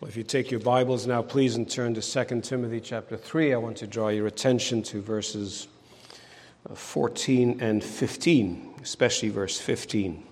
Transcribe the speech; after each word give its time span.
Well, 0.00 0.08
if 0.08 0.16
you 0.16 0.22
take 0.22 0.50
your 0.50 0.60
Bibles 0.60 1.06
now, 1.06 1.20
please, 1.20 1.56
and 1.56 1.68
turn 1.68 1.92
to 1.92 2.00
2 2.00 2.40
Timothy 2.40 2.80
chapter 2.80 3.18
3, 3.18 3.52
I 3.52 3.58
want 3.58 3.76
to 3.76 3.86
draw 3.86 4.08
your 4.08 4.26
attention 4.26 4.82
to 4.84 5.02
verses 5.02 5.68
uh, 6.70 6.74
14 6.74 7.60
and 7.60 7.84
15, 7.84 8.76
especially 8.82 9.28
verse 9.28 9.60
15. 9.60 10.24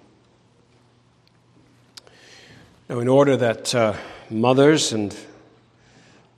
Now, 2.89 3.00
in 3.00 3.08
order 3.08 3.36
that 3.36 3.75
uh, 3.75 3.93
mothers 4.30 4.94
and 4.94 5.14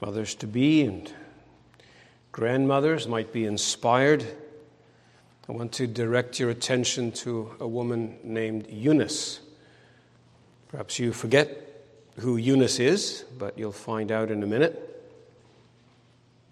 mothers 0.01 0.35
to 0.35 0.49
be 0.49 0.83
and 0.83 1.13
grandmothers 2.33 3.07
might 3.07 3.33
be 3.33 3.45
inspired, 3.45 4.27
I 5.49 5.53
want 5.53 5.71
to 5.75 5.87
direct 5.87 6.41
your 6.41 6.51
attention 6.51 7.13
to 7.13 7.55
a 7.61 7.69
woman 7.69 8.19
named 8.25 8.67
Eunice. 8.69 9.39
Perhaps 10.67 10.99
you 10.99 11.13
forget 11.13 11.70
who 12.21 12.37
Eunice 12.37 12.79
is, 12.79 13.25
but 13.39 13.59
you'll 13.59 13.73
find 13.73 14.13
out 14.13 14.31
in 14.31 14.43
a 14.43 14.47
minute. 14.47 14.87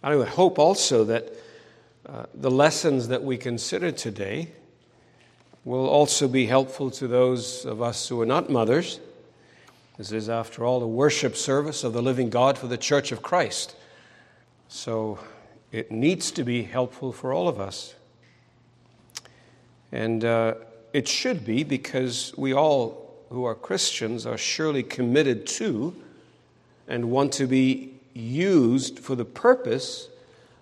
I 0.02 0.16
would 0.16 0.28
hope 0.28 0.58
also 0.58 1.04
that 1.04 1.32
uh, 2.06 2.24
the 2.34 2.50
lessons 2.50 3.08
that 3.08 3.22
we 3.22 3.36
consider 3.36 3.92
today 3.92 4.52
will 5.64 5.86
also 5.86 6.28
be 6.28 6.46
helpful 6.46 6.90
to 6.90 7.06
those 7.06 7.66
of 7.66 7.82
us 7.82 8.08
who 8.08 8.20
are 8.20 8.26
not 8.26 8.48
mothers. 8.48 9.00
This 9.98 10.12
is, 10.12 10.28
after 10.28 10.64
all, 10.64 10.82
a 10.82 10.86
worship 10.86 11.36
service 11.36 11.84
of 11.84 11.92
the 11.92 12.02
living 12.02 12.30
God 12.30 12.56
for 12.56 12.68
the 12.68 12.78
Church 12.78 13.12
of 13.12 13.22
Christ. 13.22 13.74
So 14.68 15.18
it 15.72 15.90
needs 15.90 16.30
to 16.32 16.44
be 16.44 16.62
helpful 16.62 17.12
for 17.12 17.32
all 17.32 17.48
of 17.48 17.60
us. 17.60 17.94
And 19.92 20.24
uh, 20.24 20.54
it 20.92 21.08
should 21.08 21.44
be 21.44 21.64
because 21.64 22.32
we 22.36 22.54
all 22.54 23.07
who 23.30 23.44
are 23.44 23.54
Christians 23.54 24.26
are 24.26 24.38
surely 24.38 24.82
committed 24.82 25.46
to 25.46 25.94
and 26.86 27.10
want 27.10 27.32
to 27.34 27.46
be 27.46 27.94
used 28.14 28.98
for 28.98 29.14
the 29.14 29.24
purpose 29.24 30.08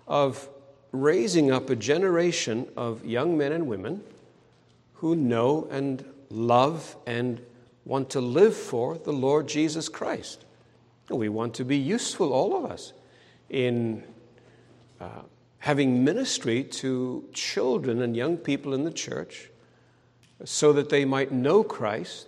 of 0.07 0.47
raising 0.91 1.51
up 1.51 1.69
a 1.69 1.75
generation 1.75 2.67
of 2.75 3.05
young 3.05 3.37
men 3.37 3.51
and 3.51 3.67
women 3.67 4.03
who 4.95 5.15
know 5.15 5.67
and 5.71 6.03
love 6.29 6.95
and 7.05 7.41
want 7.85 8.09
to 8.09 8.21
live 8.21 8.55
for 8.55 8.97
the 8.97 9.13
Lord 9.13 9.47
Jesus 9.47 9.87
Christ. 9.87 10.43
We 11.09 11.29
want 11.29 11.53
to 11.55 11.63
be 11.63 11.77
useful, 11.77 12.33
all 12.33 12.57
of 12.57 12.69
us, 12.69 12.91
in 13.49 14.03
uh, 14.99 15.21
having 15.59 16.03
ministry 16.03 16.63
to 16.63 17.23
children 17.33 18.01
and 18.01 18.15
young 18.15 18.37
people 18.37 18.73
in 18.73 18.83
the 18.83 18.91
church 18.91 19.49
so 20.43 20.73
that 20.73 20.89
they 20.89 21.05
might 21.05 21.31
know 21.31 21.63
Christ 21.63 22.27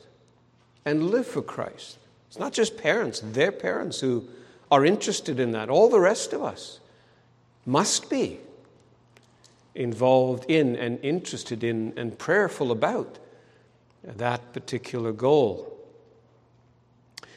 and 0.86 1.10
live 1.10 1.28
for 1.28 1.42
Christ. 1.42 1.98
It's 2.28 2.40
not 2.40 2.54
just 2.54 2.78
parents, 2.78 3.22
their 3.22 3.52
parents 3.52 4.00
who 4.00 4.28
are 4.72 4.86
interested 4.86 5.40
in 5.40 5.52
that. 5.52 5.70
All 5.70 5.90
the 5.90 6.00
rest 6.00 6.34
of 6.34 6.44
us 6.44 6.80
must 7.66 8.10
be 8.10 8.40
involved 9.76 10.46
in 10.50 10.76
and 10.76 11.00
interested 11.04 11.64
in 11.64 11.94
and 11.96 12.18
prayerful 12.18 12.72
about 12.72 13.18
that 14.04 14.54
particular 14.54 15.12
goal. 15.12 15.76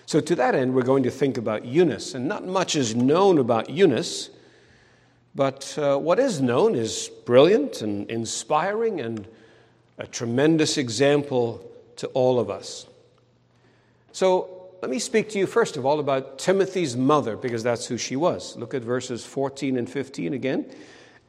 So, 0.06 0.20
to 0.20 0.34
that 0.34 0.54
end, 0.54 0.74
we're 0.74 0.82
going 0.82 1.04
to 1.04 1.10
think 1.10 1.38
about 1.38 1.64
Eunice. 1.64 2.14
And 2.14 2.28
not 2.28 2.44
much 2.44 2.76
is 2.76 2.94
known 2.94 3.38
about 3.38 3.70
Eunice, 3.70 4.30
but 5.34 5.76
uh, 5.78 5.96
what 5.96 6.18
is 6.18 6.40
known 6.40 6.74
is 6.74 7.10
brilliant 7.24 7.80
and 7.80 8.10
inspiring 8.10 9.00
and 9.00 9.26
a 9.98 10.06
tremendous 10.06 10.76
example 10.76 11.66
to 11.96 12.08
all 12.08 12.38
of 12.38 12.50
us. 12.50 12.86
So 14.12 14.68
let 14.82 14.90
me 14.90 14.98
speak 14.98 15.30
to 15.30 15.38
you 15.38 15.46
first 15.46 15.76
of 15.76 15.86
all 15.86 16.00
about 16.00 16.38
Timothy's 16.38 16.96
mother, 16.96 17.36
because 17.36 17.62
that's 17.62 17.86
who 17.86 17.96
she 17.96 18.16
was. 18.16 18.56
Look 18.56 18.74
at 18.74 18.82
verses 18.82 19.24
14 19.24 19.78
and 19.78 19.88
15 19.88 20.34
again. 20.34 20.70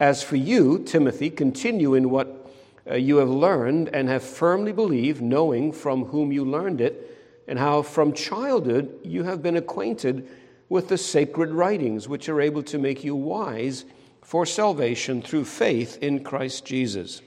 As 0.00 0.22
for 0.22 0.36
you, 0.36 0.80
Timothy, 0.80 1.30
continue 1.30 1.94
in 1.94 2.10
what 2.10 2.50
uh, 2.90 2.96
you 2.96 3.16
have 3.16 3.30
learned 3.30 3.88
and 3.94 4.08
have 4.08 4.22
firmly 4.22 4.72
believed, 4.72 5.22
knowing 5.22 5.72
from 5.72 6.06
whom 6.06 6.32
you 6.32 6.44
learned 6.44 6.80
it, 6.80 7.16
and 7.48 7.58
how 7.58 7.80
from 7.82 8.12
childhood 8.12 8.98
you 9.02 9.22
have 9.22 9.42
been 9.42 9.56
acquainted 9.56 10.28
with 10.68 10.88
the 10.88 10.98
sacred 10.98 11.50
writings, 11.50 12.08
which 12.08 12.28
are 12.28 12.40
able 12.40 12.62
to 12.62 12.78
make 12.78 13.04
you 13.04 13.14
wise 13.14 13.84
for 14.20 14.44
salvation 14.44 15.22
through 15.22 15.44
faith 15.44 15.96
in 16.02 16.24
Christ 16.24 16.64
Jesus. 16.64 17.22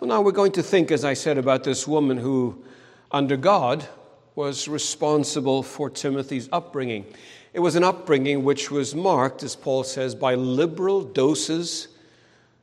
Well, 0.00 0.08
now 0.08 0.22
we're 0.22 0.32
going 0.32 0.52
to 0.52 0.62
think, 0.62 0.90
as 0.90 1.04
I 1.04 1.14
said, 1.14 1.38
about 1.38 1.62
this 1.62 1.86
woman 1.86 2.16
who 2.16 2.64
under 3.12 3.36
God 3.36 3.86
was 4.34 4.68
responsible 4.68 5.62
for 5.62 5.90
Timothy's 5.90 6.48
upbringing. 6.52 7.04
It 7.52 7.60
was 7.60 7.74
an 7.74 7.82
upbringing 7.82 8.44
which 8.44 8.70
was 8.70 8.94
marked, 8.94 9.42
as 9.42 9.56
Paul 9.56 9.82
says, 9.82 10.14
by 10.14 10.34
liberal 10.34 11.02
doses 11.02 11.88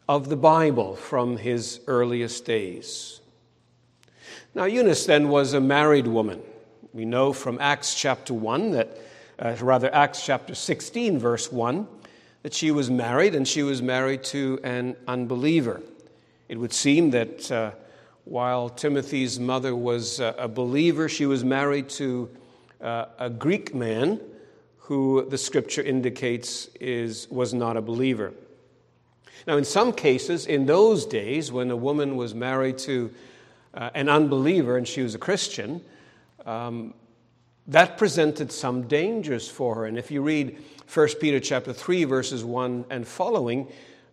of 0.08 0.30
the 0.30 0.38
Bible 0.38 0.96
from 0.96 1.38
his 1.38 1.82
earliest 1.88 2.46
days. 2.46 3.20
Now, 4.56 4.64
Eunice 4.64 5.06
then 5.06 5.28
was 5.28 5.54
a 5.54 5.60
married 5.60 6.08
woman. 6.08 6.42
We 6.94 7.04
know 7.04 7.34
from 7.34 7.60
Acts 7.60 7.94
chapter 7.94 8.34
1 8.34 8.72
that, 8.72 8.98
uh, 9.38 9.56
rather, 9.62 9.94
Acts 9.94 10.26
chapter 10.26 10.56
16, 10.56 11.20
verse 11.20 11.52
1, 11.52 11.86
that 12.44 12.54
she 12.54 12.72
was 12.72 12.90
married 12.90 13.36
and 13.36 13.46
she 13.46 13.62
was 13.62 13.82
married 13.82 14.24
to 14.24 14.60
an 14.64 14.96
unbeliever. 15.08 15.82
It 16.48 16.58
would 16.58 16.72
seem 16.72 17.12
that. 17.12 17.52
Uh, 17.52 17.72
while 18.30 18.68
Timothy's 18.68 19.40
mother 19.40 19.74
was 19.74 20.20
a 20.20 20.50
believer, 20.50 21.08
she 21.08 21.26
was 21.26 21.46
married 21.46 21.88
to 21.90 22.30
uh, 22.82 23.06
a 23.18 23.30
Greek 23.30 23.74
man 23.74 24.20
who 24.80 25.26
the 25.30 25.38
scripture 25.38 25.82
indicates 25.82 26.68
is, 26.80 27.30
was 27.30 27.54
not 27.54 27.78
a 27.78 27.82
believer. 27.82 28.34
Now, 29.46 29.56
in 29.56 29.64
some 29.64 29.94
cases, 29.94 30.46
in 30.46 30.66
those 30.66 31.06
days, 31.06 31.54
when 31.54 31.72
a 31.72 31.76
woman 31.76 32.18
was 32.18 32.36
married 32.36 32.78
to 32.80 33.12
uh, 33.74 33.92
an 33.94 34.10
unbeliever 34.10 34.76
and 34.76 34.86
she 34.86 35.02
was 35.02 35.16
a 35.16 35.20
Christian, 35.20 35.82
um, 36.46 36.94
that 37.68 37.98
presented 37.98 38.52
some 38.52 38.88
dangers 38.90 39.48
for 39.48 39.76
her. 39.76 39.86
And 39.86 39.98
if 39.98 40.12
you 40.12 40.22
read 40.22 40.58
1 40.94 41.08
Peter 41.22 41.40
chapter 41.40 41.72
3, 41.72 42.04
verses 42.04 42.44
1 42.44 42.86
and 42.90 43.08
following, 43.08 43.68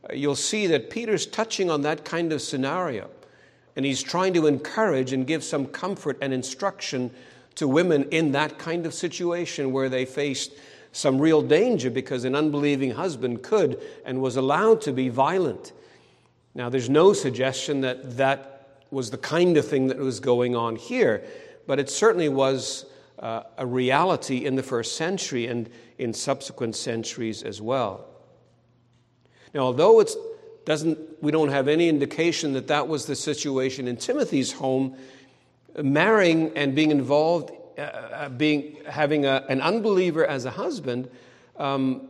uh, 0.09 0.13
you'll 0.15 0.37
see 0.37 0.69
that 0.69 0.89
Peter's 0.89 1.27
touching 1.27 1.69
on 1.69 1.83
that 1.83 2.05
kind 2.05 2.33
of 2.33 2.41
scenario. 2.41 3.11
And 3.77 3.85
he's 3.85 4.03
trying 4.03 4.35
to 4.35 4.47
encourage 4.47 5.13
and 5.13 5.27
give 5.27 5.43
some 5.43 5.67
comfort 5.67 6.19
and 6.21 6.33
instruction 6.33 7.11
to 7.57 7.69
women 7.69 8.05
in 8.11 8.33
that 8.33 8.59
kind 8.59 8.87
of 8.87 8.95
situation 8.95 9.73
where 9.73 9.89
they 9.89 10.05
faced 10.05 10.53
some 10.93 11.21
real 11.21 11.43
danger 11.43 11.91
because 11.91 12.25
an 12.25 12.37
unbelieving 12.37 12.93
husband 12.93 13.43
could 13.43 13.81
and 14.05 14.21
was 14.21 14.37
allowed 14.37 14.81
to 14.83 14.93
be 14.93 15.09
violent. 15.09 15.73
Now, 16.55 16.69
there's 16.69 16.89
no 16.89 17.13
suggestion 17.13 17.81
that 17.81 18.17
that 18.17 18.79
was 18.91 19.11
the 19.11 19.19
kind 19.19 19.57
of 19.57 19.67
thing 19.67 19.89
that 19.89 19.99
was 19.99 20.21
going 20.21 20.55
on 20.55 20.77
here, 20.77 21.25
but 21.67 21.81
it 21.81 21.91
certainly 21.91 22.29
was 22.29 22.87
uh, 23.19 23.43
a 23.59 23.67
reality 23.67 24.45
in 24.45 24.55
the 24.55 24.63
first 24.63 24.97
century 24.97 25.49
and 25.49 25.69
in 25.99 26.13
subsequent 26.13 26.77
centuries 26.77 27.43
as 27.43 27.61
well. 27.61 28.07
Now, 29.53 29.61
although 29.63 30.01
it's 30.01 30.17
doesn't, 30.67 30.99
we 31.23 31.31
don't 31.31 31.51
have 31.51 31.69
any 31.69 31.89
indication 31.89 32.53
that 32.55 32.69
that 32.69 32.89
was 32.89 33.07
the 33.07 33.17
situation 33.17 33.87
in 33.89 33.97
Timothy's 33.97 34.53
home. 34.53 34.97
Marrying 35.83 36.57
and 36.57 36.75
being 36.75 36.91
involved, 36.91 37.51
uh, 37.77 37.81
uh, 37.83 38.29
being, 38.29 38.77
having 38.89 39.27
a, 39.27 39.45
an 39.49 39.61
unbeliever 39.61 40.25
as 40.25 40.45
a 40.45 40.51
husband, 40.51 41.11
um, 41.57 42.09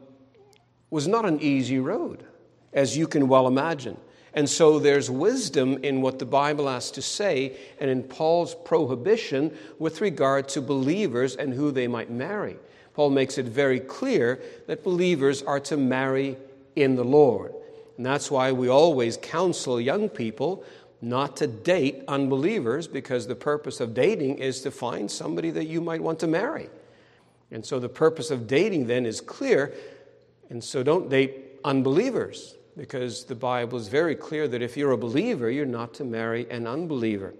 was 0.90 1.08
not 1.08 1.24
an 1.24 1.40
easy 1.40 1.78
road, 1.78 2.24
as 2.72 2.96
you 2.96 3.06
can 3.06 3.26
well 3.26 3.46
imagine. 3.46 3.96
And 4.34 4.48
so 4.50 4.78
there's 4.78 5.10
wisdom 5.10 5.78
in 5.82 6.02
what 6.02 6.18
the 6.18 6.26
Bible 6.26 6.68
has 6.68 6.90
to 6.92 7.02
say 7.02 7.56
and 7.80 7.88
in 7.88 8.02
Paul's 8.02 8.54
prohibition 8.54 9.56
with 9.78 10.00
regard 10.00 10.48
to 10.50 10.60
believers 10.60 11.36
and 11.36 11.54
who 11.54 11.70
they 11.70 11.86
might 11.86 12.10
marry. 12.10 12.56
Paul 12.94 13.10
makes 13.10 13.38
it 13.38 13.46
very 13.46 13.80
clear 13.80 14.40
that 14.66 14.84
believers 14.84 15.42
are 15.42 15.60
to 15.60 15.76
marry 15.76 16.36
in 16.76 16.96
the 16.96 17.04
Lord. 17.04 17.54
And 17.96 18.04
that's 18.04 18.30
why 18.30 18.52
we 18.52 18.68
always 18.68 19.16
counsel 19.16 19.80
young 19.80 20.08
people 20.08 20.64
not 21.00 21.36
to 21.36 21.46
date 21.46 22.02
unbelievers 22.08 22.88
because 22.88 23.26
the 23.26 23.34
purpose 23.34 23.80
of 23.80 23.94
dating 23.94 24.38
is 24.38 24.62
to 24.62 24.70
find 24.70 25.10
somebody 25.10 25.50
that 25.50 25.66
you 25.66 25.80
might 25.80 26.02
want 26.02 26.18
to 26.20 26.26
marry. 26.26 26.68
And 27.50 27.64
so 27.64 27.78
the 27.78 27.88
purpose 27.88 28.30
of 28.30 28.46
dating 28.46 28.86
then 28.86 29.06
is 29.06 29.20
clear. 29.20 29.74
And 30.50 30.64
so 30.64 30.82
don't 30.82 31.08
date 31.08 31.60
unbelievers 31.64 32.56
because 32.76 33.24
the 33.24 33.34
Bible 33.34 33.78
is 33.78 33.88
very 33.88 34.16
clear 34.16 34.48
that 34.48 34.62
if 34.62 34.76
you're 34.76 34.92
a 34.92 34.98
believer, 34.98 35.50
you're 35.50 35.66
not 35.66 35.94
to 35.94 36.04
marry 36.04 36.50
an 36.50 36.66
unbeliever. 36.66 37.34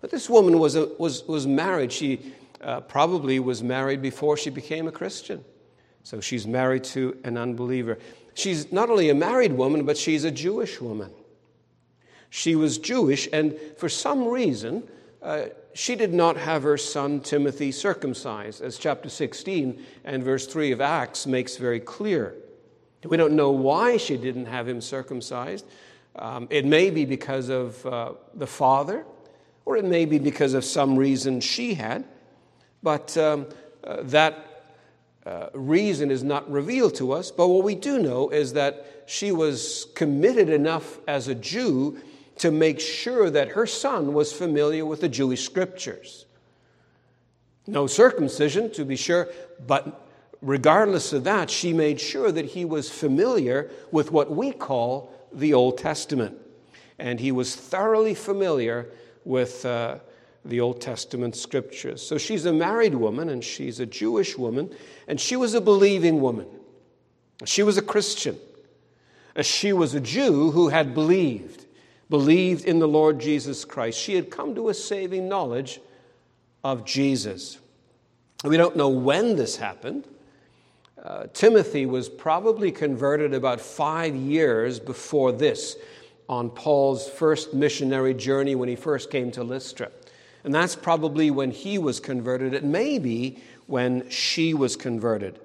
But 0.00 0.10
this 0.10 0.28
woman 0.28 0.58
was, 0.58 0.76
a, 0.76 0.86
was, 0.98 1.24
was 1.26 1.46
married. 1.46 1.92
She 1.92 2.32
uh, 2.60 2.80
probably 2.80 3.38
was 3.38 3.62
married 3.62 4.02
before 4.02 4.36
she 4.36 4.50
became 4.50 4.86
a 4.86 4.92
Christian. 4.92 5.44
So 6.02 6.20
she's 6.20 6.46
married 6.46 6.84
to 6.84 7.16
an 7.24 7.36
unbeliever. 7.36 7.98
She's 8.40 8.72
not 8.72 8.88
only 8.88 9.10
a 9.10 9.14
married 9.14 9.52
woman, 9.52 9.84
but 9.84 9.98
she's 9.98 10.24
a 10.24 10.30
Jewish 10.30 10.80
woman. 10.80 11.12
She 12.30 12.56
was 12.56 12.78
Jewish, 12.78 13.28
and 13.32 13.58
for 13.76 13.88
some 13.88 14.26
reason, 14.26 14.88
uh, 15.22 15.46
she 15.74 15.94
did 15.94 16.14
not 16.14 16.38
have 16.38 16.62
her 16.62 16.78
son 16.78 17.20
Timothy 17.20 17.70
circumcised, 17.70 18.62
as 18.62 18.78
chapter 18.78 19.10
16 19.10 19.84
and 20.04 20.24
verse 20.24 20.46
3 20.46 20.72
of 20.72 20.80
Acts 20.80 21.26
makes 21.26 21.56
very 21.58 21.80
clear. 21.80 22.34
We 23.04 23.18
don't 23.18 23.34
know 23.34 23.50
why 23.50 23.98
she 23.98 24.16
didn't 24.16 24.46
have 24.46 24.66
him 24.66 24.80
circumcised. 24.80 25.66
Um, 26.16 26.48
it 26.50 26.64
may 26.64 26.90
be 26.90 27.04
because 27.04 27.50
of 27.50 27.84
uh, 27.84 28.12
the 28.34 28.46
father, 28.46 29.04
or 29.66 29.76
it 29.76 29.84
may 29.84 30.06
be 30.06 30.18
because 30.18 30.54
of 30.54 30.64
some 30.64 30.96
reason 30.96 31.40
she 31.40 31.74
had, 31.74 32.04
but 32.82 33.16
um, 33.18 33.46
uh, 33.84 33.98
that 34.04 34.49
uh, 35.26 35.48
reason 35.52 36.10
is 36.10 36.22
not 36.22 36.50
revealed 36.50 36.94
to 36.96 37.12
us. 37.12 37.30
But 37.30 37.48
what 37.48 37.64
we 37.64 37.74
do 37.74 37.98
know 37.98 38.30
is 38.30 38.54
that 38.54 39.04
she 39.06 39.32
was 39.32 39.86
committed 39.94 40.48
enough 40.48 40.98
as 41.06 41.28
a 41.28 41.34
Jew 41.34 42.00
to 42.38 42.50
make 42.50 42.80
sure 42.80 43.28
that 43.28 43.48
her 43.48 43.66
son 43.66 44.14
was 44.14 44.32
familiar 44.32 44.86
with 44.86 45.02
the 45.02 45.08
Jewish 45.08 45.44
scriptures. 45.44 46.24
No 47.66 47.86
circumcision, 47.86 48.70
to 48.72 48.84
be 48.84 48.96
sure, 48.96 49.28
but 49.66 50.06
regardless 50.40 51.12
of 51.12 51.24
that, 51.24 51.50
she 51.50 51.72
made 51.72 52.00
sure 52.00 52.32
that 52.32 52.46
he 52.46 52.64
was 52.64 52.88
familiar 52.88 53.70
with 53.92 54.10
what 54.10 54.30
we 54.30 54.52
call 54.52 55.12
the 55.32 55.52
Old 55.52 55.76
Testament. 55.78 56.36
And 56.98 57.20
he 57.20 57.30
was 57.30 57.54
thoroughly 57.54 58.14
familiar 58.14 58.90
with 59.24 59.64
uh, 59.66 59.98
the 60.44 60.60
Old 60.60 60.80
Testament 60.80 61.36
scriptures. 61.36 62.02
So 62.02 62.18
she's 62.18 62.46
a 62.46 62.52
married 62.52 62.94
woman 62.94 63.28
and 63.28 63.44
she's 63.44 63.80
a 63.80 63.86
Jewish 63.86 64.38
woman, 64.38 64.74
and 65.06 65.20
she 65.20 65.36
was 65.36 65.54
a 65.54 65.60
believing 65.60 66.20
woman. 66.20 66.46
She 67.44 67.62
was 67.62 67.76
a 67.76 67.82
Christian. 67.82 68.38
She 69.42 69.72
was 69.72 69.94
a 69.94 70.00
Jew 70.00 70.50
who 70.50 70.68
had 70.68 70.94
believed, 70.94 71.66
believed 72.08 72.64
in 72.64 72.78
the 72.78 72.88
Lord 72.88 73.20
Jesus 73.20 73.64
Christ. 73.64 73.98
She 73.98 74.14
had 74.14 74.30
come 74.30 74.54
to 74.54 74.68
a 74.68 74.74
saving 74.74 75.28
knowledge 75.28 75.80
of 76.64 76.84
Jesus. 76.84 77.58
We 78.44 78.56
don't 78.56 78.76
know 78.76 78.88
when 78.88 79.36
this 79.36 79.56
happened. 79.56 80.06
Uh, 81.02 81.26
Timothy 81.32 81.86
was 81.86 82.08
probably 82.08 82.70
converted 82.72 83.32
about 83.32 83.60
five 83.60 84.14
years 84.14 84.78
before 84.78 85.32
this 85.32 85.76
on 86.28 86.50
Paul's 86.50 87.08
first 87.08 87.54
missionary 87.54 88.12
journey 88.12 88.54
when 88.54 88.68
he 88.68 88.76
first 88.76 89.10
came 89.10 89.30
to 89.32 89.42
Lystra. 89.42 89.90
And 90.44 90.54
that's 90.54 90.74
probably 90.74 91.30
when 91.30 91.50
he 91.50 91.78
was 91.78 92.00
converted. 92.00 92.54
It 92.54 92.64
may 92.64 92.98
be 92.98 93.38
when 93.66 94.08
she 94.08 94.54
was 94.54 94.76
converted. 94.76 95.38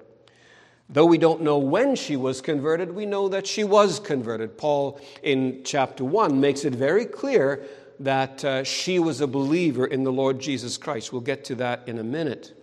Though 0.88 1.06
we 1.06 1.18
don't 1.18 1.42
know 1.42 1.58
when 1.58 1.96
she 1.96 2.16
was 2.16 2.40
converted, 2.40 2.94
we 2.94 3.06
know 3.06 3.28
that 3.28 3.46
she 3.46 3.64
was 3.64 3.98
converted. 3.98 4.56
Paul, 4.56 5.00
in 5.22 5.62
chapter 5.64 6.04
1, 6.04 6.40
makes 6.40 6.64
it 6.64 6.74
very 6.74 7.04
clear 7.04 7.64
that 7.98 8.44
uh, 8.44 8.62
she 8.62 8.98
was 8.98 9.20
a 9.20 9.26
believer 9.26 9.86
in 9.86 10.04
the 10.04 10.12
Lord 10.12 10.38
Jesus 10.38 10.76
Christ. 10.76 11.12
We'll 11.12 11.22
get 11.22 11.44
to 11.46 11.56
that 11.56 11.88
in 11.88 11.98
a 11.98 12.04
minute. 12.04 12.54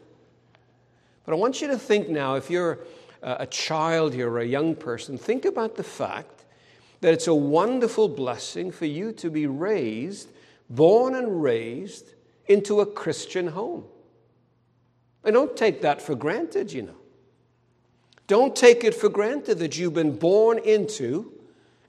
But 1.26 1.34
I 1.34 1.36
want 1.36 1.62
you 1.62 1.68
to 1.68 1.78
think 1.78 2.10
now, 2.10 2.36
if 2.36 2.50
you're 2.50 2.80
a 3.22 3.48
child 3.48 4.14
here 4.14 4.30
or 4.30 4.40
a 4.40 4.46
young 4.46 4.76
person, 4.76 5.18
think 5.18 5.46
about 5.46 5.76
the 5.76 5.84
fact 5.84 6.44
that 7.02 7.14
it's 7.14 7.28
a 7.28 7.36
wonderful 7.36 8.10
blessing 8.10 8.72
for 8.72 8.86
you 8.86 9.12
to 9.14 9.30
be 9.30 9.48
raised, 9.48 10.30
born 10.70 11.16
and 11.16 11.42
raised 11.42 12.14
into 12.48 12.82
a 12.82 12.86
Christian 12.86 13.48
home. 13.48 13.86
And 15.24 15.34
don't 15.34 15.56
take 15.56 15.82
that 15.82 16.02
for 16.02 16.16
granted, 16.16 16.72
you 16.72 16.84
know. 16.84 16.96
Don't 18.28 18.56
take 18.56 18.84
it 18.84 18.96
for 18.96 19.10
granted 19.10 19.60
that 19.60 19.78
you've 19.78 19.94
been 19.94 20.18
born 20.18 20.58
into 20.60 21.32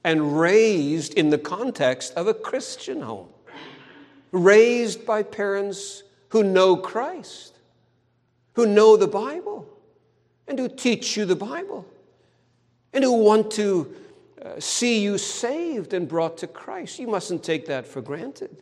and 0.02 0.38
raised 0.38 1.14
in 1.14 1.30
the 1.30 1.38
context 1.38 2.12
of 2.14 2.26
a 2.26 2.34
Christian 2.34 3.00
home, 3.00 3.28
raised 4.32 5.06
by 5.06 5.22
parents 5.22 6.02
who 6.28 6.42
know 6.42 6.76
Christ 6.76 7.54
who 8.54 8.66
know 8.66 8.96
the 8.96 9.06
Bible 9.06 9.68
and 10.48 10.58
who 10.58 10.68
teach 10.68 11.16
you 11.16 11.24
the 11.24 11.36
Bible 11.36 11.86
and 12.92 13.04
who 13.04 13.12
want 13.12 13.50
to 13.52 13.94
uh, 14.42 14.58
see 14.58 15.00
you 15.00 15.18
saved 15.18 15.92
and 15.92 16.08
brought 16.08 16.38
to 16.38 16.46
Christ. 16.46 16.98
You 16.98 17.08
mustn't 17.08 17.42
take 17.42 17.66
that 17.66 17.86
for 17.86 18.00
granted. 18.00 18.56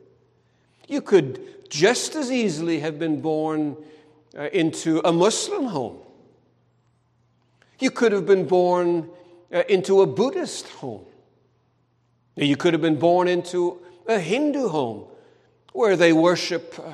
You 0.89 1.01
could 1.01 1.62
just 1.73 2.15
as 2.17 2.31
easily 2.31 2.81
have 2.81 2.99
been 2.99 3.23
born 3.23 3.75
uh, 4.39 4.43
into 4.53 5.01
a 5.07 5.11
Muslim 5.11 5.65
home. 5.65 5.97
You 7.79 7.91
could 7.91 8.13
have 8.13 8.27
been 8.27 8.47
born 8.47 9.09
uh, 9.51 9.63
into 9.71 10.03
a 10.03 10.07
Buddhist 10.07 10.69
home. 10.69 11.07
You 12.37 12.59
could 12.59 12.75
have 12.75 12.83
been 12.83 12.99
born 12.99 13.27
into 13.27 13.81
a 14.07 14.19
Hindu 14.19 14.69
home 14.69 15.07
where 15.73 15.97
they 15.97 16.13
worship 16.13 16.79
uh, 16.79 16.93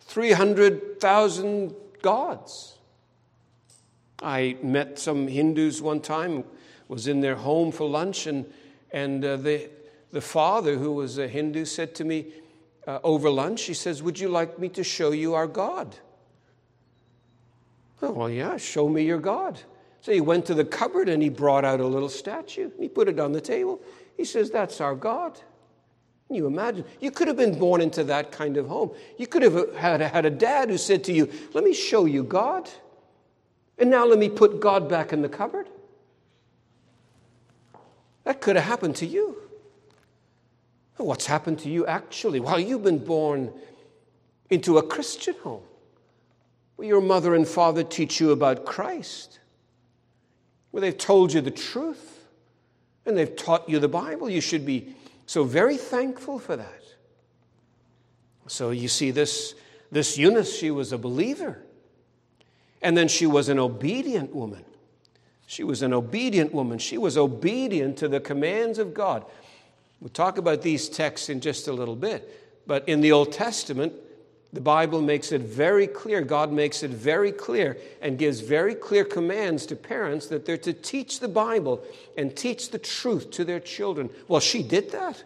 300,000 0.00 1.74
gods. 2.00 2.78
I 4.22 4.56
met 4.62 4.98
some 4.98 5.28
Hindus 5.28 5.82
one 5.82 6.00
time, 6.00 6.44
was 6.88 7.06
in 7.06 7.20
their 7.20 7.36
home 7.36 7.70
for 7.70 7.86
lunch, 7.86 8.26
and, 8.26 8.46
and 8.92 9.22
uh, 9.22 9.36
the, 9.36 9.68
the 10.10 10.22
father, 10.22 10.78
who 10.78 10.92
was 10.92 11.18
a 11.18 11.28
Hindu, 11.28 11.66
said 11.66 11.94
to 11.96 12.04
me 12.04 12.32
uh, 12.86 13.00
over 13.02 13.30
lunch, 13.30 13.62
he 13.62 13.74
says, 13.74 14.02
Would 14.02 14.18
you 14.18 14.28
like 14.28 14.58
me 14.58 14.68
to 14.70 14.84
show 14.84 15.12
you 15.12 15.34
our 15.34 15.46
God? 15.46 15.96
Oh, 18.02 18.12
well, 18.12 18.30
yeah, 18.30 18.56
show 18.56 18.88
me 18.88 19.02
your 19.04 19.18
God. 19.18 19.60
So 20.00 20.12
he 20.12 20.20
went 20.20 20.44
to 20.46 20.54
the 20.54 20.64
cupboard 20.64 21.08
and 21.08 21.22
he 21.22 21.30
brought 21.30 21.64
out 21.64 21.80
a 21.80 21.86
little 21.86 22.10
statue. 22.10 22.70
He 22.78 22.88
put 22.88 23.08
it 23.08 23.18
on 23.18 23.32
the 23.32 23.40
table. 23.40 23.80
He 24.16 24.24
says, 24.24 24.50
That's 24.50 24.80
our 24.80 24.94
God. 24.94 25.40
Can 26.26 26.36
you 26.36 26.46
imagine? 26.46 26.84
You 27.00 27.10
could 27.10 27.28
have 27.28 27.36
been 27.36 27.58
born 27.58 27.80
into 27.80 28.04
that 28.04 28.32
kind 28.32 28.56
of 28.56 28.66
home. 28.66 28.90
You 29.18 29.26
could 29.26 29.42
have 29.42 29.74
had, 29.76 30.00
had 30.00 30.26
a 30.26 30.30
dad 30.30 30.68
who 30.68 30.78
said 30.78 31.04
to 31.04 31.12
you, 31.12 31.30
Let 31.54 31.64
me 31.64 31.72
show 31.72 32.04
you 32.04 32.22
God. 32.22 32.68
And 33.78 33.90
now 33.90 34.04
let 34.04 34.18
me 34.18 34.28
put 34.28 34.60
God 34.60 34.88
back 34.88 35.12
in 35.12 35.22
the 35.22 35.28
cupboard. 35.28 35.68
That 38.24 38.40
could 38.40 38.56
have 38.56 38.64
happened 38.64 38.96
to 38.96 39.06
you. 39.06 39.36
What's 40.96 41.26
happened 41.26 41.58
to 41.60 41.68
you 41.68 41.86
actually? 41.86 42.40
Well, 42.40 42.58
you've 42.58 42.84
been 42.84 43.04
born 43.04 43.52
into 44.50 44.78
a 44.78 44.82
Christian 44.82 45.34
home 45.42 45.64
where 46.76 46.86
your 46.86 47.00
mother 47.00 47.34
and 47.34 47.46
father 47.46 47.82
teach 47.82 48.20
you 48.20 48.30
about 48.30 48.64
Christ, 48.64 49.40
where 50.70 50.80
they've 50.80 50.96
told 50.96 51.32
you 51.32 51.40
the 51.40 51.50
truth 51.50 52.26
and 53.06 53.16
they've 53.16 53.34
taught 53.34 53.68
you 53.68 53.78
the 53.78 53.88
Bible. 53.88 54.30
You 54.30 54.40
should 54.40 54.64
be 54.64 54.94
so, 55.26 55.44
very 55.44 55.76
thankful 55.76 56.38
for 56.38 56.56
that. 56.56 56.82
So, 58.46 58.70
you 58.70 58.88
see, 58.88 59.10
this, 59.10 59.54
this 59.90 60.18
Eunice, 60.18 60.54
she 60.54 60.70
was 60.70 60.92
a 60.92 60.98
believer. 60.98 61.62
And 62.82 62.96
then 62.96 63.08
she 63.08 63.26
was 63.26 63.48
an 63.48 63.58
obedient 63.58 64.34
woman. 64.34 64.64
She 65.46 65.64
was 65.64 65.80
an 65.80 65.94
obedient 65.94 66.52
woman. 66.52 66.78
She 66.78 66.98
was 66.98 67.16
obedient 67.16 67.96
to 67.98 68.08
the 68.08 68.20
commands 68.20 68.78
of 68.78 68.92
God. 68.92 69.24
We'll 70.04 70.10
talk 70.10 70.36
about 70.36 70.60
these 70.60 70.90
texts 70.90 71.30
in 71.30 71.40
just 71.40 71.66
a 71.66 71.72
little 71.72 71.96
bit. 71.96 72.62
But 72.66 72.86
in 72.86 73.00
the 73.00 73.12
Old 73.12 73.32
Testament, 73.32 73.94
the 74.52 74.60
Bible 74.60 75.00
makes 75.00 75.32
it 75.32 75.40
very 75.40 75.86
clear, 75.86 76.20
God 76.20 76.52
makes 76.52 76.82
it 76.82 76.90
very 76.90 77.32
clear, 77.32 77.78
and 78.02 78.18
gives 78.18 78.40
very 78.40 78.74
clear 78.74 79.06
commands 79.06 79.64
to 79.64 79.76
parents 79.76 80.26
that 80.26 80.44
they're 80.44 80.58
to 80.58 80.74
teach 80.74 81.20
the 81.20 81.28
Bible 81.28 81.82
and 82.18 82.36
teach 82.36 82.70
the 82.70 82.78
truth 82.78 83.30
to 83.30 83.46
their 83.46 83.60
children. 83.60 84.10
Well, 84.28 84.40
she 84.40 84.62
did 84.62 84.90
that. 84.90 85.24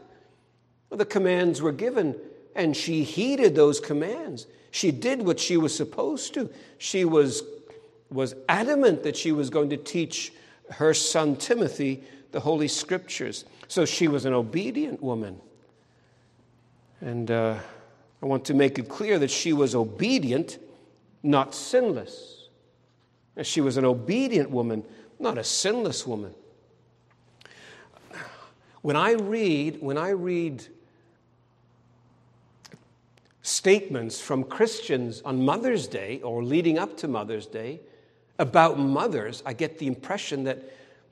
Well, 0.91 0.99
the 0.99 1.05
commands 1.05 1.61
were 1.61 1.73
given, 1.73 2.15
and 2.55 2.77
she 2.77 3.03
heeded 3.03 3.57
those 3.57 3.81
commands. 3.81 4.47
She 4.71 4.93
did 4.93 5.23
what 5.23 5.41
she 5.41 5.57
was 5.57 5.75
supposed 5.75 6.35
to. 6.35 6.51
She 6.79 7.05
was, 7.05 7.43
was 8.11 8.37
adamant 8.49 9.03
that 9.03 9.17
she 9.17 9.33
was 9.33 9.51
going 9.51 9.71
to 9.71 9.77
teach 9.77 10.33
her 10.71 10.95
son 10.95 11.35
Timothy 11.35 12.05
the 12.31 12.39
Holy 12.39 12.69
Scriptures. 12.69 13.45
So 13.69 13.85
she 13.85 14.09
was 14.09 14.25
an 14.25 14.33
obedient 14.33 15.03
woman. 15.03 15.41
And. 17.01 17.31
Uh, 17.31 17.59
I 18.23 18.27
want 18.27 18.45
to 18.47 18.55
make 18.55 18.79
it 18.79 18.89
clear 18.89 19.19
that 19.19 19.31
she 19.31 19.53
was 19.53 19.75
obedient, 19.75 20.59
not 21.23 21.55
sinless. 21.55 22.49
She 23.43 23.61
was 23.61 23.77
an 23.77 23.85
obedient 23.85 24.51
woman, 24.51 24.83
not 25.21 25.39
a 25.39 25.45
sinless 25.45 26.07
woman. 26.07 26.35
When 28.83 28.97
I 28.97 29.13
read, 29.13 29.81
when 29.81 29.97
I 29.97 30.11
read 30.11 30.65
statements 33.43 34.21
from 34.21 34.43
Christians 34.45 35.23
on 35.25 35.45
Mother's 35.45 35.87
Day 35.87 36.21
or 36.23 36.43
leading 36.43 36.79
up 36.79 36.97
to 36.99 37.09
Mother's 37.09 37.47
Day 37.47 37.81
about 38.39 38.79
mothers, 38.79 39.43
I 39.47 39.53
get 39.53 39.79
the 39.79 39.87
impression 39.87 40.45
that, 40.45 40.59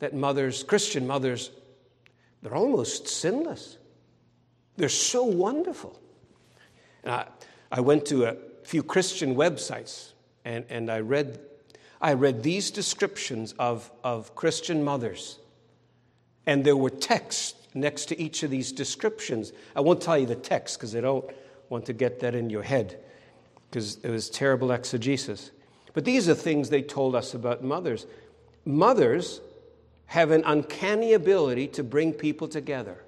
that 0.01 0.15
mothers, 0.15 0.65
Christian 0.65 1.07
mothers, 1.07 1.51
they're 2.47 2.55
almost 2.55 3.09
sinless. 3.09 3.77
They're 4.77 4.89
so 4.89 5.25
wonderful. 5.25 5.99
Uh, 7.05 7.25
I 7.73 7.81
went 7.81 8.07
to 8.07 8.27
a 8.27 8.37
few 8.63 8.85
Christian 8.85 9.35
websites 9.35 10.13
and, 10.45 10.65
and 10.69 10.89
I, 10.89 11.01
read, 11.01 11.41
I 12.01 12.13
read 12.13 12.45
these 12.45 12.71
descriptions 12.71 13.53
of, 13.59 13.91
of 14.05 14.37
Christian 14.37 14.85
mothers. 14.85 15.41
And 16.47 16.65
there 16.65 16.77
were 16.77 16.91
texts 16.91 17.57
next 17.75 18.07
to 18.11 18.21
each 18.21 18.45
of 18.45 18.51
these 18.51 18.71
descriptions. 18.71 19.53
I 19.75 19.81
won't 19.81 20.01
tell 20.01 20.17
you 20.17 20.27
the 20.27 20.37
text 20.37 20.79
because 20.79 20.95
I 20.95 21.01
don't 21.01 21.29
want 21.69 21.85
to 21.87 21.93
get 21.93 22.21
that 22.21 22.37
in 22.37 22.49
your 22.49 22.63
head 22.63 22.97
because 23.69 23.97
it 24.05 24.11
was 24.11 24.31
terrible 24.31 24.71
exegesis. 24.71 25.51
But 25.95 26.05
these 26.05 26.29
are 26.29 26.35
things 26.37 26.71
they 26.71 26.83
told 26.83 27.17
us 27.17 27.35
about 27.35 27.65
mothers. 27.65 28.07
Mothers 28.65 29.41
have 30.07 30.31
an 30.31 30.43
uncanny 30.45 31.13
ability 31.13 31.69
to 31.69 31.83
bring 31.83 32.13
people 32.13 32.49
together. 32.49 33.03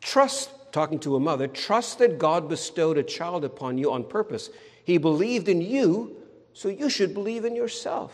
Trust, 0.00 0.50
talking 0.72 0.98
to 1.00 1.16
a 1.16 1.20
mother, 1.20 1.46
trust 1.46 1.98
that 1.98 2.18
God 2.18 2.48
bestowed 2.48 2.98
a 2.98 3.02
child 3.02 3.44
upon 3.44 3.78
you 3.78 3.92
on 3.92 4.04
purpose. 4.04 4.50
He 4.84 4.98
believed 4.98 5.48
in 5.48 5.60
you, 5.60 6.16
so 6.52 6.68
you 6.68 6.88
should 6.88 7.14
believe 7.14 7.44
in 7.44 7.54
yourself. 7.54 8.12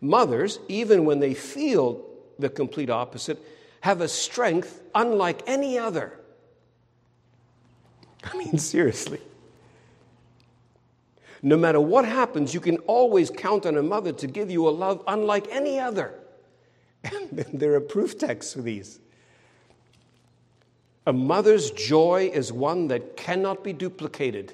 Mothers, 0.00 0.58
even 0.68 1.04
when 1.04 1.20
they 1.20 1.34
feel 1.34 2.04
the 2.38 2.48
complete 2.48 2.90
opposite, 2.90 3.38
have 3.80 4.00
a 4.00 4.08
strength 4.08 4.80
unlike 4.94 5.42
any 5.46 5.78
other. 5.78 6.18
I 8.24 8.36
mean, 8.36 8.58
seriously. 8.58 9.20
No 11.42 11.56
matter 11.56 11.80
what 11.80 12.04
happens, 12.04 12.52
you 12.52 12.60
can 12.60 12.76
always 12.78 13.30
count 13.30 13.64
on 13.64 13.76
a 13.76 13.82
mother 13.82 14.12
to 14.12 14.26
give 14.26 14.50
you 14.50 14.68
a 14.68 14.70
love 14.70 15.02
unlike 15.06 15.46
any 15.50 15.78
other. 15.78 16.14
And 17.12 17.30
there 17.52 17.74
are 17.74 17.80
proof 17.80 18.18
texts 18.18 18.52
for 18.52 18.60
these. 18.60 19.00
A 21.06 21.12
mother's 21.12 21.70
joy 21.70 22.30
is 22.32 22.52
one 22.52 22.88
that 22.88 23.16
cannot 23.16 23.64
be 23.64 23.72
duplicated. 23.72 24.52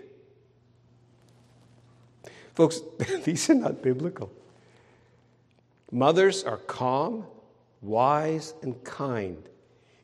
Folks, 2.54 2.80
these 3.24 3.50
are 3.50 3.54
not 3.54 3.82
biblical. 3.82 4.32
Mothers 5.90 6.44
are 6.44 6.56
calm, 6.56 7.26
wise, 7.82 8.54
and 8.62 8.82
kind. 8.84 9.42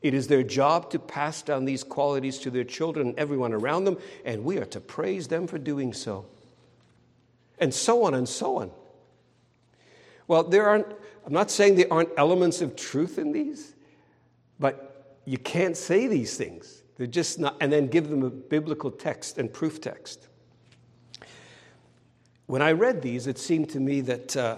It 0.03 0.15
is 0.15 0.27
their 0.27 0.43
job 0.43 0.91
to 0.91 0.99
pass 0.99 1.43
down 1.43 1.65
these 1.65 1.85
qualities 1.85 2.39
to 2.41 2.51
their 2.51 2.65
children 2.65 3.09
and 3.09 3.19
everyone 3.19 3.53
around 3.53 3.85
them, 3.85 3.99
and 4.25 4.45
we 4.45 4.59
are 4.59 4.65
to 4.67 4.81
praise 4.81 5.29
them 5.29 5.47
for 5.47 5.59
doing 5.59 5.93
so. 5.93 6.25
And 7.59 7.73
so 7.73 8.05
on 8.05 8.15
and 8.15 8.29
so 8.29 8.59
on. 8.59 8.71
Well, 10.27 10.45
there 10.45 10.69
aren't, 10.69 10.87
I'm 11.27 11.33
not 11.33 11.51
saying 11.51 11.77
there 11.77 11.93
aren't 11.93 12.11
elements 12.17 12.61
of 12.61 12.77
truth 12.77 13.19
in 13.19 13.33
these, 13.33 13.75
but 14.59 15.19
you 15.25 15.39
can't 15.39 15.77
say 15.77 16.07
these 16.07 16.37
things. 16.37 16.83
They're 16.97 17.07
just 17.07 17.39
not, 17.39 17.57
and 17.61 17.73
then 17.73 17.87
give 17.87 18.09
them 18.09 18.23
a 18.23 18.31
biblical 18.31 18.91
text 18.91 19.39
and 19.39 19.53
proof 19.53 19.81
text. 19.81 20.29
When 22.47 22.63
I 22.63 22.73
read 22.73 23.03
these, 23.03 23.27
it 23.27 23.39
seemed 23.39 23.71
to 23.71 23.81
me 23.81 24.01
that. 24.03 24.37
Uh, 24.37 24.57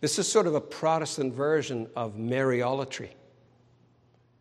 this 0.00 0.18
is 0.18 0.30
sort 0.30 0.46
of 0.46 0.54
a 0.54 0.60
Protestant 0.60 1.34
version 1.34 1.88
of 1.96 2.16
Mariolatry. 2.16 3.10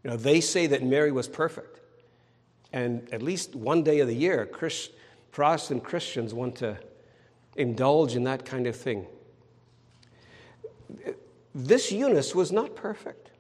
You 0.04 0.12
know, 0.12 0.18
they 0.18 0.40
say 0.40 0.68
that 0.68 0.84
Mary 0.84 1.12
was 1.12 1.28
perfect. 1.28 1.80
And 2.72 3.12
at 3.12 3.22
least 3.24 3.56
one 3.56 3.82
day 3.82 4.00
of 4.00 4.08
the 4.08 4.16
year, 4.16 4.46
Christ, 4.46 4.92
Protestant 5.32 5.84
Christians 5.84 6.34
want 6.34 6.58
to 6.58 6.78
indulge 7.58 8.16
in 8.16 8.24
that 8.24 8.46
kind 8.46 8.68
of 8.68 8.76
thing. 8.76 9.08
This 11.54 11.92
Eunice 11.92 12.36
was 12.36 12.52
not 12.52 12.76
perfect. 12.76 13.32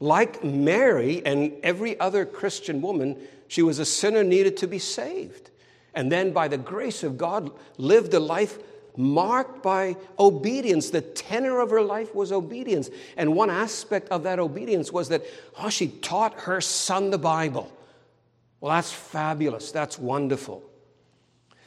Like 0.00 0.42
Mary 0.42 1.22
and 1.24 1.52
every 1.62 2.00
other 2.00 2.24
Christian 2.24 2.80
woman, 2.80 3.18
she 3.48 3.62
was 3.62 3.78
a 3.78 3.84
sinner 3.84 4.24
needed 4.24 4.56
to 4.58 4.66
be 4.66 4.78
saved. 4.78 5.50
And 5.92 6.10
then, 6.10 6.32
by 6.32 6.48
the 6.48 6.56
grace 6.56 7.02
of 7.02 7.18
God, 7.18 7.50
lived 7.76 8.14
a 8.14 8.20
life 8.20 8.58
marked 8.96 9.62
by 9.62 9.96
obedience. 10.18 10.90
The 10.90 11.00
tenor 11.00 11.60
of 11.60 11.70
her 11.70 11.82
life 11.82 12.14
was 12.14 12.32
obedience. 12.32 12.88
And 13.16 13.34
one 13.34 13.50
aspect 13.50 14.08
of 14.08 14.22
that 14.22 14.38
obedience 14.38 14.92
was 14.92 15.08
that, 15.08 15.24
oh, 15.58 15.68
she 15.68 15.88
taught 15.88 16.40
her 16.40 16.60
son 16.60 17.10
the 17.10 17.18
Bible. 17.18 17.70
Well, 18.60 18.72
that's 18.74 18.92
fabulous. 18.92 19.72
That's 19.72 19.98
wonderful. 19.98 20.62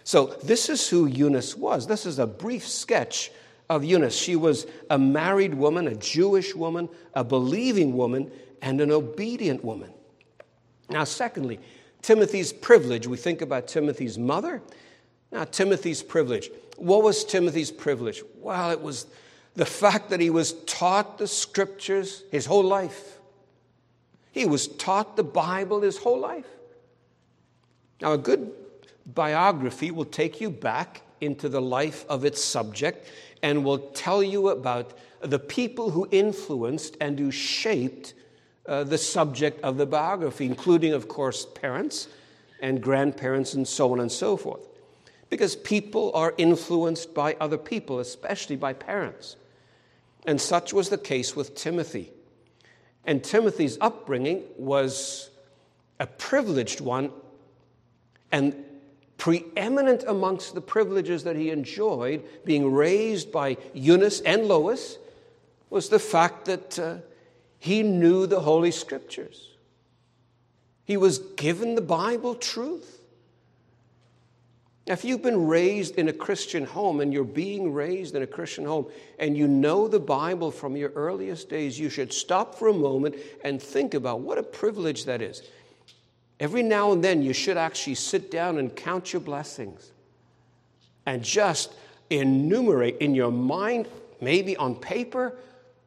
So, 0.03 0.37
this 0.43 0.69
is 0.69 0.87
who 0.89 1.05
Eunice 1.05 1.55
was. 1.55 1.87
This 1.87 2.05
is 2.05 2.19
a 2.19 2.27
brief 2.27 2.67
sketch 2.67 3.31
of 3.69 3.83
Eunice. 3.83 4.15
She 4.15 4.35
was 4.35 4.67
a 4.89 4.97
married 4.97 5.53
woman, 5.53 5.87
a 5.87 5.95
Jewish 5.95 6.53
woman, 6.53 6.89
a 7.13 7.23
believing 7.23 7.95
woman, 7.95 8.31
and 8.61 8.81
an 8.81 8.91
obedient 8.91 9.63
woman. 9.63 9.93
Now, 10.89 11.05
secondly, 11.05 11.59
Timothy's 12.01 12.51
privilege. 12.51 13.07
We 13.07 13.17
think 13.17 13.41
about 13.41 13.67
Timothy's 13.67 14.17
mother. 14.17 14.61
Now, 15.31 15.45
Timothy's 15.45 16.03
privilege. 16.03 16.51
What 16.77 17.03
was 17.03 17.23
Timothy's 17.23 17.71
privilege? 17.71 18.21
Well, 18.39 18.71
it 18.71 18.81
was 18.81 19.07
the 19.55 19.65
fact 19.65 20.09
that 20.09 20.19
he 20.19 20.29
was 20.29 20.53
taught 20.65 21.17
the 21.17 21.27
scriptures 21.27 22.23
his 22.31 22.45
whole 22.45 22.63
life. 22.63 23.19
He 24.31 24.45
was 24.45 24.67
taught 24.67 25.15
the 25.15 25.23
Bible 25.23 25.81
his 25.81 25.97
whole 25.97 26.19
life. 26.19 26.47
Now, 28.01 28.13
a 28.13 28.17
good 28.17 28.51
biography 29.05 29.91
will 29.91 30.05
take 30.05 30.39
you 30.41 30.49
back 30.49 31.01
into 31.21 31.49
the 31.49 31.61
life 31.61 32.05
of 32.09 32.25
its 32.25 32.43
subject 32.43 33.07
and 33.41 33.63
will 33.63 33.79
tell 33.79 34.23
you 34.23 34.49
about 34.49 34.97
the 35.21 35.39
people 35.39 35.91
who 35.91 36.07
influenced 36.11 36.97
and 36.99 37.19
who 37.19 37.31
shaped 37.31 38.13
uh, 38.65 38.83
the 38.83 38.97
subject 38.97 39.61
of 39.61 39.77
the 39.77 39.85
biography, 39.85 40.45
including, 40.45 40.93
of 40.93 41.07
course, 41.07 41.45
parents 41.45 42.07
and 42.61 42.81
grandparents 42.81 43.53
and 43.53 43.67
so 43.67 43.91
on 43.91 43.99
and 43.99 44.11
so 44.11 44.37
forth 44.37 44.67
because 45.33 45.55
people 45.55 46.11
are 46.13 46.35
influenced 46.37 47.11
by 47.15 47.35
other 47.39 47.57
people, 47.57 47.97
especially 47.99 48.55
by 48.55 48.71
parents. 48.71 49.35
And 50.27 50.39
such 50.39 50.73
was 50.73 50.89
the 50.89 50.97
case 50.99 51.35
with 51.35 51.55
Timothy. 51.55 52.11
And 53.03 53.23
Timothy's 53.23 53.79
upbringing 53.81 54.43
was 54.57 55.31
a 55.99 56.05
privileged 56.05 56.81
one, 56.81 57.11
and 58.31 58.63
preeminent 59.23 60.03
amongst 60.05 60.53
the 60.53 60.59
privileges 60.59 61.23
that 61.23 61.37
he 61.37 61.49
enjoyed, 61.49 62.21
being 62.43 62.73
raised 62.73 63.31
by 63.31 63.55
Eunice 63.73 64.19
and 64.19 64.49
Lois, 64.49 64.97
was 65.69 65.87
the 65.87 65.97
fact 65.97 66.43
that 66.43 66.77
uh, 66.77 66.97
he 67.57 67.83
knew 67.83 68.27
the 68.27 68.41
Holy 68.41 68.69
Scriptures. 68.69 69.47
He 70.83 70.97
was 70.97 71.19
given 71.19 71.75
the 71.75 71.81
Bible 71.81 72.35
truth. 72.35 72.99
If 74.87 75.05
you've 75.05 75.23
been 75.23 75.47
raised 75.47 75.95
in 75.95 76.09
a 76.09 76.13
Christian 76.13 76.65
home 76.65 76.99
and 76.99 77.13
you're 77.13 77.23
being 77.23 77.71
raised 77.71 78.15
in 78.15 78.23
a 78.23 78.27
Christian 78.27 78.65
home 78.65 78.87
and 79.19 79.37
you 79.37 79.47
know 79.47 79.87
the 79.87 80.01
Bible 80.01 80.51
from 80.51 80.75
your 80.75 80.89
earliest 80.95 81.47
days, 81.47 81.79
you 81.79 81.89
should 81.89 82.11
stop 82.11 82.55
for 82.55 82.67
a 82.67 82.73
moment 82.73 83.15
and 83.41 83.61
think 83.61 83.93
about 83.93 84.19
what 84.19 84.37
a 84.37 84.43
privilege 84.43 85.05
that 85.05 85.21
is. 85.21 85.43
Every 86.43 86.61
now 86.61 86.91
and 86.91 87.01
then, 87.01 87.21
you 87.21 87.31
should 87.31 87.55
actually 87.55 87.95
sit 87.95 88.29
down 88.29 88.57
and 88.57 88.75
count 88.75 89.13
your 89.13 89.21
blessings 89.21 89.93
and 91.05 91.23
just 91.23 91.73
enumerate 92.09 92.97
in 92.97 93.15
your 93.15 93.31
mind, 93.31 93.87
maybe 94.19 94.57
on 94.57 94.75
paper, 94.75 95.37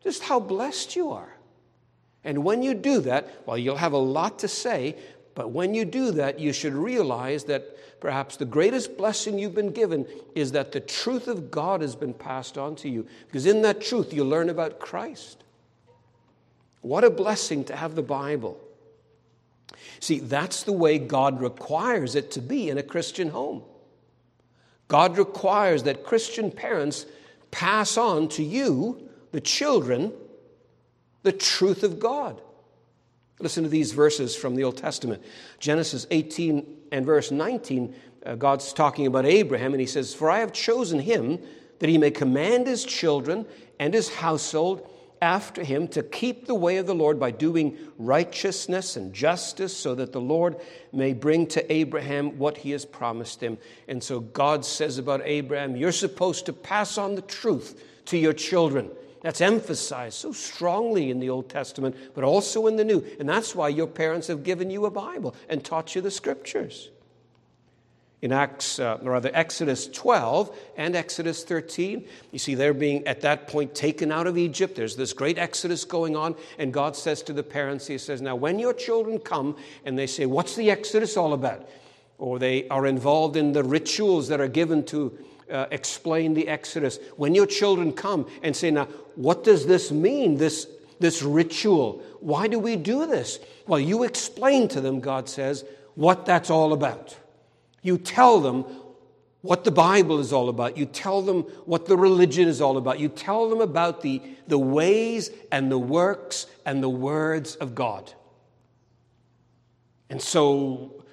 just 0.03 0.23
how 0.23 0.41
blessed 0.41 0.97
you 0.97 1.11
are. 1.11 1.31
And 2.25 2.43
when 2.43 2.63
you 2.63 2.73
do 2.73 3.01
that, 3.01 3.43
well, 3.45 3.59
you'll 3.59 3.77
have 3.77 3.93
a 3.93 3.99
lot 3.99 4.39
to 4.39 4.49
say, 4.49 4.97
but 5.35 5.51
when 5.51 5.75
you 5.75 5.85
do 5.85 6.13
that, 6.13 6.41
you 6.41 6.55
should 6.55 6.73
realize 6.73 7.45
that 7.45 8.01
perhaps 8.01 8.39
the 8.39 8.47
greatest 8.47 8.97
blessing 8.97 9.39
you've 9.39 9.55
been 9.55 9.73
given 9.73 10.07
is 10.35 10.53
that 10.53 10.73
the 10.73 10.81
truth 10.81 11.29
of 11.29 11.51
God 11.51 11.83
has 11.83 11.95
been 11.95 12.15
passed 12.15 12.57
on 12.57 12.77
to 12.77 12.89
you. 12.89 13.07
Because 13.27 13.45
in 13.45 13.61
that 13.61 13.83
truth, 13.83 14.11
you 14.11 14.25
learn 14.25 14.49
about 14.49 14.81
Christ. 14.81 15.45
What 16.81 17.05
a 17.05 17.11
blessing 17.11 17.63
to 17.65 17.77
have 17.77 17.95
the 17.95 18.03
Bible. 18.03 18.59
See, 20.00 20.19
that's 20.19 20.62
the 20.62 20.73
way 20.73 20.99
God 20.99 21.41
requires 21.41 22.15
it 22.15 22.31
to 22.33 22.41
be 22.41 22.69
in 22.71 22.79
a 22.79 22.83
Christian 22.83 23.31
home. 23.31 23.62
God 24.88 25.19
requires 25.19 25.85
that 25.85 26.05
Christian 26.05 26.50
parents 26.50 27.07
pass 27.50 27.97
on 27.97 28.29
to 28.31 28.43
you, 28.43 29.09
the 29.33 29.41
children, 29.41 30.12
the 31.23 31.33
truth 31.33 31.83
of 31.83 31.99
God. 31.99 32.41
Listen 33.41 33.65
to 33.65 33.69
these 33.69 33.93
verses 33.93 34.35
from 34.35 34.55
the 34.55 34.65
Old 34.65 34.76
Testament. 34.76 35.23
Genesis 35.59 36.07
18 36.11 36.67
and 36.93 37.05
verse 37.05 37.31
19, 37.31 37.95
uh, 38.25 38.35
God's 38.37 38.73
talking 38.73 39.07
about 39.07 39.26
Abraham, 39.26 39.73
and 39.73 39.81
he 39.81 39.87
says, 39.87 40.15
For 40.15 40.31
I 40.31 40.38
have 40.38 40.53
chosen 40.53 41.00
him 41.00 41.38
that 41.79 41.91
he 41.91 41.99
may 41.99 42.11
command 42.11 42.67
his 42.67 42.85
children 42.85 43.45
and 43.79 43.93
his 43.93 44.09
household 44.09 44.88
after 45.23 45.64
him 45.64 45.88
to 45.88 46.02
keep 46.02 46.46
the 46.46 46.54
way 46.54 46.76
of 46.76 46.87
the 46.87 46.94
Lord 46.94 47.18
by 47.18 47.30
doing 47.30 47.76
righteousness 47.99 48.96
and 48.96 49.12
justice, 49.12 49.76
so 49.76 49.94
that 49.94 50.12
the 50.12 50.20
Lord 50.20 50.56
may 50.92 51.12
bring 51.12 51.46
to 51.49 51.73
Abraham 51.73 52.38
what 52.38 52.58
he 52.58 52.70
has 52.73 52.85
promised 52.85 53.42
him. 53.42 53.58
And 53.88 54.02
so 54.02 54.20
God 54.20 54.64
says 54.64 54.99
about 54.99 55.23
Abraham, 55.25 55.76
You're 55.76 55.92
supposed 55.92 56.46
to 56.46 56.52
pass 56.52 56.99
on 56.99 57.14
the 57.14 57.23
truth 57.23 57.82
to 58.06 58.18
your 58.18 58.32
children. 58.32 58.90
That's 59.23 59.40
emphasized 59.40 60.14
so 60.14 60.32
strongly 60.32 61.11
in 61.11 61.18
the 61.18 61.30
Old 61.30 61.49
Testament, 61.49 61.96
but 62.14 62.23
also 62.23 62.66
in 62.66 62.76
the 62.76 62.85
New. 62.85 63.04
And 63.18 63.28
that's 63.28 63.54
why 63.54 63.68
your 63.70 63.87
parents 63.88 64.28
have 64.28 64.44
given 64.44 64.70
you 64.70 64.87
a 64.87 64.90
Bible 64.90 65.35
and 65.49 65.64
taught 65.64 65.94
you 65.94 66.00
the 66.00 66.11
scriptures. 66.11 66.90
In 68.26 68.33
Acts, 68.33 68.80
uh, 68.80 68.99
rather 69.02 69.30
Exodus 69.33 69.87
12 69.87 70.59
and 70.76 70.97
Exodus 70.97 71.45
13. 71.45 72.04
You 72.33 72.38
see, 72.40 72.56
they're 72.56 72.75
being 72.75 73.06
at 73.06 73.21
that 73.21 73.47
point 73.47 73.73
taken 73.73 74.11
out 74.11 74.26
of 74.26 74.37
Egypt. 74.37 74.75
There's 74.75 74.97
this 74.97 75.12
great 75.12 75.38
exodus 75.38 75.85
going 75.85 76.16
on, 76.16 76.35
and 76.59 76.73
God 76.73 76.97
says 76.97 77.23
to 77.23 77.33
the 77.33 77.45
parents, 77.45 77.87
He 77.87 77.99
says, 77.99 78.21
Now, 78.21 78.35
when 78.35 78.59
your 78.59 78.75
children 78.75 79.21
come 79.21 79.56
and 79.85 79.97
they 79.97 80.09
say, 80.09 80.26
What's 80.26 80.56
the 80.56 80.73
exodus 80.73 81.16
all 81.16 81.35
about? 81.35 81.68
Or 82.18 82.40
they 82.40 82.66
are 82.68 82.85
involved 82.85 83.37
in 83.37 83.52
the 83.52 83.62
rituals 83.62 84.26
that 84.26 84.40
are 84.40 84.49
given 84.49 84.85
to 84.87 85.16
uh, 85.49 85.66
explain 85.71 86.35
the 86.35 86.49
exodus. 86.49 86.99
When 87.16 87.33
your 87.33 87.47
children 87.47 87.92
come 87.92 88.28
and 88.42 88.56
say, 88.56 88.73
Now, 88.73 88.87
what 89.14 89.45
does 89.45 89.66
this 89.66 89.92
mean, 89.92 90.37
this, 90.37 90.66
this 90.99 91.23
ritual? 91.23 92.02
Why 92.18 92.49
do 92.49 92.59
we 92.59 92.75
do 92.75 93.06
this? 93.06 93.38
Well, 93.68 93.78
you 93.78 94.02
explain 94.02 94.66
to 94.68 94.80
them, 94.80 94.99
God 94.99 95.28
says, 95.28 95.64
what 95.95 96.26
that's 96.26 96.50
all 96.50 96.73
about. 96.73 97.16
You 97.87 97.99
tell 97.99 98.40
them 98.40 98.64
what 99.43 99.62
the 99.62 99.71
Bible 99.71 100.19
is 100.19 100.33
all 100.33 100.49
about. 100.49 100.76
You 100.76 100.87
tell 100.87 101.23
them 101.23 101.43
what 101.66 101.87
the 101.87 101.97
religion 101.97 102.49
is 102.49 102.61
all 102.61 102.78
about. 102.78 102.99
You 102.99 103.09
tell 103.09 103.49
them 103.49 103.61
about 103.61 104.00
the, 104.00 104.21
the 104.49 104.59
ways 104.59 105.31
and 105.52 105.71
the 105.71 105.78
works 105.78 106.47
and 106.64 106.83
the 106.83 106.88
words 106.88 107.55
of 107.55 107.76
God. 107.76 108.12
And 110.11 110.21
so 110.21 111.05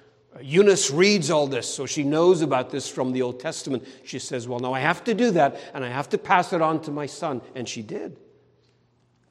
Eunice 0.42 0.90
reads 0.90 1.30
all 1.30 1.46
this, 1.46 1.72
so 1.72 1.86
she 1.86 2.02
knows 2.02 2.42
about 2.42 2.70
this 2.70 2.88
from 2.88 3.12
the 3.12 3.22
Old 3.22 3.38
Testament. 3.38 3.86
She 4.04 4.18
says, 4.18 4.48
Well, 4.48 4.58
now 4.58 4.72
I 4.72 4.80
have 4.80 5.04
to 5.04 5.14
do 5.14 5.30
that, 5.30 5.60
and 5.74 5.84
I 5.84 5.88
have 5.88 6.08
to 6.08 6.18
pass 6.18 6.52
it 6.52 6.60
on 6.60 6.82
to 6.82 6.90
my 6.90 7.06
son. 7.06 7.40
And 7.54 7.68
she 7.68 7.82
did. 7.82 8.18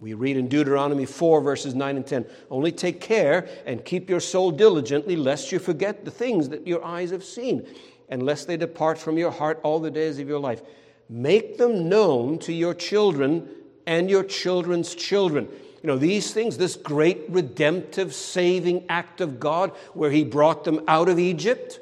We 0.04 0.16
read 0.16 0.36
in 0.36 0.50
Deuteronomy 0.50 1.06
4, 1.06 1.40
verses 1.40 1.76
9 1.76 1.96
and 1.96 2.06
10 2.06 2.26
Only 2.52 2.74
take 2.74 3.00
care 3.00 3.48
and 3.66 3.86
keep 3.86 4.10
your 4.10 4.20
soul 4.20 4.52
diligently, 4.52 5.16
lest 5.16 5.54
you 5.54 5.60
forget 5.60 6.04
the 6.04 6.12
things 6.12 6.50
that 6.50 6.68
your 6.68 6.84
eyes 6.84 7.12
have 7.12 7.24
seen, 7.24 7.66
and 8.10 8.22
lest 8.22 8.46
they 8.46 8.58
depart 8.58 8.98
from 8.98 9.18
your 9.18 9.32
heart 9.32 9.62
all 9.64 9.80
the 9.80 9.90
days 9.90 10.20
of 10.20 10.28
your 10.28 10.40
life. 10.40 10.62
Make 11.08 11.58
them 11.58 11.88
known 11.88 12.38
to 12.40 12.52
your 12.52 12.74
children 12.74 13.48
and 13.88 14.10
your 14.10 14.26
children's 14.26 14.94
children. 14.94 15.48
You 15.82 15.88
know, 15.88 15.98
these 15.98 16.34
things, 16.34 16.58
this 16.58 16.76
great 16.76 17.22
redemptive 17.30 18.14
saving 18.14 18.84
act 18.90 19.22
of 19.22 19.40
God 19.40 19.72
where 19.94 20.12
He 20.12 20.26
brought 20.26 20.66
them 20.66 20.82
out 20.86 21.08
of 21.08 21.18
Egypt. 21.18 21.80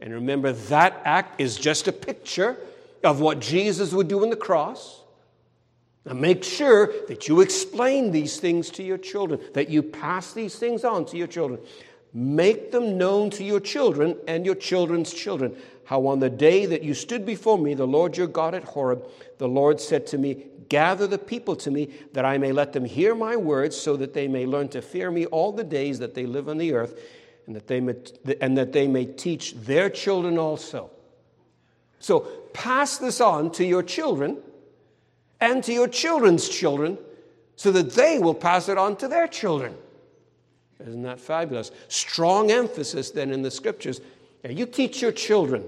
And 0.00 0.14
remember, 0.14 0.52
that 0.52 1.02
act 1.04 1.40
is 1.40 1.56
just 1.56 1.88
a 1.88 1.92
picture 1.92 2.58
of 3.02 3.18
what 3.18 3.40
Jesus 3.40 3.92
would 3.92 4.06
do 4.06 4.22
on 4.22 4.30
the 4.30 4.36
cross. 4.36 5.02
Now 6.06 6.14
make 6.14 6.44
sure 6.44 6.92
that 7.08 7.26
you 7.26 7.40
explain 7.40 8.12
these 8.12 8.38
things 8.38 8.70
to 8.70 8.82
your 8.82 8.96
children, 8.96 9.40
that 9.54 9.68
you 9.68 9.82
pass 9.82 10.32
these 10.32 10.56
things 10.56 10.84
on 10.84 11.04
to 11.06 11.16
your 11.16 11.26
children. 11.26 11.60
Make 12.14 12.70
them 12.70 12.96
known 12.96 13.28
to 13.30 13.44
your 13.44 13.58
children 13.58 14.16
and 14.28 14.46
your 14.46 14.54
children's 14.54 15.12
children. 15.12 15.56
How 15.84 16.06
on 16.06 16.20
the 16.20 16.30
day 16.30 16.64
that 16.66 16.82
you 16.82 16.94
stood 16.94 17.26
before 17.26 17.58
me, 17.58 17.74
the 17.74 17.86
Lord 17.86 18.16
your 18.16 18.28
God 18.28 18.54
at 18.54 18.64
Horeb, 18.64 19.04
the 19.38 19.48
Lord 19.48 19.80
said 19.80 20.06
to 20.08 20.18
me, 20.18 20.46
Gather 20.68 21.06
the 21.06 21.18
people 21.18 21.54
to 21.56 21.70
me, 21.70 21.90
that 22.12 22.24
I 22.24 22.38
may 22.38 22.50
let 22.50 22.72
them 22.72 22.84
hear 22.84 23.14
my 23.14 23.36
words, 23.36 23.76
so 23.76 23.96
that 23.96 24.14
they 24.14 24.26
may 24.26 24.46
learn 24.46 24.68
to 24.70 24.82
fear 24.82 25.10
me 25.10 25.26
all 25.26 25.52
the 25.52 25.62
days 25.62 26.00
that 26.00 26.14
they 26.14 26.26
live 26.26 26.48
on 26.48 26.58
the 26.58 26.72
earth, 26.72 27.00
and 27.46 27.54
that 27.54 27.68
they 27.68 27.80
may, 27.80 27.94
and 28.40 28.58
that 28.58 28.72
they 28.72 28.88
may 28.88 29.04
teach 29.04 29.54
their 29.54 29.88
children 29.88 30.38
also. 30.38 30.90
So 32.00 32.20
pass 32.52 32.98
this 32.98 33.20
on 33.20 33.52
to 33.52 33.64
your 33.64 33.84
children 33.84 34.38
and 35.40 35.62
to 35.64 35.72
your 35.72 35.88
children's 35.88 36.48
children 36.48 36.98
so 37.56 37.72
that 37.72 37.92
they 37.92 38.18
will 38.18 38.34
pass 38.34 38.68
it 38.68 38.78
on 38.78 38.96
to 38.96 39.08
their 39.08 39.26
children. 39.26 39.74
Isn't 40.80 41.02
that 41.02 41.20
fabulous? 41.20 41.70
Strong 41.88 42.50
emphasis 42.50 43.10
then 43.10 43.30
in 43.30 43.42
the 43.42 43.50
scriptures. 43.50 44.00
you 44.48 44.66
teach 44.66 45.00
your 45.00 45.12
children 45.12 45.64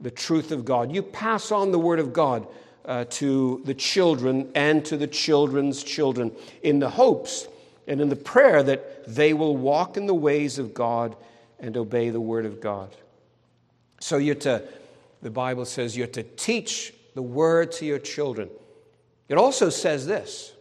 the 0.00 0.10
truth 0.10 0.50
of 0.50 0.64
God, 0.64 0.92
you 0.92 1.02
pass 1.02 1.52
on 1.52 1.72
the 1.72 1.78
word 1.78 2.00
of 2.00 2.12
God. 2.12 2.46
Uh, 2.82 3.04
to 3.04 3.60
the 3.66 3.74
children 3.74 4.50
and 4.54 4.82
to 4.86 4.96
the 4.96 5.06
children's 5.06 5.84
children 5.84 6.32
in 6.62 6.78
the 6.78 6.88
hopes 6.88 7.46
and 7.86 8.00
in 8.00 8.08
the 8.08 8.16
prayer 8.16 8.62
that 8.62 9.04
they 9.06 9.34
will 9.34 9.54
walk 9.54 9.98
in 9.98 10.06
the 10.06 10.14
ways 10.14 10.58
of 10.58 10.72
God 10.72 11.14
and 11.58 11.76
obey 11.76 12.08
the 12.08 12.20
word 12.20 12.46
of 12.46 12.60
God. 12.60 12.96
So 14.00 14.16
you're 14.16 14.34
to, 14.36 14.62
the 15.22 15.30
Bible 15.30 15.66
says, 15.66 15.96
you're 15.96 16.06
to 16.08 16.22
teach 16.22 16.94
the 17.14 17.22
word 17.22 17.72
to 17.72 17.84
your 17.84 17.98
children. 17.98 18.48
It 19.30 19.38
also 19.38 19.70
says 19.70 20.06
this 20.06 20.52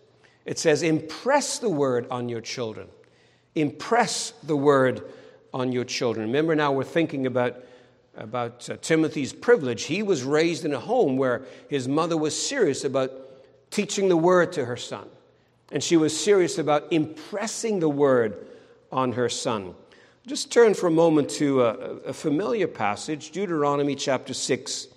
it 0.46 0.58
says, 0.58 0.84
impress 0.84 1.60
the 1.60 1.70
word 1.70 2.08
on 2.10 2.30
your 2.30 2.40
children. 2.40 2.88
Impress 3.56 4.32
the 4.44 4.56
word 4.56 5.04
on 5.54 5.72
your 5.72 5.84
children. 5.84 6.28
Remember 6.28 6.56
now, 6.56 6.72
we're 6.72 6.84
thinking 6.84 7.26
about, 7.26 7.58
about 8.16 8.70
uh, 8.70 8.78
Timothy's 8.78 9.34
privilege. 9.34 9.84
He 9.84 10.04
was 10.04 10.24
raised 10.24 10.66
in 10.66 10.74
a 10.74 10.80
home 10.80 11.18
where 11.18 11.44
his 11.68 11.88
mother 11.88 12.16
was 12.16 12.40
serious 12.40 12.84
about 12.84 13.12
teaching 13.72 14.08
the 14.08 14.18
word 14.18 14.54
to 14.54 14.66
her 14.66 14.78
son, 14.78 15.08
and 15.72 15.84
she 15.84 15.98
was 15.98 16.18
serious 16.18 16.58
about 16.58 16.92
impressing 16.94 17.80
the 17.80 17.90
word 17.90 18.48
on 18.92 19.12
her 19.14 19.30
son. 19.30 19.74
Just 20.28 20.52
turn 20.52 20.76
for 20.76 20.88
a 20.88 20.92
moment 20.92 21.30
to 21.32 21.64
a, 21.64 21.74
a 22.06 22.14
familiar 22.14 22.68
passage, 22.68 23.32
Deuteronomy 23.32 23.96
chapter 23.96 24.34
6, 24.34 24.88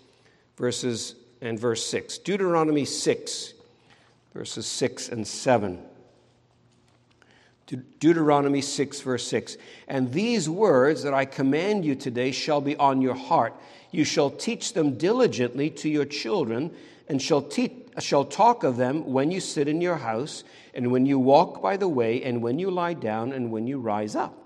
verses 0.59 1.15
and 1.41 1.59
verse 1.59 1.85
6. 1.87 2.19
Deuteronomy 2.19 2.85
6, 2.85 3.55
verses 4.33 4.67
6 4.67 5.09
and 5.09 5.27
7. 5.27 5.79
Deuteronomy 8.01 8.61
6, 8.61 9.01
verse 9.01 9.27
6. 9.29 9.57
And 9.89 10.13
these 10.13 10.49
words 10.49 11.03
that 11.05 11.15
I 11.15 11.25
command 11.25 11.85
you 11.85 11.95
today 11.95 12.33
shall 12.33 12.61
be 12.61 12.77
on 12.77 13.01
your 13.01 13.15
heart. 13.15 13.55
You 13.91 14.05
shall 14.05 14.31
teach 14.31 14.75
them 14.75 14.99
diligently 14.99 15.71
to 15.71 15.89
your 15.89 16.05
children, 16.05 16.75
and 17.09 17.21
shall, 17.21 17.43
teach, 17.43 17.73
shall 17.99 18.25
talk 18.25 18.65
of 18.65 18.77
them 18.77 19.11
when 19.13 19.31
you 19.31 19.41
sit 19.41 19.69
in 19.69 19.81
your 19.81 19.97
house, 19.97 20.45
and 20.75 20.91
when 20.91 21.07
you 21.07 21.19
walk 21.19 21.63
by 21.63 21.77
the 21.77 21.89
way, 21.89 22.23
and 22.23 22.43
when 22.43 22.59
you 22.59 22.71
lie 22.71 22.95
down, 22.95 23.33
and 23.33 23.51
when 23.51 23.67
you 23.67 23.79
rise 23.79 24.17
up. 24.17 24.42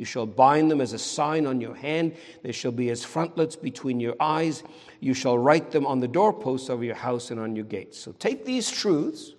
You 0.00 0.06
shall 0.06 0.24
bind 0.24 0.70
them 0.70 0.80
as 0.80 0.94
a 0.94 0.98
sign 0.98 1.46
on 1.46 1.60
your 1.60 1.74
hand. 1.74 2.16
They 2.42 2.52
shall 2.52 2.72
be 2.72 2.88
as 2.88 3.04
frontlets 3.04 3.54
between 3.54 4.00
your 4.00 4.16
eyes. 4.18 4.62
You 4.98 5.12
shall 5.12 5.36
write 5.36 5.72
them 5.72 5.84
on 5.86 6.00
the 6.00 6.08
doorposts 6.08 6.70
of 6.70 6.82
your 6.82 6.94
house 6.94 7.30
and 7.30 7.38
on 7.38 7.54
your 7.54 7.66
gates. 7.66 8.00
So 8.00 8.12
take 8.12 8.46
these 8.46 8.70
truths 8.70 9.34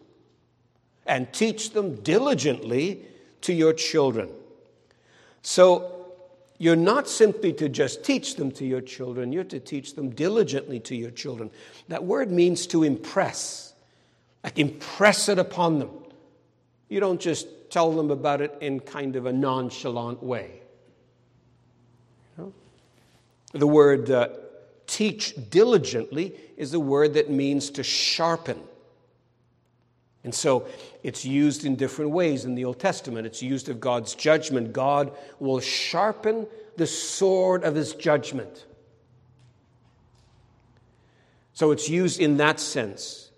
and 1.07 1.33
teach 1.33 1.71
them 1.71 1.95
diligently 1.95 3.03
to 3.41 3.53
your 3.53 3.73
children. 3.73 4.29
So 5.41 6.05
you're 6.59 6.75
not 6.75 7.09
simply 7.09 7.53
to 7.53 7.67
just 7.67 8.03
teach 8.03 8.35
them 8.35 8.51
to 8.51 8.63
your 8.63 8.81
children, 8.81 9.33
you're 9.33 9.43
to 9.45 9.59
teach 9.59 9.95
them 9.95 10.11
diligently 10.11 10.79
to 10.81 10.95
your 10.95 11.09
children. 11.09 11.49
That 11.87 12.03
word 12.03 12.29
means 12.29 12.67
to 12.67 12.83
impress, 12.83 13.73
like 14.43 14.59
impress 14.59 15.27
it 15.27 15.39
upon 15.39 15.79
them. 15.79 15.89
You 16.87 16.99
don't 16.99 17.19
just 17.19 17.47
tell 17.71 17.91
them 17.91 18.11
about 18.11 18.41
it 18.41 18.55
in 18.61 18.79
kind 18.79 19.15
of 19.15 19.25
a 19.25 19.33
nonchalant 19.33 20.21
way. 20.21 20.61
The 23.53 23.67
word 23.67 24.09
uh, 24.09 24.29
teach 24.87 25.33
diligently 25.49 26.33
is 26.55 26.73
a 26.73 26.79
word 26.79 27.15
that 27.15 27.29
means 27.29 27.69
to 27.71 27.83
sharpen. 27.83 28.59
And 30.23 30.33
so 30.33 30.67
it's 31.03 31.25
used 31.25 31.65
in 31.65 31.75
different 31.75 32.11
ways 32.11 32.45
in 32.45 32.55
the 32.55 32.65
Old 32.65 32.79
Testament. 32.79 33.25
It's 33.25 33.41
used 33.41 33.69
of 33.69 33.79
God's 33.79 34.15
judgment. 34.15 34.71
God 34.71 35.11
will 35.39 35.59
sharpen 35.59 36.47
the 36.77 36.87
sword 36.87 37.63
of 37.63 37.75
his 37.75 37.93
judgment. 37.93 38.65
So 41.53 41.71
it's 41.71 41.89
used 41.89 42.19
in 42.19 42.37
that 42.37 42.59
sense. 42.59 43.31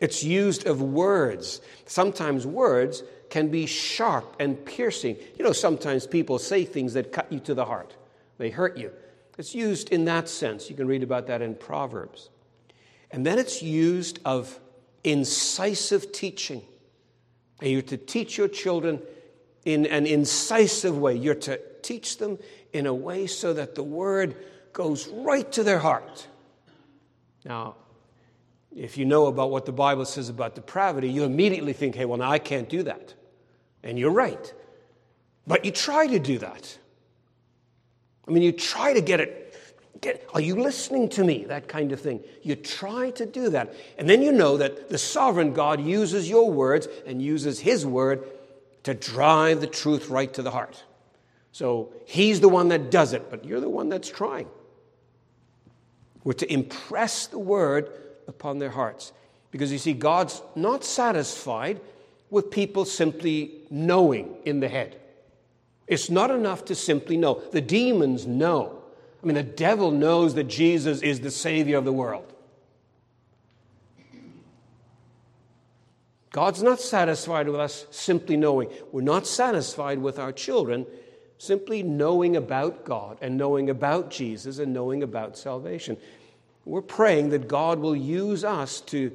It's 0.00 0.22
used 0.22 0.66
of 0.66 0.82
words. 0.82 1.60
Sometimes 1.86 2.46
words 2.46 3.02
can 3.34 3.48
be 3.48 3.66
sharp 3.66 4.36
and 4.38 4.64
piercing. 4.64 5.16
You 5.36 5.44
know, 5.44 5.50
sometimes 5.50 6.06
people 6.06 6.38
say 6.38 6.64
things 6.64 6.94
that 6.94 7.10
cut 7.10 7.32
you 7.32 7.40
to 7.40 7.52
the 7.52 7.64
heart, 7.64 7.96
they 8.38 8.48
hurt 8.48 8.76
you. 8.76 8.92
It's 9.36 9.56
used 9.56 9.88
in 9.88 10.04
that 10.04 10.28
sense. 10.28 10.70
You 10.70 10.76
can 10.76 10.86
read 10.86 11.02
about 11.02 11.26
that 11.26 11.42
in 11.42 11.56
Proverbs. 11.56 12.30
And 13.10 13.26
then 13.26 13.40
it's 13.40 13.60
used 13.60 14.20
of 14.24 14.60
incisive 15.02 16.12
teaching. 16.12 16.62
And 17.60 17.72
you're 17.72 17.82
to 17.82 17.96
teach 17.96 18.38
your 18.38 18.46
children 18.46 19.02
in 19.64 19.86
an 19.86 20.06
incisive 20.06 20.96
way. 20.96 21.16
You're 21.16 21.34
to 21.34 21.60
teach 21.82 22.18
them 22.18 22.38
in 22.72 22.86
a 22.86 22.94
way 22.94 23.26
so 23.26 23.52
that 23.52 23.74
the 23.74 23.82
word 23.82 24.36
goes 24.72 25.08
right 25.08 25.50
to 25.50 25.64
their 25.64 25.80
heart. 25.80 26.28
Now, 27.44 27.74
if 28.76 28.96
you 28.96 29.04
know 29.04 29.26
about 29.26 29.50
what 29.50 29.66
the 29.66 29.72
Bible 29.72 30.04
says 30.04 30.28
about 30.28 30.54
depravity, 30.54 31.10
you 31.10 31.24
immediately 31.24 31.72
think, 31.72 31.96
hey, 31.96 32.04
well, 32.04 32.18
now 32.18 32.30
I 32.30 32.38
can't 32.38 32.68
do 32.68 32.84
that. 32.84 33.14
And 33.84 33.98
you're 33.98 34.10
right. 34.10 34.52
But 35.46 35.64
you 35.64 35.70
try 35.70 36.06
to 36.06 36.18
do 36.18 36.38
that. 36.38 36.78
I 38.26 38.30
mean, 38.30 38.42
you 38.42 38.50
try 38.50 38.94
to 38.94 39.00
get 39.00 39.20
it. 39.20 39.40
Get, 40.00 40.26
are 40.34 40.40
you 40.40 40.56
listening 40.60 41.08
to 41.10 41.22
me? 41.24 41.44
That 41.44 41.68
kind 41.68 41.92
of 41.92 42.00
thing. 42.00 42.24
You 42.42 42.56
try 42.56 43.10
to 43.10 43.26
do 43.26 43.50
that. 43.50 43.74
And 43.98 44.08
then 44.08 44.22
you 44.22 44.32
know 44.32 44.56
that 44.56 44.88
the 44.88 44.98
sovereign 44.98 45.52
God 45.52 45.80
uses 45.80 46.28
your 46.28 46.50
words 46.50 46.88
and 47.06 47.22
uses 47.22 47.60
his 47.60 47.86
word 47.86 48.24
to 48.84 48.94
drive 48.94 49.60
the 49.60 49.66
truth 49.66 50.08
right 50.08 50.32
to 50.34 50.42
the 50.42 50.50
heart. 50.50 50.82
So 51.52 51.92
he's 52.06 52.40
the 52.40 52.48
one 52.48 52.68
that 52.68 52.90
does 52.90 53.12
it, 53.12 53.30
but 53.30 53.44
you're 53.44 53.60
the 53.60 53.68
one 53.68 53.88
that's 53.88 54.10
trying. 54.10 54.48
We're 56.24 56.32
to 56.32 56.52
impress 56.52 57.26
the 57.26 57.38
word 57.38 57.90
upon 58.26 58.58
their 58.58 58.70
hearts. 58.70 59.12
Because 59.50 59.70
you 59.70 59.78
see, 59.78 59.92
God's 59.92 60.42
not 60.56 60.84
satisfied 60.84 61.80
with 62.30 62.50
people 62.50 62.84
simply 62.84 63.52
knowing 63.70 64.36
in 64.44 64.60
the 64.60 64.68
head. 64.68 65.00
It's 65.86 66.10
not 66.10 66.30
enough 66.30 66.64
to 66.66 66.74
simply 66.74 67.16
know. 67.16 67.42
The 67.52 67.60
demons 67.60 68.26
know. 68.26 68.82
I 69.22 69.26
mean, 69.26 69.34
the 69.34 69.42
devil 69.42 69.90
knows 69.90 70.34
that 70.34 70.44
Jesus 70.44 71.02
is 71.02 71.20
the 71.20 71.30
Savior 71.30 71.78
of 71.78 71.84
the 71.84 71.92
world. 71.92 72.30
God's 76.30 76.62
not 76.62 76.80
satisfied 76.80 77.46
with 77.46 77.60
us 77.60 77.86
simply 77.90 78.36
knowing. 78.36 78.68
We're 78.90 79.02
not 79.02 79.26
satisfied 79.26 79.98
with 79.98 80.18
our 80.18 80.32
children 80.32 80.84
simply 81.38 81.82
knowing 81.82 82.36
about 82.36 82.84
God 82.84 83.18
and 83.20 83.36
knowing 83.36 83.70
about 83.70 84.10
Jesus 84.10 84.58
and 84.58 84.72
knowing 84.72 85.02
about 85.02 85.36
salvation. 85.36 85.96
We're 86.64 86.82
praying 86.82 87.30
that 87.30 87.46
God 87.46 87.78
will 87.78 87.94
use 87.94 88.44
us 88.44 88.80
to 88.82 89.12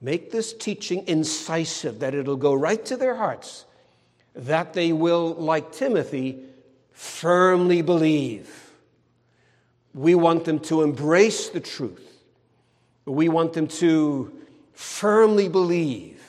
make 0.00 0.30
this 0.30 0.52
teaching 0.52 1.06
incisive, 1.06 2.00
that 2.00 2.14
it'll 2.14 2.36
go 2.36 2.54
right 2.54 2.84
to 2.86 2.96
their 2.96 3.16
hearts, 3.16 3.64
that 4.34 4.72
they 4.72 4.92
will, 4.92 5.34
like 5.34 5.72
Timothy, 5.72 6.42
firmly 6.92 7.82
believe. 7.82 8.70
We 9.94 10.14
want 10.14 10.44
them 10.44 10.60
to 10.60 10.82
embrace 10.82 11.48
the 11.48 11.60
truth. 11.60 12.04
We 13.04 13.28
want 13.28 13.54
them 13.54 13.66
to 13.68 14.32
firmly 14.72 15.48
believe, 15.48 16.22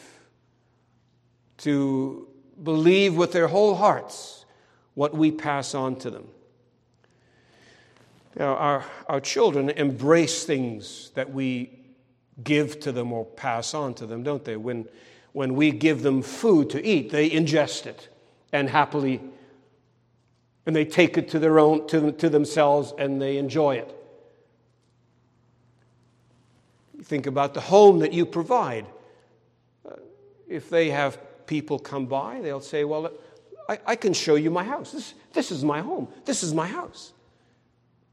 to 1.58 2.28
believe 2.64 3.16
with 3.16 3.32
their 3.32 3.48
whole 3.48 3.76
hearts 3.76 4.46
what 4.96 5.14
we 5.14 5.32
pass 5.32 5.76
on 5.76 5.98
to 5.98 6.10
them. 6.10 6.28
Now, 8.36 8.56
our, 8.56 8.86
our 9.08 9.20
children 9.20 9.70
embrace 9.70 10.46
things 10.46 11.12
that 11.16 11.32
we 11.32 11.79
give 12.44 12.80
to 12.82 12.92
them 12.92 13.12
or 13.12 13.26
pass 13.26 13.74
on 13.74 13.94
to 13.96 14.06
them, 14.06 14.24
don't 14.24 14.44
they? 14.44 14.58
When, 14.58 14.88
when 15.34 15.56
we 15.56 15.72
give 15.72 16.02
them 16.02 16.22
food 16.22 16.70
to 16.72 16.86
eat, 16.86 17.12
they 17.12 17.30
ingest 17.30 17.86
it 17.86 18.10
and 18.52 18.70
happily, 18.70 19.22
and 20.66 20.76
they 20.76 20.86
take 20.86 21.18
it 21.18 21.30
to 21.30 21.40
their 21.40 21.60
own, 21.60 21.88
to, 21.88 22.12
to 22.14 22.30
themselves 22.30 22.94
and 22.98 23.22
they 23.22 23.38
enjoy 23.38 23.76
it. 23.76 23.96
Think 27.04 27.28
about 27.28 27.54
the 27.54 27.62
home 27.62 28.00
that 28.00 28.14
you 28.14 28.26
provide. 28.26 28.86
Uh, 29.88 29.96
if 30.48 30.70
they 30.70 30.90
have 30.90 31.18
people 31.48 31.80
come 31.80 32.06
by, 32.06 32.42
they'll 32.42 32.60
say, 32.60 32.84
Well, 32.84 33.12
I, 33.68 33.80
I 33.88 33.96
can 33.96 34.14
show 34.14 34.36
you 34.36 34.52
my 34.52 34.64
house. 34.64 34.92
This, 34.92 35.14
this 35.34 35.52
is 35.52 35.64
my 35.64 35.82
home. 35.82 36.08
This 36.26 36.44
is 36.44 36.54
my 36.54 36.68
house. 36.68 37.14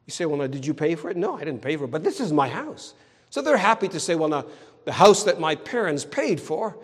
You 0.06 0.12
say, 0.12 0.24
Well, 0.24 0.38
now, 0.38 0.46
did 0.46 0.64
you 0.64 0.72
pay 0.72 0.94
for 0.94 1.10
it? 1.10 1.16
No, 1.16 1.36
I 1.36 1.40
didn't 1.40 1.62
pay 1.62 1.76
for 1.76 1.84
it, 1.84 1.90
but 1.90 2.04
this 2.04 2.20
is 2.20 2.32
my 2.32 2.48
house. 2.48 2.94
So 3.30 3.42
they're 3.42 3.56
happy 3.56 3.88
to 3.88 4.00
say, 4.00 4.14
Well, 4.14 4.28
now, 4.28 4.46
the 4.84 4.92
house 4.92 5.24
that 5.24 5.40
my 5.40 5.54
parents 5.56 6.04
paid 6.04 6.40
for, 6.40 6.78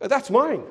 uh, 0.00 0.08
that's 0.08 0.30
mine. 0.30 0.62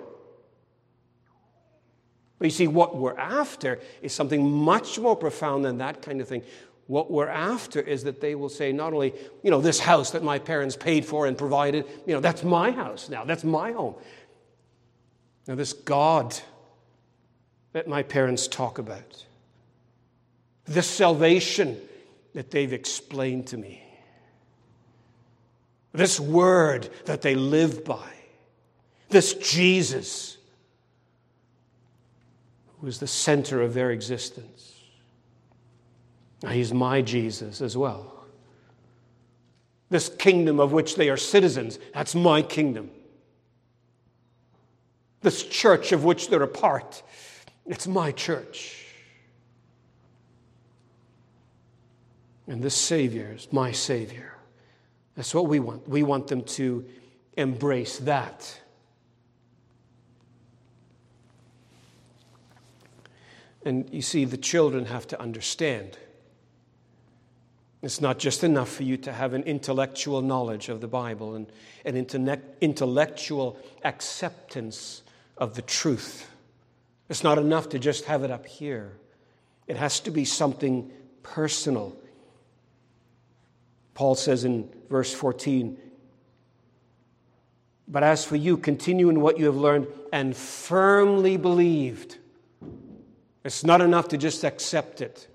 But 2.40 2.46
you 2.46 2.52
see, 2.52 2.68
what 2.68 2.96
we're 2.96 3.18
after 3.18 3.80
is 4.02 4.14
something 4.14 4.50
much 4.50 5.00
more 5.00 5.16
profound 5.16 5.66
than 5.66 5.80
that 5.80 6.02
kind 6.02 6.22
of 6.22 6.28
thing. 6.28 6.44
What 6.86 7.12
we're 7.12 7.28
after 7.28 7.82
is 7.82 8.04
that 8.06 8.22
they 8.22 8.36
will 8.36 8.50
say, 8.50 8.72
not 8.72 8.94
only, 8.94 9.14
you 9.44 9.52
know, 9.52 9.60
this 9.60 9.80
house 9.80 10.12
that 10.12 10.24
my 10.24 10.40
parents 10.40 10.76
paid 10.76 11.06
for 11.06 11.26
and 11.26 11.38
provided, 11.38 11.86
you 12.06 12.14
know, 12.14 12.22
that's 12.22 12.44
my 12.44 12.72
house 12.72 13.10
now, 13.10 13.26
that's 13.26 13.44
my 13.44 13.74
home. 13.74 13.96
Now, 15.48 15.56
this 15.56 15.74
God 15.74 16.38
that 17.74 17.88
my 17.88 18.04
parents 18.04 18.48
talk 18.48 18.78
about, 18.78 19.26
this 20.66 20.88
salvation 20.88 21.78
that 22.34 22.52
they've 22.52 22.74
explained 22.74 23.48
to 23.48 23.58
me, 23.58 23.84
this 25.98 26.20
word 26.20 26.90
that 27.06 27.22
they 27.22 27.36
live 27.36 27.84
by, 27.84 28.10
this 29.10 29.34
Jesus 29.34 30.38
who 32.80 32.88
is 32.88 33.00
the 33.00 33.08
center 33.08 33.62
of 33.64 33.74
their 33.74 33.90
existence. 33.90 34.76
He's 36.48 36.72
my 36.72 37.02
Jesus 37.02 37.62
as 37.62 37.76
well. 37.76 38.14
This 39.90 40.08
kingdom 40.08 40.60
of 40.60 40.72
which 40.72 40.96
they 40.96 41.10
are 41.10 41.18
citizens, 41.18 41.80
that's 41.94 42.14
my 42.14 42.44
kingdom. 42.44 42.92
This 45.22 45.42
church 45.42 45.94
of 45.94 46.04
which 46.04 46.30
they're 46.30 46.44
a 46.44 46.48
part, 46.48 47.02
it's 47.66 47.88
my 47.88 48.12
church. 48.12 48.86
And 52.46 52.62
this 52.62 52.76
Savior 52.76 53.34
is 53.36 53.48
my 53.52 53.72
Savior. 53.72 54.37
That's 55.18 55.34
what 55.34 55.48
we 55.48 55.60
want. 55.60 55.90
We 55.90 56.04
want 56.04 56.28
them 56.28 56.44
to 56.44 56.86
embrace 57.36 57.98
that. 58.00 58.62
And 63.66 63.92
you 63.92 64.02
see, 64.02 64.24
the 64.24 64.38
children 64.38 64.86
have 64.86 65.08
to 65.08 65.20
understand. 65.20 65.98
It's 67.82 68.00
not 68.00 68.20
just 68.20 68.44
enough 68.44 68.70
for 68.70 68.84
you 68.84 68.96
to 68.98 69.12
have 69.12 69.34
an 69.34 69.44
intellectual 69.44 70.22
knowledge 70.22 70.70
of 70.70 70.82
the 70.82 70.88
Bible 70.88 71.36
and 71.36 71.52
an 71.84 71.96
intellectual 72.62 73.58
acceptance 73.84 75.02
of 75.38 75.56
the 75.56 75.62
truth. 75.64 76.30
It's 77.10 77.24
not 77.24 77.38
enough 77.38 77.70
to 77.70 77.80
just 77.80 78.06
have 78.06 78.24
it 78.24 78.32
up 78.32 78.46
here. 78.46 78.94
It 79.68 79.78
has 79.78 80.00
to 80.02 80.12
be 80.12 80.26
something 80.26 80.92
personal. 81.24 81.98
Paul 83.98 84.14
says 84.14 84.44
in 84.46 84.70
verse 84.92 85.12
14, 85.12 85.76
But 87.88 88.04
as 88.04 88.24
for 88.24 88.36
you, 88.36 88.56
continue 88.56 89.10
in 89.10 89.22
what 89.22 89.40
you 89.40 89.48
have 89.48 89.56
learned 89.56 89.88
and 90.14 90.38
firmly 90.38 91.36
believed 91.36 92.20
it's 93.44 93.64
not 93.64 93.82
enough 93.82 94.10
to 94.10 94.18
just 94.20 94.44
accept 94.44 95.02
it. 95.02 95.28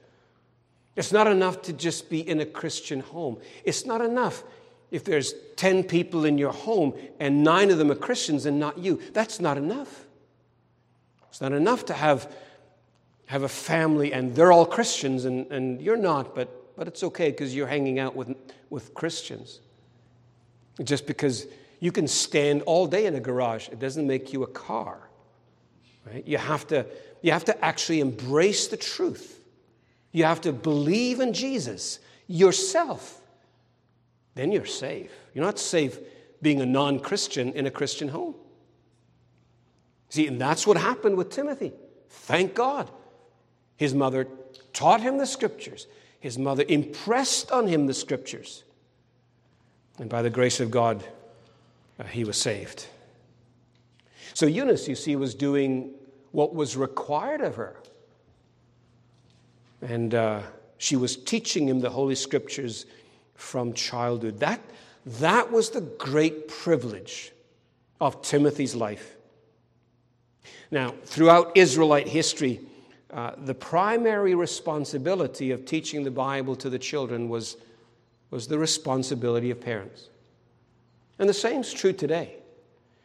It's 0.94 1.10
not 1.10 1.26
enough 1.26 1.62
to 1.62 1.72
just 1.72 2.08
be 2.08 2.20
in 2.20 2.38
a 2.38 2.46
Christian 2.46 3.00
home. 3.00 3.38
It's 3.64 3.84
not 3.84 4.00
enough 4.00 4.44
if 4.92 5.02
there's 5.02 5.34
10 5.56 5.82
people 5.82 6.24
in 6.24 6.38
your 6.38 6.52
home 6.52 6.94
and 7.18 7.42
nine 7.42 7.68
of 7.72 7.78
them 7.78 7.90
are 7.90 7.96
Christians 7.96 8.46
and 8.46 8.60
not 8.60 8.78
you. 8.78 9.00
That's 9.12 9.40
not 9.40 9.58
enough. 9.58 10.06
It's 11.30 11.40
not 11.40 11.52
enough 11.52 11.86
to 11.86 11.94
have, 11.94 12.32
have 13.26 13.42
a 13.42 13.48
family 13.48 14.12
and 14.12 14.36
they're 14.36 14.52
all 14.52 14.66
Christians 14.66 15.24
and, 15.24 15.50
and 15.50 15.82
you're 15.82 15.96
not, 15.96 16.36
but, 16.36 16.61
but 16.76 16.88
it's 16.88 17.02
okay 17.02 17.30
because 17.30 17.54
you're 17.54 17.66
hanging 17.66 17.98
out 17.98 18.16
with, 18.16 18.34
with 18.70 18.94
Christians. 18.94 19.60
Just 20.82 21.06
because 21.06 21.46
you 21.80 21.92
can 21.92 22.08
stand 22.08 22.62
all 22.62 22.86
day 22.86 23.06
in 23.06 23.14
a 23.14 23.20
garage, 23.20 23.68
it 23.68 23.78
doesn't 23.78 24.06
make 24.06 24.32
you 24.32 24.42
a 24.42 24.46
car. 24.46 25.08
Right? 26.06 26.26
You 26.26 26.38
have 26.38 26.66
to 26.68 26.86
you 27.22 27.30
have 27.30 27.44
to 27.44 27.64
actually 27.64 28.00
embrace 28.00 28.66
the 28.66 28.76
truth. 28.76 29.40
You 30.10 30.24
have 30.24 30.40
to 30.42 30.52
believe 30.52 31.20
in 31.20 31.32
Jesus 31.32 32.00
yourself. 32.26 33.20
Then 34.34 34.50
you're 34.50 34.66
safe. 34.66 35.12
You're 35.32 35.44
not 35.44 35.58
safe 35.58 35.98
being 36.40 36.60
a 36.60 36.66
non 36.66 36.98
Christian 36.98 37.52
in 37.52 37.66
a 37.66 37.70
Christian 37.70 38.08
home. 38.08 38.34
See, 40.08 40.26
and 40.26 40.40
that's 40.40 40.66
what 40.66 40.76
happened 40.76 41.16
with 41.16 41.30
Timothy. 41.30 41.72
Thank 42.08 42.54
God. 42.54 42.90
His 43.76 43.94
mother 43.94 44.26
taught 44.72 45.00
him 45.00 45.18
the 45.18 45.26
scriptures, 45.26 45.86
his 46.22 46.38
mother 46.38 46.64
impressed 46.68 47.50
on 47.50 47.66
him 47.66 47.88
the 47.88 47.94
scriptures. 47.94 48.62
And 49.98 50.08
by 50.08 50.22
the 50.22 50.30
grace 50.30 50.60
of 50.60 50.70
God, 50.70 51.02
uh, 51.98 52.04
he 52.04 52.22
was 52.22 52.36
saved. 52.36 52.86
So 54.32 54.46
Eunice, 54.46 54.86
you 54.86 54.94
see, 54.94 55.16
was 55.16 55.34
doing 55.34 55.90
what 56.30 56.54
was 56.54 56.76
required 56.76 57.40
of 57.40 57.56
her. 57.56 57.74
And 59.82 60.14
uh, 60.14 60.42
she 60.78 60.94
was 60.94 61.16
teaching 61.16 61.68
him 61.68 61.80
the 61.80 61.90
Holy 61.90 62.14
Scriptures 62.14 62.86
from 63.34 63.72
childhood. 63.72 64.38
That, 64.38 64.60
that 65.04 65.50
was 65.50 65.70
the 65.70 65.80
great 65.80 66.46
privilege 66.46 67.32
of 68.00 68.22
Timothy's 68.22 68.76
life. 68.76 69.16
Now, 70.70 70.94
throughout 71.04 71.56
Israelite 71.56 72.06
history, 72.06 72.60
uh, 73.12 73.32
the 73.36 73.54
primary 73.54 74.34
responsibility 74.34 75.50
of 75.50 75.66
teaching 75.66 76.02
the 76.02 76.10
Bible 76.10 76.56
to 76.56 76.70
the 76.70 76.78
children 76.78 77.28
was, 77.28 77.56
was 78.30 78.48
the 78.48 78.58
responsibility 78.58 79.50
of 79.50 79.60
parents. 79.60 80.08
And 81.18 81.28
the 81.28 81.34
same 81.34 81.60
is 81.60 81.72
true 81.72 81.92
today. 81.92 82.36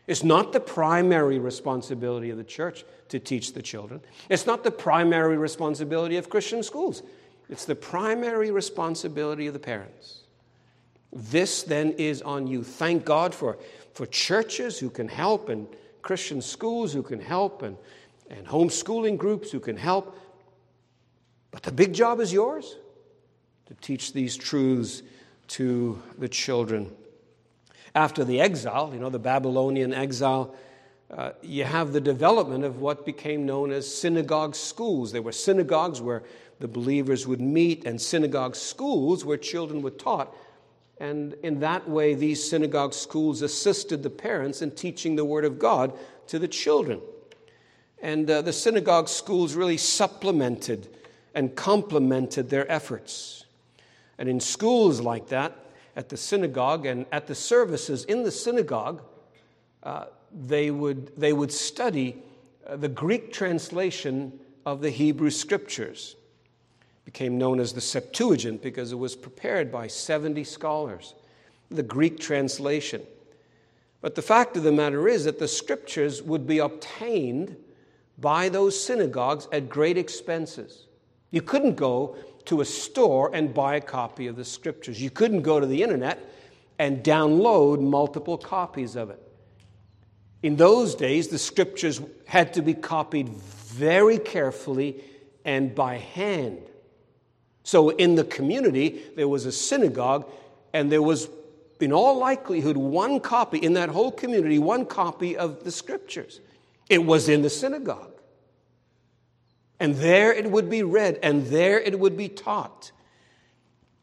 It's 0.08 0.24
not 0.24 0.54
the 0.54 0.62
primary 0.62 1.39
responsibility 1.39 2.30
of 2.30 2.38
the 2.38 2.43
church 2.46 2.86
to 3.10 3.20
teach 3.20 3.54
the 3.54 3.62
children. 3.62 4.00
It's 4.30 4.46
not 4.46 4.63
the 4.63 4.72
primary 4.72 5.38
responsibility 5.38 6.15
of 6.15 6.30
Christian 6.30 6.63
schools. 6.63 7.04
It's 7.50 7.65
the 7.65 7.76
primary 7.76 8.50
responsibility 8.52 9.48
of 9.48 9.54
the 9.54 9.60
parents. 9.60 10.22
This 11.12 11.63
then 11.63 11.91
is 11.93 12.22
on 12.22 12.48
you. 12.48 12.63
Thank 12.63 13.04
God 13.04 13.36
for, 13.36 13.58
for 13.93 14.06
churches 14.06 14.80
who 14.80 14.89
can 14.89 15.10
help 15.10 15.50
and 15.50 15.67
Christian 16.02 16.41
schools 16.41 16.93
who 16.93 17.04
can 17.04 17.20
help 17.20 17.62
and, 17.62 17.76
and 18.29 18.45
homeschooling 18.47 19.17
groups 19.17 19.51
who 19.51 19.59
can 19.59 19.77
help. 19.77 20.17
But 21.51 21.63
the 21.63 21.71
big 21.71 21.93
job 21.93 22.19
is 22.19 22.31
yours 22.33 22.75
to 23.67 23.73
teach 23.75 24.13
these 24.13 24.35
truths 24.35 25.03
to 25.47 26.01
the 26.17 26.29
children. 26.29 26.93
After 27.95 28.23
the 28.23 28.39
exile, 28.41 28.91
you 28.93 28.99
know, 28.99 29.09
the 29.09 29.19
Babylonian 29.19 29.93
exile, 29.93 30.55
uh, 31.09 31.31
you 31.41 31.63
have 31.63 31.93
the 31.93 32.01
development 32.01 32.63
of 32.63 32.79
what 32.79 33.05
became 33.05 33.45
known 33.45 33.71
as 33.71 33.91
synagogue 33.91 34.55
schools. 34.55 35.11
There 35.11 35.21
were 35.21 35.31
synagogues 35.31 36.01
where 36.01 36.23
the 36.59 36.67
believers 36.67 37.27
would 37.27 37.39
meet, 37.39 37.85
and 37.85 38.01
synagogue 38.01 38.55
schools 38.55 39.23
where 39.23 39.37
children 39.37 39.81
were 39.81 39.91
taught. 39.91 40.35
And 40.99 41.33
in 41.43 41.59
that 41.59 41.87
way, 41.87 42.15
these 42.15 42.47
synagogue 42.47 42.93
schools 42.93 43.41
assisted 43.41 44.01
the 44.01 44.09
parents 44.09 44.61
in 44.61 44.71
teaching 44.71 45.15
the 45.15 45.25
Word 45.25 45.45
of 45.45 45.59
God 45.59 45.93
to 46.27 46.39
the 46.39 46.47
children. 46.47 46.99
And 48.01 48.29
uh, 48.29 48.41
the 48.41 48.53
synagogue 48.53 49.10
schools 49.10 49.55
really 49.55 49.77
supplemented 49.77 50.88
and 51.33 51.55
complemented 51.55 52.49
their 52.49 52.69
efforts. 52.71 53.45
And 54.17 54.27
in 54.27 54.39
schools 54.39 55.01
like 55.01 55.29
that, 55.29 55.55
at 55.95 56.10
the 56.10 56.17
synagogue 56.17 56.86
and 56.86 57.05
at 57.12 57.27
the 57.27 57.36
services 57.36 58.05
in 58.05 58.23
the 58.23 58.31
synagogue, 58.31 59.01
uh, 59.83 60.05
they, 60.31 60.69
would, 60.71 61.12
they 61.17 61.33
would 61.33 61.51
study 61.51 62.17
uh, 62.67 62.75
the 62.75 62.88
Greek 62.88 63.33
translation 63.33 64.39
of 64.65 64.81
the 64.81 64.89
Hebrew 64.89 65.31
scriptures. 65.31 66.15
It 67.01 67.05
became 67.05 67.38
known 67.38 67.60
as 67.60 67.73
the 67.73 67.81
Septuagint 67.81 68.62
because 68.62 68.91
it 68.91 68.97
was 68.97 69.15
prepared 69.15 69.71
by 69.71 69.88
70 69.88 70.43
scholars, 70.43 71.15
the 71.71 71.83
Greek 71.83 72.19
translation. 72.19 73.01
But 74.01 74.15
the 74.15 74.21
fact 74.21 74.55
of 74.55 74.63
the 74.63 74.71
matter 74.71 75.07
is 75.07 75.25
that 75.25 75.39
the 75.39 75.47
scriptures 75.47 76.21
would 76.21 76.45
be 76.45 76.60
obtained 76.60 77.55
by 78.17 78.49
those 78.49 78.82
synagogues 78.82 79.47
at 79.51 79.69
great 79.69 79.97
expenses. 79.97 80.86
You 81.30 81.41
couldn't 81.41 81.75
go 81.75 82.15
to 82.45 82.62
a 82.62 82.65
store 82.65 83.30
and 83.34 83.53
buy 83.53 83.75
a 83.75 83.82
copy 83.82 84.27
of 84.27 84.36
the 84.36 84.45
scriptures. 84.45 85.01
You 85.01 85.10
couldn't 85.10 85.41
go 85.41 85.60
to 85.60 85.65
the 85.65 85.84
internet 85.84 86.19
and 86.80 87.03
download 87.03 87.82
multiple 87.82 88.38
copies 88.38 88.95
of 88.95 89.10
it. 89.10 89.21
In 90.43 90.56
those 90.56 90.95
days, 90.95 91.27
the 91.27 91.39
scriptures 91.39 91.99
had 92.25 92.53
to 92.53 92.62
be 92.62 92.73
copied 92.73 93.30
very 93.30 94.17
carefully 94.17 95.03
and 95.43 95.73
by 95.73 95.97
hand. 95.97 96.62
So, 97.63 97.89
in 97.89 98.15
the 98.15 98.23
community, 98.23 99.01
there 99.15 99.27
was 99.27 99.45
a 99.45 99.51
synagogue, 99.51 100.30
and 100.73 100.89
there 100.91 101.01
was, 101.01 101.27
in 101.82 101.91
all 101.91 102.17
likelihood, 102.17 102.77
one 102.77 103.19
copy 103.19 103.58
in 103.58 103.73
that 103.73 103.89
whole 103.89 104.12
community, 104.12 104.58
one 104.58 104.86
copy 104.86 105.36
of 105.36 105.63
the 105.63 105.71
scriptures. 105.71 106.39
It 106.89 107.03
was 107.03 107.27
in 107.27 107.41
the 107.41 107.49
synagogue. 107.49 108.07
And 109.79 109.95
there 109.95 110.33
it 110.33 110.49
would 110.49 110.69
be 110.69 110.83
read, 110.83 111.19
and 111.21 111.45
there 111.47 111.79
it 111.79 111.99
would 111.99 112.17
be 112.17 112.29
taught. 112.29 112.91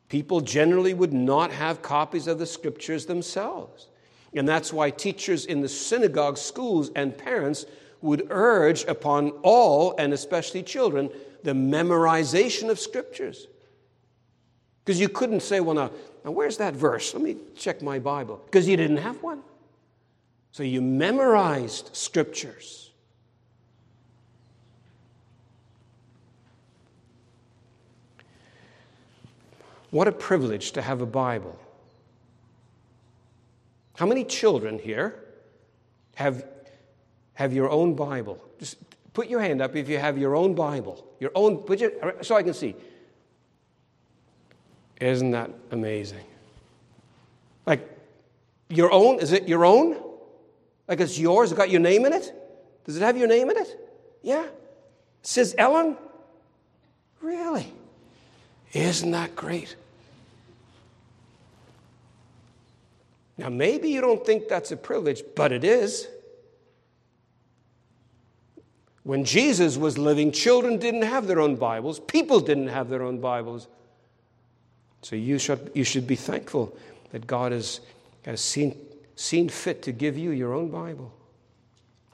People 0.08 0.40
generally 0.40 0.94
would 0.94 1.12
not 1.12 1.50
have 1.50 1.82
copies 1.82 2.26
of 2.26 2.38
the 2.38 2.46
scriptures 2.46 3.06
themselves. 3.06 3.88
And 4.32 4.48
that's 4.48 4.72
why 4.72 4.90
teachers 4.90 5.46
in 5.46 5.60
the 5.60 5.68
synagogue 5.68 6.38
schools 6.38 6.90
and 6.94 7.16
parents 7.16 7.66
would 8.00 8.26
urge 8.30 8.84
upon 8.84 9.30
all, 9.42 9.94
and 9.98 10.12
especially 10.12 10.62
children, 10.62 11.10
the 11.42 11.52
memorization 11.52 12.68
of 12.68 12.78
scriptures. 12.78 13.48
Because 14.84 15.00
you 15.00 15.08
couldn't 15.08 15.40
say, 15.40 15.60
well, 15.60 15.74
now, 15.74 15.90
now, 16.24 16.30
where's 16.30 16.58
that 16.58 16.74
verse? 16.74 17.12
Let 17.14 17.22
me 17.22 17.36
check 17.56 17.82
my 17.82 17.98
Bible. 17.98 18.40
Because 18.44 18.68
you 18.68 18.76
didn't 18.76 18.98
have 18.98 19.22
one. 19.22 19.42
So 20.52 20.62
you 20.62 20.80
memorized 20.80 21.90
scriptures. 21.94 22.83
What 29.94 30.08
a 30.08 30.12
privilege 30.12 30.72
to 30.72 30.82
have 30.82 31.02
a 31.02 31.06
Bible. 31.06 31.56
How 33.94 34.06
many 34.06 34.24
children 34.24 34.80
here 34.80 35.22
have, 36.16 36.44
have 37.34 37.52
your 37.52 37.70
own 37.70 37.94
Bible? 37.94 38.44
Just 38.58 38.76
put 39.12 39.28
your 39.28 39.40
hand 39.40 39.62
up 39.62 39.76
if 39.76 39.88
you 39.88 39.98
have 39.98 40.18
your 40.18 40.34
own 40.34 40.56
Bible. 40.56 41.06
Your 41.20 41.30
own, 41.36 41.58
put 41.58 41.78
your, 41.78 41.92
so 42.22 42.34
I 42.34 42.42
can 42.42 42.54
see. 42.54 42.74
Isn't 45.00 45.30
that 45.30 45.52
amazing? 45.70 46.24
Like, 47.64 47.88
your 48.70 48.90
own? 48.90 49.20
Is 49.20 49.30
it 49.30 49.46
your 49.46 49.64
own? 49.64 49.96
Like 50.88 50.98
it's 50.98 51.20
yours? 51.20 51.52
It 51.52 51.54
got 51.54 51.70
your 51.70 51.80
name 51.80 52.04
in 52.04 52.12
it? 52.12 52.34
Does 52.84 52.96
it 52.96 53.02
have 53.02 53.16
your 53.16 53.28
name 53.28 53.48
in 53.48 53.58
it? 53.58 53.90
Yeah. 54.22 54.42
It 54.42 54.52
says 55.22 55.54
Ellen? 55.56 55.96
Really? 57.20 57.72
Isn't 58.72 59.12
that 59.12 59.36
great? 59.36 59.76
Now, 63.36 63.48
maybe 63.48 63.88
you 63.88 64.00
don't 64.00 64.24
think 64.24 64.48
that's 64.48 64.70
a 64.70 64.76
privilege, 64.76 65.22
but 65.34 65.50
it 65.52 65.64
is. 65.64 66.06
When 69.02 69.24
Jesus 69.24 69.76
was 69.76 69.98
living, 69.98 70.32
children 70.32 70.78
didn't 70.78 71.02
have 71.02 71.26
their 71.26 71.40
own 71.40 71.56
Bibles, 71.56 72.00
people 72.00 72.40
didn't 72.40 72.68
have 72.68 72.88
their 72.88 73.02
own 73.02 73.20
Bibles. 73.20 73.68
So 75.02 75.16
you 75.16 75.38
should, 75.38 75.70
you 75.74 75.84
should 75.84 76.06
be 76.06 76.16
thankful 76.16 76.76
that 77.10 77.26
God 77.26 77.52
has, 77.52 77.80
has 78.24 78.40
seen, 78.40 78.74
seen 79.16 79.50
fit 79.50 79.82
to 79.82 79.92
give 79.92 80.16
you 80.16 80.30
your 80.30 80.54
own 80.54 80.70
Bible. 80.70 81.12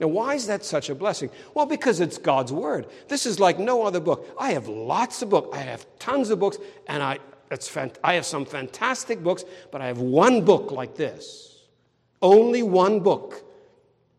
Now, 0.01 0.09
why 0.09 0.35
is 0.35 0.47
that 0.47 0.65
such 0.65 0.91
a 0.91 0.95
blessing? 0.95 1.31
Well, 1.55 1.67
because 1.67 2.01
it's 2.01 2.19
God's 2.19 2.53
Word. 2.53 2.87
This 3.07 3.27
is 3.27 3.39
like 3.39 3.59
no 3.59 3.85
other 3.85 4.01
book. 4.01 4.27
I 4.39 4.53
have 4.53 4.67
lots 4.67 5.23
of 5.23 5.31
books, 5.31 5.57
I 5.57 5.61
have 5.61 5.87
tons 5.99 6.31
of 6.31 6.41
books, 6.41 6.57
and 6.89 7.03
I, 7.03 7.19
that's 7.51 7.69
fant- 7.69 7.97
I 8.03 8.15
have 8.15 8.25
some 8.25 8.47
fantastic 8.47 9.23
books, 9.23 9.45
but 9.71 9.83
I 9.83 9.89
have 9.89 9.99
one 9.99 10.45
book 10.45 10.71
like 10.71 10.95
this. 10.95 11.59
Only 12.23 12.63
one 12.63 13.01
book 13.01 13.43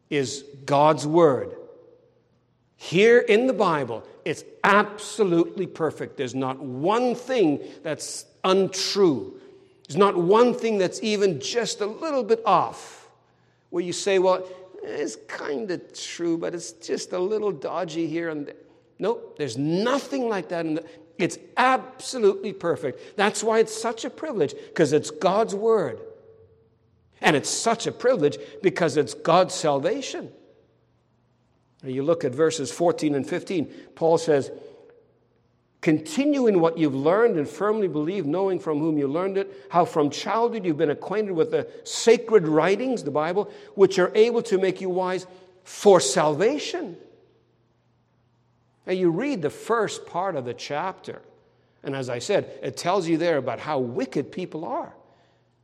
is 0.10 0.44
God's 0.66 1.08
Word. 1.08 1.56
Here 2.76 3.20
in 3.20 3.48
the 3.48 3.54
Bible, 3.54 4.04
it's 4.26 4.44
absolutely 4.64 5.66
perfect. 5.66 6.18
There's 6.18 6.36
not 6.36 6.60
one 6.60 7.16
thing 7.16 7.62
that's 7.84 8.26
untrue. 8.44 9.40
There's 9.88 9.98
not 9.98 10.18
one 10.18 10.54
thing 10.54 10.78
that's 10.78 11.02
even 11.02 11.40
just 11.40 11.80
a 11.80 11.86
little 11.86 12.24
bit 12.24 12.42
off. 12.46 13.10
Where 13.70 13.84
you 13.84 13.94
say, 13.94 14.20
well, 14.20 14.46
it's 14.84 15.16
kind 15.28 15.72
of 15.72 15.94
true, 15.94 16.38
but 16.38 16.54
it's 16.54 16.74
just 16.74 17.14
a 17.14 17.20
little 17.20 17.52
dodgy 17.52 18.08
here 18.08 18.30
and 18.30 18.48
there. 18.48 18.56
Nope, 19.00 19.38
there's 19.38 19.58
nothing 19.58 20.28
like 20.28 20.50
that. 20.50 20.66
In 20.66 20.76
the, 20.76 20.86
it's 21.22 21.38
absolutely 21.58 22.54
perfect. 22.54 23.18
That's 23.18 23.44
why 23.44 23.60
it's 23.60 23.80
such 23.80 24.06
a 24.06 24.10
privilege, 24.10 24.54
because 24.68 24.94
it's 24.94 25.12
God's 25.12 25.56
Word. 25.56 26.00
And 27.22 27.36
it's 27.36 27.50
such 27.50 27.88
a 27.88 27.92
privilege 27.92 28.38
because 28.64 28.98
it's 28.98 29.14
God's 29.14 29.54
salvation. 29.54 30.32
You 31.84 32.04
look 32.04 32.24
at 32.24 32.34
verses 32.34 32.72
14 32.72 33.16
and 33.16 33.28
15. 33.28 33.72
Paul 33.96 34.18
says, 34.18 34.52
Continue 35.82 36.46
in 36.46 36.60
what 36.60 36.78
you've 36.78 36.94
learned 36.94 37.38
and 37.38 37.50
firmly 37.50 37.88
believe, 37.88 38.28
knowing 38.28 38.60
from 38.60 38.80
whom 38.80 39.00
you 39.00 39.08
learned 39.08 39.38
it, 39.38 39.52
how 39.70 39.84
from 39.84 40.12
childhood 40.12 40.64
you've 40.64 40.78
been 40.78 40.92
acquainted 40.92 41.32
with 41.32 41.50
the 41.50 41.68
sacred 41.84 42.48
writings, 42.48 43.04
the 43.04 43.10
Bible, 43.10 43.52
which 43.74 43.98
are 43.98 44.12
able 44.14 44.44
to 44.44 44.60
make 44.60 44.80
you 44.80 44.90
wise 44.90 45.26
for 45.64 46.00
salvation 46.00 46.98
now, 48.86 48.94
you 48.94 49.12
read 49.12 49.42
the 49.42 49.50
first 49.50 50.08
part 50.08 50.36
of 50.36 50.46
the 50.46 50.54
chapter, 50.54 51.22
and 51.84 51.96
as 51.96 52.10
I 52.10 52.20
said, 52.20 52.52
it 52.64 52.78
tells 52.78 53.08
you 53.08 53.18
there 53.18 53.38
about 53.38 53.60
how 53.60 53.80
wicked 53.80 54.32
people 54.32 54.66
are. 54.66 54.94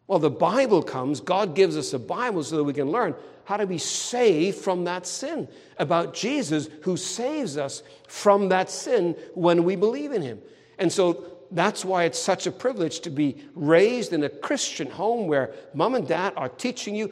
Well, 0.05 0.19
the 0.19 0.29
Bible 0.29 0.83
comes, 0.83 1.19
God 1.19 1.55
gives 1.55 1.75
us 1.75 1.93
a 1.93 1.99
Bible 1.99 2.43
so 2.43 2.57
that 2.57 2.63
we 2.63 2.73
can 2.73 2.91
learn 2.91 3.15
how 3.45 3.57
to 3.57 3.65
be 3.65 3.77
saved 3.77 4.57
from 4.57 4.83
that 4.85 5.07
sin, 5.07 5.47
about 5.77 6.13
Jesus 6.13 6.69
who 6.83 6.95
saves 6.95 7.57
us 7.57 7.81
from 8.07 8.49
that 8.49 8.69
sin 8.69 9.15
when 9.33 9.63
we 9.63 9.75
believe 9.75 10.11
in 10.11 10.21
Him. 10.21 10.39
And 10.77 10.91
so 10.91 11.25
that's 11.51 11.83
why 11.83 12.03
it's 12.03 12.19
such 12.19 12.45
a 12.45 12.51
privilege 12.51 12.99
to 13.01 13.09
be 13.09 13.37
raised 13.55 14.13
in 14.13 14.23
a 14.23 14.29
Christian 14.29 14.89
home 14.91 15.27
where 15.27 15.53
mom 15.73 15.95
and 15.95 16.07
dad 16.07 16.33
are 16.35 16.49
teaching 16.49 16.95
you 16.95 17.11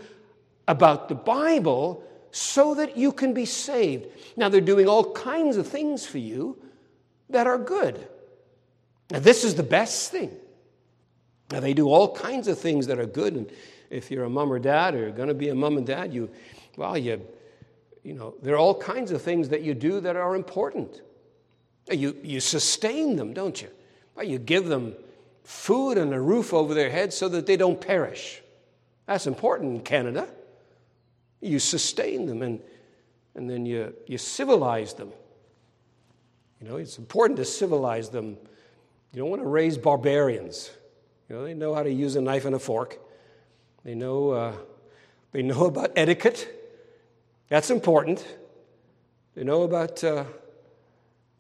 about 0.68 1.10
the 1.10 1.16
Bible 1.16 2.04
so 2.36 2.74
that 2.74 2.98
you 2.98 3.14
can 3.14 3.34
be 3.34 3.46
saved. 3.46 4.08
Now, 4.36 4.50
they're 4.50 4.60
doing 4.60 4.90
all 4.90 5.14
kinds 5.14 5.56
of 5.56 5.66
things 5.66 6.06
for 6.06 6.18
you 6.18 6.62
that 7.30 7.48
are 7.48 7.58
good. 7.58 8.10
Now, 9.10 9.20
this 9.20 9.46
is 9.46 9.56
the 9.56 9.64
best 9.64 10.12
thing. 10.12 10.36
Now, 11.50 11.62
they 11.62 11.74
do 11.74 11.88
all 11.88 12.14
kinds 12.14 12.50
of 12.50 12.60
things 12.60 12.88
that 12.88 13.00
are 13.00 13.06
good. 13.06 13.36
And 13.36 13.50
if 13.90 14.12
you're 14.12 14.26
a 14.26 14.30
mom 14.30 14.52
or 14.52 14.60
dad 14.60 14.96
or 14.96 15.12
going 15.12 15.30
to 15.30 15.34
be 15.34 15.48
a 15.48 15.56
mom 15.56 15.78
and 15.78 15.88
dad, 15.88 16.14
you, 16.14 16.30
well, 16.76 16.98
you, 16.98 17.26
you 18.04 18.14
know, 18.16 18.34
there 18.42 18.56
are 18.56 18.60
all 18.60 18.78
kinds 18.78 19.12
of 19.12 19.22
things 19.22 19.48
that 19.48 19.62
you 19.62 19.74
do 19.74 20.02
that 20.02 20.18
are 20.18 20.36
important. 20.36 21.04
You, 21.90 22.18
you 22.22 22.42
sustain 22.42 23.16
them, 23.16 23.34
don't 23.34 23.62
you? 23.62 23.70
Well, 24.14 24.26
you 24.26 24.40
give 24.40 24.66
them 24.66 24.94
food 25.46 25.98
and 25.98 26.14
a 26.14 26.20
roof 26.20 26.54
over 26.54 26.74
their 26.74 26.90
heads 26.90 27.16
so 27.16 27.30
that 27.30 27.46
they 27.46 27.56
don't 27.56 27.80
perish. 27.80 28.42
That's 29.06 29.26
important 29.26 29.74
in 29.74 29.82
Canada. 29.84 30.28
You 31.42 31.60
sustain 31.60 32.26
them 32.26 32.42
and, 32.42 32.60
and 33.36 33.50
then 33.50 33.66
you, 33.66 33.94
you 34.08 34.18
civilize 34.18 34.94
them. 34.94 35.12
You 36.62 36.70
know, 36.70 36.78
it's 36.78 36.98
important 36.98 37.38
to 37.38 37.46
civilize 37.46 38.10
them. 38.10 38.38
You 39.14 39.22
don't 39.22 39.30
want 39.30 39.42
to 39.42 39.48
raise 39.48 39.78
barbarians. 39.78 40.72
You 41.30 41.36
know, 41.36 41.44
they 41.44 41.54
know 41.54 41.74
how 41.74 41.84
to 41.84 41.92
use 41.92 42.16
a 42.16 42.22
knife 42.22 42.46
and 42.46 42.56
a 42.56 42.60
fork. 42.60 43.00
They 43.84 43.96
know, 43.96 44.32
uh, 44.32 44.54
they 45.32 45.42
know 45.42 45.66
about 45.68 45.92
etiquette. 45.96 46.52
That's 47.50 47.70
important. 47.70 48.26
They 49.36 49.44
know 49.44 49.64
about 49.64 50.04
uh, 50.04 50.26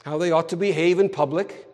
how 0.03 0.17
they 0.17 0.31
ought 0.31 0.49
to 0.49 0.58
behave 0.58 0.99
in 0.99 1.10
public. 1.10 1.67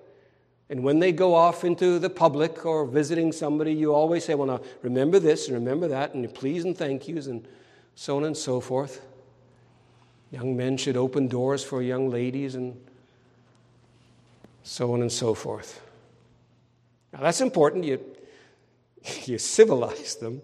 And 0.69 0.83
when 0.83 0.99
they 0.99 1.11
go 1.11 1.35
off 1.35 1.65
into 1.65 1.99
the 1.99 2.09
public 2.09 2.65
or 2.65 2.85
visiting 2.85 3.33
somebody, 3.33 3.73
you 3.73 3.93
always 3.93 4.23
say, 4.23 4.35
Well, 4.35 4.47
now 4.47 4.61
remember 4.81 5.19
this 5.19 5.47
and 5.47 5.55
remember 5.55 5.89
that, 5.89 6.13
and 6.13 6.33
please 6.33 6.63
and 6.63 6.77
thank 6.77 7.09
yous, 7.09 7.27
and 7.27 7.45
so 7.95 8.17
on 8.17 8.23
and 8.23 8.35
so 8.35 8.59
forth. 8.59 9.05
Young 10.31 10.55
men 10.55 10.77
should 10.77 10.97
open 10.97 11.27
doors 11.27 11.63
for 11.63 11.81
young 11.81 12.09
ladies, 12.09 12.55
and 12.55 12.79
so 14.63 14.93
on 14.93 15.01
and 15.01 15.11
so 15.11 15.33
forth. 15.33 15.81
Now, 17.11 17.19
that's 17.19 17.41
important. 17.41 17.83
You, 17.83 17.99
you 19.25 19.37
civilize 19.37 20.15
them, 20.15 20.41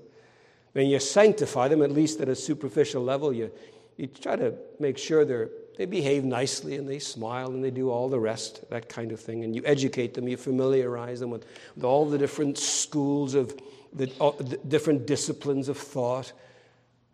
then 0.73 0.87
you 0.87 0.99
sanctify 0.99 1.69
them, 1.69 1.81
at 1.81 1.91
least 1.91 2.19
at 2.21 2.29
a 2.29 2.35
superficial 2.35 3.03
level. 3.03 3.31
You, 3.31 3.51
you 3.95 4.07
try 4.07 4.35
to 4.35 4.53
make 4.79 4.97
sure 4.97 5.25
they're 5.25 5.49
they 5.77 5.85
behave 5.85 6.25
nicely 6.25 6.75
and 6.75 6.89
they 6.89 6.97
smile 6.97 7.49
and 7.49 7.63
they 7.63 7.69
do 7.69 7.91
all 7.91 8.09
the 8.09 8.19
rest, 8.19 8.67
that 8.71 8.89
kind 8.89 9.11
of 9.11 9.19
thing. 9.19 9.43
And 9.43 9.55
you 9.55 9.61
educate 9.63 10.15
them, 10.15 10.27
you 10.27 10.35
familiarize 10.35 11.19
them 11.19 11.29
with, 11.29 11.45
with 11.75 11.85
all 11.85 12.05
the 12.07 12.17
different 12.17 12.57
schools 12.57 13.35
of 13.35 13.55
the, 13.93 14.11
uh, 14.19 14.31
the, 14.39 14.57
different 14.57 15.05
disciplines 15.05 15.69
of 15.69 15.77
thought 15.77 16.33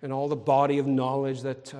and 0.03 0.13
all 0.13 0.27
the 0.27 0.35
body 0.35 0.77
of 0.77 0.85
knowledge 0.85 1.41
that 1.41 1.73
uh, 1.73 1.77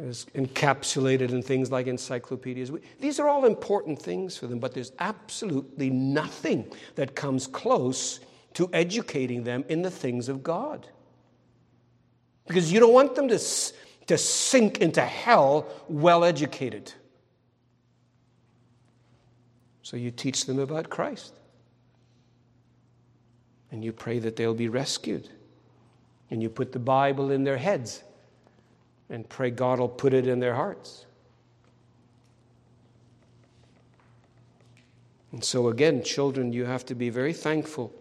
is 0.00 0.26
encapsulated 0.34 1.30
in 1.30 1.42
things 1.42 1.70
like 1.70 1.86
encyclopedias. 1.86 2.72
These 2.98 3.20
are 3.20 3.28
all 3.28 3.44
important 3.44 4.02
things 4.02 4.36
for 4.36 4.48
them, 4.48 4.58
but 4.58 4.74
there's 4.74 4.90
absolutely 4.98 5.90
nothing 5.90 6.72
that 6.96 7.14
comes 7.14 7.46
close 7.46 8.18
to 8.54 8.68
educating 8.72 9.44
them 9.44 9.64
in 9.68 9.82
the 9.82 9.90
things 9.90 10.28
of 10.28 10.42
God. 10.42 10.88
Because 12.46 12.72
you 12.72 12.80
don't 12.80 12.92
want 12.92 13.14
them 13.14 13.28
to 13.28 13.38
to 14.06 14.18
sink 14.18 14.78
into 14.78 15.00
hell 15.00 15.66
well 15.88 16.24
educated. 16.24 16.92
So 19.82 19.96
you 19.96 20.10
teach 20.10 20.46
them 20.46 20.58
about 20.58 20.90
Christ. 20.90 21.34
And 23.70 23.84
you 23.84 23.92
pray 23.92 24.18
that 24.20 24.36
they'll 24.36 24.54
be 24.54 24.68
rescued. 24.68 25.28
And 26.30 26.42
you 26.42 26.48
put 26.48 26.72
the 26.72 26.78
Bible 26.78 27.30
in 27.30 27.44
their 27.44 27.58
heads 27.58 28.02
and 29.10 29.28
pray 29.28 29.50
God 29.50 29.78
will 29.78 29.88
put 29.88 30.14
it 30.14 30.26
in 30.26 30.40
their 30.40 30.54
hearts. 30.54 31.06
And 35.32 35.42
so, 35.42 35.68
again, 35.68 36.02
children, 36.02 36.52
you 36.52 36.64
have 36.64 36.86
to 36.86 36.94
be 36.94 37.10
very 37.10 37.32
thankful 37.32 37.92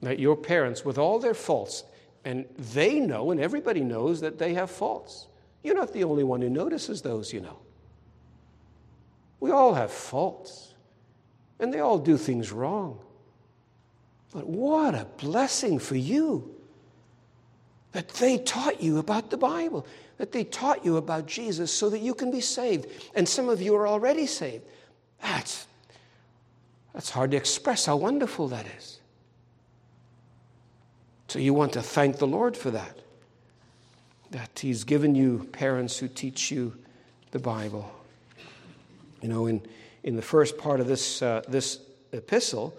that 0.00 0.18
your 0.18 0.36
parents, 0.36 0.84
with 0.84 0.98
all 0.98 1.18
their 1.18 1.34
faults, 1.34 1.82
and 2.24 2.44
they 2.56 3.00
know, 3.00 3.30
and 3.30 3.40
everybody 3.40 3.80
knows, 3.80 4.20
that 4.20 4.38
they 4.38 4.54
have 4.54 4.70
faults. 4.70 5.26
You're 5.64 5.74
not 5.74 5.92
the 5.92 6.04
only 6.04 6.22
one 6.22 6.40
who 6.40 6.48
notices 6.48 7.02
those, 7.02 7.32
you 7.32 7.40
know. 7.40 7.58
We 9.40 9.50
all 9.50 9.74
have 9.74 9.90
faults, 9.90 10.74
and 11.58 11.74
they 11.74 11.80
all 11.80 11.98
do 11.98 12.16
things 12.16 12.52
wrong. 12.52 13.00
But 14.36 14.46
what 14.48 14.94
a 14.94 15.06
blessing 15.16 15.78
for 15.78 15.96
you 15.96 16.54
that 17.92 18.06
they 18.10 18.36
taught 18.36 18.82
you 18.82 18.98
about 18.98 19.30
the 19.30 19.38
Bible, 19.38 19.86
that 20.18 20.30
they 20.30 20.44
taught 20.44 20.84
you 20.84 20.98
about 20.98 21.24
Jesus 21.24 21.72
so 21.72 21.88
that 21.88 22.00
you 22.00 22.12
can 22.12 22.30
be 22.30 22.42
saved. 22.42 22.86
And 23.14 23.26
some 23.26 23.48
of 23.48 23.62
you 23.62 23.74
are 23.76 23.88
already 23.88 24.26
saved. 24.26 24.62
That's, 25.22 25.66
that's 26.92 27.08
hard 27.08 27.30
to 27.30 27.38
express 27.38 27.86
how 27.86 27.96
wonderful 27.96 28.48
that 28.48 28.66
is. 28.76 29.00
So 31.28 31.38
you 31.38 31.54
want 31.54 31.72
to 31.72 31.80
thank 31.80 32.18
the 32.18 32.26
Lord 32.26 32.58
for 32.58 32.70
that. 32.72 32.98
That 34.32 34.58
He's 34.58 34.84
given 34.84 35.14
you 35.14 35.48
parents 35.50 35.96
who 35.96 36.08
teach 36.08 36.50
you 36.50 36.76
the 37.30 37.38
Bible. 37.38 37.90
You 39.22 39.30
know, 39.30 39.46
in, 39.46 39.62
in 40.02 40.14
the 40.14 40.20
first 40.20 40.58
part 40.58 40.80
of 40.80 40.88
this, 40.88 41.22
uh, 41.22 41.40
this 41.48 41.80
epistle, 42.12 42.76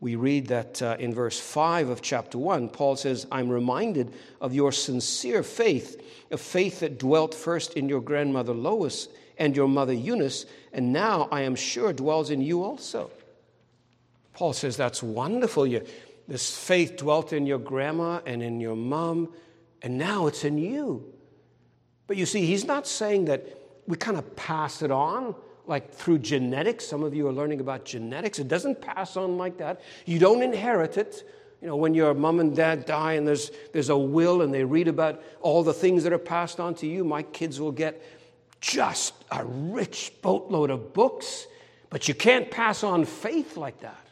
we 0.00 0.14
read 0.14 0.46
that 0.48 0.80
uh, 0.80 0.96
in 0.98 1.12
verse 1.12 1.40
5 1.40 1.88
of 1.88 2.02
chapter 2.02 2.38
1, 2.38 2.68
Paul 2.68 2.94
says, 2.94 3.26
I'm 3.32 3.48
reminded 3.48 4.14
of 4.40 4.54
your 4.54 4.70
sincere 4.70 5.42
faith, 5.42 6.00
a 6.30 6.38
faith 6.38 6.80
that 6.80 6.98
dwelt 6.98 7.34
first 7.34 7.74
in 7.74 7.88
your 7.88 8.00
grandmother 8.00 8.54
Lois 8.54 9.08
and 9.38 9.56
your 9.56 9.68
mother 9.68 9.92
Eunice, 9.92 10.46
and 10.72 10.92
now 10.92 11.28
I 11.32 11.42
am 11.42 11.56
sure 11.56 11.92
dwells 11.92 12.30
in 12.30 12.40
you 12.40 12.62
also. 12.62 13.10
Paul 14.34 14.52
says, 14.52 14.76
That's 14.76 15.02
wonderful. 15.02 15.66
You, 15.66 15.84
this 16.28 16.56
faith 16.56 16.96
dwelt 16.96 17.32
in 17.32 17.46
your 17.46 17.58
grandma 17.58 18.20
and 18.24 18.40
in 18.42 18.60
your 18.60 18.76
mom, 18.76 19.32
and 19.82 19.98
now 19.98 20.28
it's 20.28 20.44
in 20.44 20.58
you. 20.58 21.12
But 22.06 22.16
you 22.16 22.26
see, 22.26 22.46
he's 22.46 22.64
not 22.64 22.86
saying 22.86 23.26
that 23.26 23.46
we 23.86 23.96
kind 23.96 24.16
of 24.16 24.36
pass 24.36 24.82
it 24.82 24.92
on 24.92 25.34
like 25.68 25.92
through 25.92 26.18
genetics. 26.18 26.86
Some 26.86 27.02
of 27.02 27.14
you 27.14 27.28
are 27.28 27.32
learning 27.32 27.60
about 27.60 27.84
genetics. 27.84 28.38
It 28.38 28.48
doesn't 28.48 28.80
pass 28.80 29.16
on 29.16 29.36
like 29.36 29.58
that. 29.58 29.80
You 30.06 30.18
don't 30.18 30.42
inherit 30.42 30.96
it. 30.96 31.28
You 31.60 31.68
know, 31.68 31.76
when 31.76 31.94
your 31.94 32.14
mom 32.14 32.40
and 32.40 32.54
dad 32.56 32.86
die 32.86 33.14
and 33.14 33.26
there's, 33.26 33.50
there's 33.72 33.88
a 33.88 33.96
will 33.96 34.42
and 34.42 34.54
they 34.54 34.64
read 34.64 34.88
about 34.88 35.22
all 35.40 35.62
the 35.62 35.74
things 35.74 36.04
that 36.04 36.12
are 36.12 36.18
passed 36.18 36.58
on 36.58 36.74
to 36.76 36.86
you, 36.86 37.04
my 37.04 37.22
kids 37.22 37.60
will 37.60 37.72
get 37.72 38.02
just 38.60 39.14
a 39.30 39.44
rich 39.44 40.12
boatload 40.22 40.70
of 40.70 40.92
books. 40.94 41.46
But 41.90 42.08
you 42.08 42.14
can't 42.14 42.50
pass 42.50 42.82
on 42.82 43.04
faith 43.04 43.56
like 43.56 43.80
that. 43.80 44.06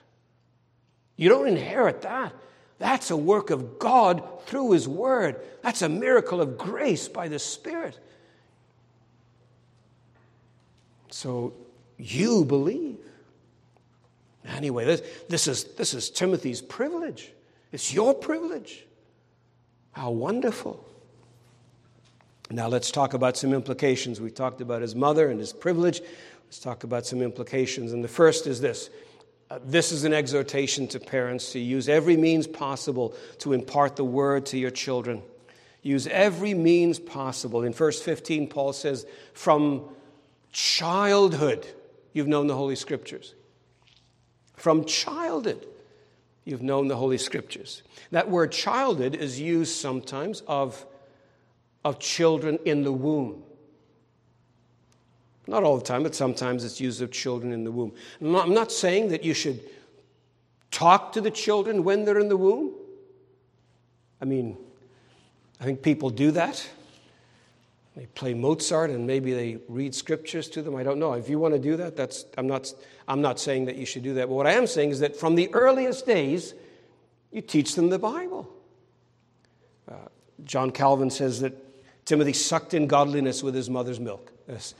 You 1.16 1.28
don't 1.28 1.48
inherit 1.48 2.02
that. 2.02 2.32
That's 2.78 3.10
a 3.10 3.16
work 3.16 3.50
of 3.50 3.78
God 3.78 4.22
through 4.46 4.72
His 4.72 4.86
Word. 4.86 5.40
That's 5.62 5.82
a 5.82 5.88
miracle 5.88 6.40
of 6.40 6.58
grace 6.58 7.08
by 7.08 7.28
the 7.28 7.38
Spirit. 7.38 7.98
So 11.16 11.55
you 11.96 12.44
believe. 12.44 12.98
Anyway, 14.44 14.85
this, 14.85 15.02
this, 15.31 15.48
is, 15.48 15.64
this 15.76 15.94
is 15.94 16.11
Timothy's 16.11 16.61
privilege. 16.61 17.33
It's 17.72 17.94
your 17.94 18.12
privilege. 18.12 18.85
How 19.92 20.11
wonderful. 20.11 20.87
Now 22.50 22.68
let's 22.68 22.90
talk 22.90 23.14
about 23.14 23.38
some 23.38 23.55
implications. 23.55 24.20
We 24.20 24.31
talked 24.31 24.61
about 24.61 24.83
his 24.83 24.94
mother 24.94 25.31
and 25.31 25.40
his 25.40 25.55
privilege. 25.55 26.02
Let's 26.44 26.59
talk 26.59 26.85
about 26.85 27.07
some 27.07 27.22
implications. 27.22 27.94
And 27.94 28.05
the 28.05 28.09
first 28.09 28.46
is 28.46 28.61
this 28.61 28.90
uh, 29.50 29.59
this 29.64 29.92
is 29.92 30.05
an 30.05 30.12
exhortation 30.12 30.87
to 30.88 31.00
parents 31.00 31.52
to 31.52 31.59
use 31.59 31.88
every 31.88 32.18
means 32.18 32.46
possible 32.46 33.14
to 33.38 33.55
impart 33.55 33.96
the 33.96 34.05
word 34.05 34.44
to 34.46 34.59
your 34.59 34.70
children. 34.70 35.22
Use 35.81 36.07
every 36.09 36.52
means 36.52 36.98
possible. 36.98 37.62
In 37.62 37.72
verse 37.72 38.02
15, 38.02 38.48
Paul 38.48 38.74
says, 38.74 39.07
From 39.33 39.95
childhood, 40.56 41.66
you've 42.14 42.28
known 42.28 42.46
the 42.46 42.54
Holy 42.54 42.76
Scriptures. 42.76 43.34
From 44.54 44.86
childhood, 44.86 45.66
you've 46.46 46.62
known 46.62 46.88
the 46.88 46.96
Holy 46.96 47.18
Scriptures. 47.18 47.82
That 48.10 48.30
word 48.30 48.52
childhood 48.52 49.14
is 49.14 49.38
used 49.38 49.76
sometimes 49.76 50.40
of, 50.48 50.86
of 51.84 51.98
children 51.98 52.58
in 52.64 52.84
the 52.84 52.92
womb. 52.92 53.42
Not 55.46 55.62
all 55.62 55.76
the 55.76 55.84
time, 55.84 56.02
but 56.02 56.14
sometimes 56.14 56.64
it's 56.64 56.80
used 56.80 57.02
of 57.02 57.10
children 57.12 57.52
in 57.52 57.62
the 57.62 57.70
womb. 57.70 57.92
I'm 58.22 58.54
not 58.54 58.72
saying 58.72 59.08
that 59.08 59.24
you 59.24 59.34
should 59.34 59.60
talk 60.70 61.12
to 61.12 61.20
the 61.20 61.30
children 61.30 61.84
when 61.84 62.06
they're 62.06 62.18
in 62.18 62.30
the 62.30 62.36
womb. 62.36 62.72
I 64.22 64.24
mean, 64.24 64.56
I 65.60 65.64
think 65.64 65.82
people 65.82 66.08
do 66.08 66.30
that. 66.30 66.66
They 67.96 68.06
play 68.06 68.35
Mozart 68.35 68.90
and 68.90 69.06
maybe 69.06 69.32
they 69.32 69.59
read 69.68 69.94
scriptures 69.94 70.48
to 70.50 70.62
them. 70.62 70.76
I 70.76 70.82
don't 70.82 70.98
know. 70.98 71.14
If 71.14 71.30
you 71.30 71.38
want 71.38 71.54
to 71.54 71.61
do 71.61 71.76
that, 71.78 71.96
that's, 71.96 72.26
I'm, 72.37 72.46
not, 72.46 72.72
I'm 73.09 73.22
not 73.22 73.40
saying 73.40 73.64
that 73.64 73.76
you 73.76 73.87
should 73.87 74.02
do 74.02 74.14
that. 74.14 74.28
But 74.28 74.35
what 74.35 74.46
I 74.46 74.52
am 74.52 74.66
saying 74.66 74.90
is 74.90 75.00
that 75.00 75.16
from 75.16 75.35
the 75.35 75.52
earliest 75.54 76.04
days, 76.04 76.55
you 77.32 77.40
teach 77.40 77.74
them 77.74 77.88
the 77.88 77.99
Bible. 77.99 78.53
Uh, 79.90 79.94
John 80.44 80.70
Calvin 80.70 81.09
says 81.09 81.40
that 81.40 81.55
Timothy 82.05 82.34
sucked 82.34 82.74
in 82.74 82.86
godliness 82.86 83.42
with 83.42 83.55
his 83.55 83.70
mother's 83.70 83.99
milk. 83.99 84.30
Yes. 84.47 84.74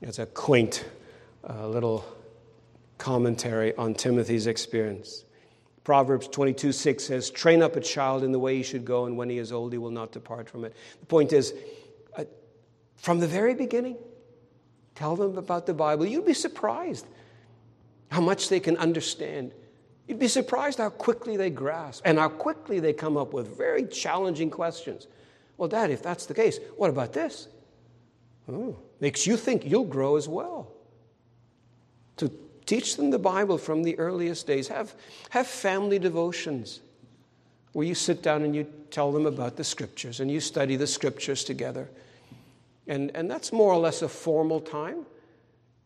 It's 0.00 0.20
a 0.20 0.26
quaint 0.26 0.84
uh, 1.48 1.66
little 1.66 2.04
commentary 2.98 3.74
on 3.76 3.94
Timothy's 3.94 4.46
experience. 4.46 5.24
Proverbs 5.82 6.28
22 6.28 6.70
6 6.70 7.02
says, 7.02 7.30
Train 7.30 7.60
up 7.60 7.74
a 7.74 7.80
child 7.80 8.22
in 8.22 8.30
the 8.30 8.38
way 8.38 8.56
he 8.56 8.62
should 8.62 8.84
go, 8.84 9.06
and 9.06 9.16
when 9.16 9.28
he 9.28 9.38
is 9.38 9.50
old, 9.50 9.72
he 9.72 9.78
will 9.78 9.90
not 9.90 10.12
depart 10.12 10.48
from 10.48 10.64
it. 10.64 10.76
The 11.00 11.06
point 11.06 11.32
is, 11.32 11.52
from 13.02 13.20
the 13.20 13.26
very 13.26 13.54
beginning, 13.54 13.98
tell 14.94 15.14
them 15.14 15.36
about 15.36 15.66
the 15.66 15.74
Bible. 15.74 16.06
You'd 16.06 16.24
be 16.24 16.32
surprised 16.32 17.06
how 18.10 18.22
much 18.22 18.48
they 18.48 18.60
can 18.60 18.78
understand. 18.78 19.52
You'd 20.08 20.18
be 20.18 20.28
surprised 20.28 20.78
how 20.78 20.88
quickly 20.88 21.36
they 21.36 21.50
grasp 21.50 22.02
and 22.06 22.18
how 22.18 22.30
quickly 22.30 22.80
they 22.80 22.94
come 22.94 23.18
up 23.18 23.34
with 23.34 23.54
very 23.54 23.86
challenging 23.86 24.48
questions. 24.48 25.06
Well, 25.58 25.68
Dad, 25.68 25.90
if 25.90 26.02
that's 26.02 26.24
the 26.24 26.34
case, 26.34 26.58
what 26.78 26.88
about 26.88 27.12
this? 27.12 27.48
Oh, 28.50 28.78
makes 29.00 29.26
you 29.26 29.36
think 29.36 29.66
you'll 29.66 29.84
grow 29.84 30.16
as 30.16 30.26
well. 30.26 30.72
So 32.16 32.30
Teach 32.66 32.96
them 32.96 33.10
the 33.10 33.18
Bible 33.18 33.58
from 33.58 33.82
the 33.82 33.98
earliest 33.98 34.46
days. 34.46 34.68
Have, 34.68 34.94
have 35.30 35.46
family 35.46 35.98
devotions 35.98 36.80
where 37.72 37.86
you 37.86 37.94
sit 37.94 38.22
down 38.22 38.42
and 38.42 38.54
you 38.54 38.66
tell 38.90 39.12
them 39.12 39.26
about 39.26 39.56
the 39.56 39.64
scriptures 39.64 40.20
and 40.20 40.30
you 40.30 40.40
study 40.40 40.76
the 40.76 40.86
scriptures 40.86 41.42
together. 41.44 41.90
And, 42.86 43.10
and 43.14 43.30
that's 43.30 43.52
more 43.52 43.72
or 43.72 43.78
less 43.78 44.02
a 44.02 44.08
formal 44.08 44.60
time, 44.60 45.06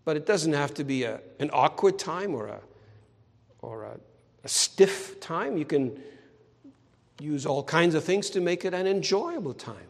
but 0.04 0.16
it 0.16 0.26
doesn't 0.26 0.52
have 0.52 0.74
to 0.74 0.84
be 0.84 1.04
a, 1.04 1.20
an 1.38 1.50
awkward 1.52 1.98
time 1.98 2.34
or, 2.34 2.46
a, 2.46 2.60
or 3.60 3.84
a, 3.84 3.98
a 4.44 4.48
stiff 4.48 5.20
time. 5.20 5.56
You 5.56 5.64
can 5.64 6.00
use 7.20 7.46
all 7.46 7.62
kinds 7.62 7.94
of 7.94 8.04
things 8.04 8.30
to 8.30 8.40
make 8.40 8.64
it 8.64 8.74
an 8.74 8.86
enjoyable 8.86 9.54
time. 9.54 9.88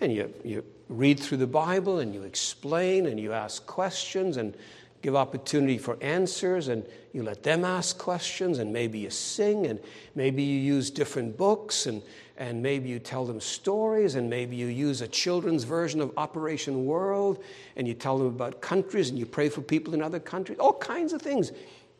And 0.00 0.12
you, 0.12 0.34
you 0.44 0.64
read 0.88 1.20
through 1.20 1.38
the 1.38 1.46
Bible 1.46 2.00
and 2.00 2.14
you 2.14 2.22
explain 2.24 3.06
and 3.06 3.18
you 3.18 3.32
ask 3.32 3.64
questions 3.66 4.36
and 4.36 4.54
give 5.02 5.16
opportunity 5.16 5.78
for 5.78 5.98
answers 6.00 6.68
and 6.68 6.86
you 7.12 7.22
let 7.22 7.42
them 7.42 7.64
ask 7.64 7.98
questions 7.98 8.60
and 8.60 8.72
maybe 8.72 9.00
you 9.00 9.10
sing 9.10 9.66
and 9.66 9.80
maybe 10.14 10.42
you 10.42 10.58
use 10.58 10.90
different 10.90 11.36
books 11.36 11.86
and, 11.86 12.00
and 12.38 12.62
maybe 12.62 12.88
you 12.88 13.00
tell 13.00 13.24
them 13.24 13.40
stories 13.40 14.14
and 14.14 14.30
maybe 14.30 14.54
you 14.54 14.68
use 14.68 15.00
a 15.00 15.08
children's 15.08 15.64
version 15.64 16.00
of 16.00 16.12
Operation 16.16 16.86
World 16.86 17.42
and 17.76 17.86
you 17.86 17.94
tell 17.94 18.16
them 18.16 18.28
about 18.28 18.60
countries 18.60 19.10
and 19.10 19.18
you 19.18 19.26
pray 19.26 19.48
for 19.48 19.60
people 19.60 19.92
in 19.92 20.02
other 20.02 20.20
countries, 20.20 20.58
all 20.58 20.72
kinds 20.72 21.12
of 21.12 21.20
things. 21.20 21.50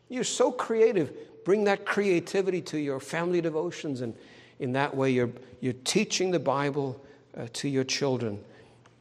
You're 0.09 0.25
so 0.25 0.53
creative. 0.53 1.13
Bring 1.45 1.65
that 1.65 1.85
creativity 1.85 2.63
to 2.63 2.79
your 2.79 3.01
family 3.01 3.41
devotions 3.41 4.01
and 4.01 4.15
in 4.61 4.73
that 4.73 4.97
way 4.97 5.11
you're, 5.11 5.31
you're 5.61 5.75
teaching 5.85 6.31
the 6.31 6.39
Bible 6.39 7.05
uh, 7.37 7.49
to 7.55 7.69
your 7.69 7.85
children. 7.85 8.43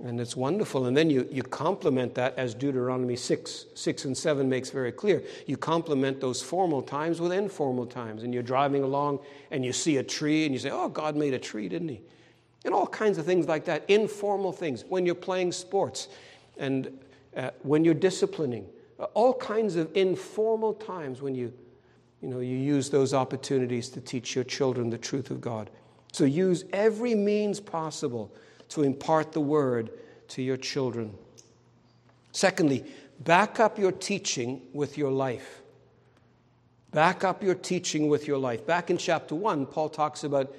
And 0.04 0.20
it's 0.20 0.36
wonderful. 0.36 0.88
And 0.88 0.98
then 0.98 1.10
you, 1.10 1.28
you 1.32 1.44
complement 1.44 2.16
that, 2.16 2.36
as 2.38 2.56
Deuteronomy 2.56 3.16
6, 3.16 3.66
6 3.74 4.06
and 4.06 4.18
7 4.18 4.50
makes 4.50 4.72
very 4.72 4.92
clear. 4.92 5.24
You 5.46 5.58
complement 5.58 6.20
those 6.20 6.42
formal 6.42 6.82
times 6.82 7.22
with 7.22 7.32
informal 7.32 7.86
times. 7.86 8.24
And 8.24 8.34
you're 8.34 8.42
driving 8.42 8.84
along 8.84 9.20
and 9.52 9.64
you 9.64 9.74
see 9.74 9.98
a 9.98 10.04
tree 10.04 10.46
and 10.46 10.54
you 10.54 10.60
say, 10.60 10.72
Oh, 10.72 10.90
God 10.90 11.16
made 11.16 11.34
a 11.34 11.40
tree, 11.40 11.70
didn't 11.70 11.90
He? 11.90 12.02
And 12.66 12.74
all 12.74 12.88
kinds 12.88 13.18
of 13.18 13.26
things 13.26 13.48
like 13.48 13.66
that, 13.66 13.84
informal 13.88 14.52
things. 14.52 14.86
When 14.88 15.06
you're 15.06 15.16
playing 15.16 15.52
sports 15.52 16.08
and 16.58 17.00
uh, 17.36 17.52
when 17.62 17.86
you're 17.86 17.94
disciplining, 17.94 18.68
all 19.14 19.34
kinds 19.34 19.76
of 19.76 19.90
informal 19.96 20.74
times 20.74 21.22
when 21.22 21.36
you, 21.36 21.54
you, 22.22 22.28
know, 22.28 22.40
you 22.40 22.56
use 22.56 22.90
those 22.90 23.14
opportunities 23.14 23.90
to 23.90 24.02
teach 24.02 24.36
your 24.36 24.44
children 24.44 24.90
the 24.90 24.98
truth 24.98 25.32
of 25.32 25.42
God. 25.42 25.70
So 26.12 26.26
use 26.26 26.66
every 26.74 27.16
means 27.16 27.60
possible 27.60 28.34
to 28.72 28.84
impart 28.84 29.34
the 29.34 29.42
word 29.42 29.92
to 30.30 30.42
your 30.42 30.58
children. 30.58 31.14
Secondly, 32.32 32.86
back 33.20 33.60
up 33.60 33.78
your 33.78 33.92
teaching 33.92 34.62
with 34.74 34.98
your 34.98 35.12
life. 35.12 35.62
Back 36.92 37.24
up 37.24 37.44
your 37.44 37.56
teaching 37.56 38.10
with 38.10 38.28
your 38.28 38.38
life. 38.38 38.66
Back 38.66 38.90
in 38.90 38.98
chapter 38.98 39.36
1, 39.36 39.66
Paul 39.68 39.90
talks 39.90 40.24
about 40.24 40.54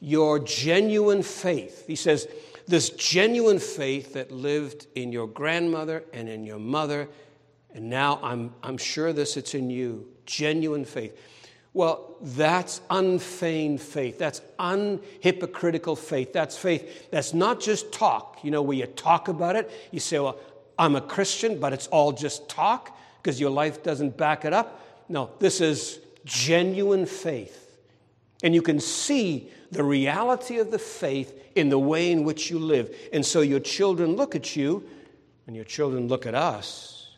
your 0.00 0.38
genuine 0.38 1.22
faith. 1.22 1.86
He 1.86 1.96
says, 1.96 2.28
This 2.66 2.90
genuine 2.90 3.58
faith 3.58 4.14
that 4.14 4.30
lived 4.30 4.86
in 4.94 5.12
your 5.12 5.26
grandmother 5.26 6.04
and 6.12 6.28
in 6.28 6.44
your 6.44 6.58
mother, 6.58 7.08
and 7.74 7.90
now 7.90 8.18
I'm, 8.22 8.54
I'm 8.62 8.78
sure 8.78 9.12
this, 9.12 9.36
it's 9.36 9.54
in 9.54 9.68
you. 9.70 10.08
Genuine 10.24 10.84
faith. 10.84 11.18
Well, 11.76 12.16
that's 12.22 12.80
unfeigned 12.88 13.82
faith. 13.82 14.18
That's 14.18 14.40
unhypocritical 14.58 15.98
faith. 15.98 16.32
That's 16.32 16.56
faith 16.56 17.10
that's 17.10 17.34
not 17.34 17.60
just 17.60 17.92
talk, 17.92 18.38
you 18.42 18.50
know, 18.50 18.62
where 18.62 18.78
you 18.78 18.86
talk 18.86 19.28
about 19.28 19.56
it. 19.56 19.70
You 19.90 20.00
say, 20.00 20.18
well, 20.18 20.38
I'm 20.78 20.96
a 20.96 21.02
Christian, 21.02 21.60
but 21.60 21.74
it's 21.74 21.86
all 21.88 22.12
just 22.12 22.48
talk 22.48 22.96
because 23.22 23.38
your 23.38 23.50
life 23.50 23.82
doesn't 23.82 24.16
back 24.16 24.46
it 24.46 24.54
up. 24.54 24.80
No, 25.10 25.28
this 25.38 25.60
is 25.60 26.00
genuine 26.24 27.04
faith. 27.04 27.76
And 28.42 28.54
you 28.54 28.62
can 28.62 28.80
see 28.80 29.50
the 29.70 29.84
reality 29.84 30.56
of 30.56 30.70
the 30.70 30.78
faith 30.78 31.38
in 31.56 31.68
the 31.68 31.78
way 31.78 32.10
in 32.10 32.24
which 32.24 32.50
you 32.50 32.58
live. 32.58 32.96
And 33.12 33.24
so 33.24 33.42
your 33.42 33.60
children 33.60 34.16
look 34.16 34.34
at 34.34 34.56
you, 34.56 34.82
and 35.46 35.54
your 35.54 35.66
children 35.66 36.08
look 36.08 36.24
at 36.24 36.34
us, 36.34 37.10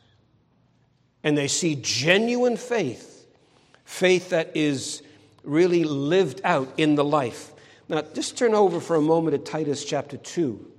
and 1.22 1.38
they 1.38 1.46
see 1.46 1.78
genuine 1.80 2.56
faith 2.56 3.17
faith 3.88 4.28
that 4.28 4.54
is 4.54 5.02
really 5.42 5.82
lived 5.82 6.42
out 6.44 6.70
in 6.76 6.94
the 6.94 7.02
life. 7.02 7.52
Now, 7.88 8.02
just 8.02 8.36
turn 8.36 8.54
over 8.54 8.80
for 8.80 8.96
a 8.96 9.00
moment 9.00 9.32
to 9.32 9.50
Titus 9.50 9.82
chapter 9.82 10.18
2. 10.18 10.72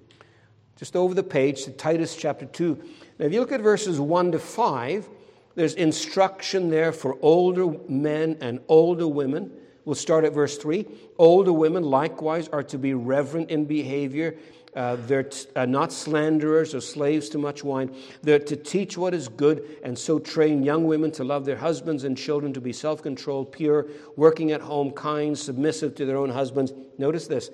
Just 0.77 0.95
over 0.95 1.15
the 1.15 1.23
page 1.23 1.65
to 1.65 1.71
Titus 1.71 2.15
chapter 2.15 2.45
2. 2.45 2.81
Now, 3.17 3.25
if 3.25 3.33
you 3.33 3.39
look 3.39 3.51
at 3.51 3.61
verses 3.61 3.99
1 3.99 4.33
to 4.33 4.39
5, 4.39 5.09
there's 5.55 5.73
instruction 5.73 6.69
there 6.69 6.93
for 6.93 7.17
older 7.21 7.75
men 7.89 8.37
and 8.41 8.59
older 8.67 9.07
women. 9.07 9.51
We'll 9.85 9.95
start 9.95 10.23
at 10.23 10.33
verse 10.33 10.59
3. 10.59 10.85
Older 11.17 11.51
women 11.51 11.83
likewise 11.83 12.47
are 12.49 12.63
to 12.63 12.77
be 12.77 12.93
reverent 12.93 13.49
in 13.49 13.65
behavior 13.65 14.37
uh, 14.75 14.97
they're 15.07 15.23
t- 15.23 15.47
uh, 15.55 15.65
not 15.65 15.91
slanderers 15.91 16.75
or 16.75 16.81
slaves 16.81 17.29
to 17.29 17.37
much 17.37 17.63
wine. 17.63 17.93
They're 18.21 18.39
to 18.39 18.55
teach 18.55 18.97
what 18.97 19.13
is 19.13 19.27
good 19.27 19.77
and 19.83 19.97
so 19.97 20.19
train 20.19 20.63
young 20.63 20.85
women 20.85 21.11
to 21.13 21.23
love 21.23 21.45
their 21.45 21.57
husbands 21.57 22.03
and 22.03 22.17
children, 22.17 22.53
to 22.53 22.61
be 22.61 22.73
self 22.73 23.01
controlled, 23.01 23.51
pure, 23.51 23.87
working 24.15 24.51
at 24.51 24.61
home, 24.61 24.91
kind, 24.91 25.37
submissive 25.37 25.95
to 25.95 26.05
their 26.05 26.17
own 26.17 26.29
husbands. 26.29 26.73
Notice 26.97 27.27
this 27.27 27.49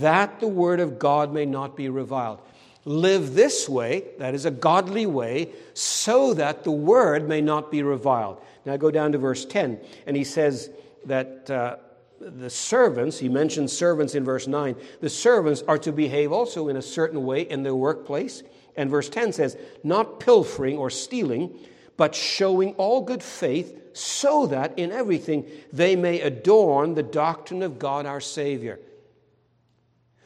that 0.00 0.40
the 0.40 0.48
word 0.48 0.80
of 0.80 0.98
God 0.98 1.32
may 1.32 1.46
not 1.46 1.76
be 1.76 1.88
reviled. 1.88 2.40
Live 2.84 3.34
this 3.34 3.68
way, 3.68 4.04
that 4.18 4.34
is 4.34 4.44
a 4.44 4.50
godly 4.50 5.06
way, 5.06 5.52
so 5.74 6.34
that 6.34 6.64
the 6.64 6.70
word 6.72 7.28
may 7.28 7.40
not 7.40 7.70
be 7.70 7.82
reviled. 7.82 8.40
Now 8.64 8.76
go 8.76 8.90
down 8.90 9.12
to 9.12 9.18
verse 9.18 9.44
10, 9.44 9.78
and 10.06 10.16
he 10.16 10.24
says 10.24 10.70
that. 11.04 11.50
Uh, 11.50 11.76
the 12.20 12.50
servants, 12.50 13.18
he 13.18 13.28
mentions 13.28 13.72
servants 13.72 14.14
in 14.14 14.24
verse 14.24 14.46
9, 14.46 14.76
the 15.00 15.10
servants 15.10 15.62
are 15.68 15.78
to 15.78 15.92
behave 15.92 16.32
also 16.32 16.68
in 16.68 16.76
a 16.76 16.82
certain 16.82 17.24
way 17.24 17.42
in 17.42 17.62
their 17.62 17.74
workplace. 17.74 18.42
And 18.76 18.90
verse 18.90 19.08
10 19.08 19.32
says, 19.32 19.56
not 19.82 20.20
pilfering 20.20 20.76
or 20.76 20.90
stealing, 20.90 21.58
but 21.96 22.14
showing 22.14 22.74
all 22.74 23.00
good 23.00 23.22
faith, 23.22 23.96
so 23.96 24.46
that 24.46 24.78
in 24.78 24.92
everything 24.92 25.46
they 25.72 25.96
may 25.96 26.20
adorn 26.20 26.94
the 26.94 27.02
doctrine 27.02 27.62
of 27.62 27.78
God 27.78 28.06
our 28.06 28.20
Savior. 28.20 28.78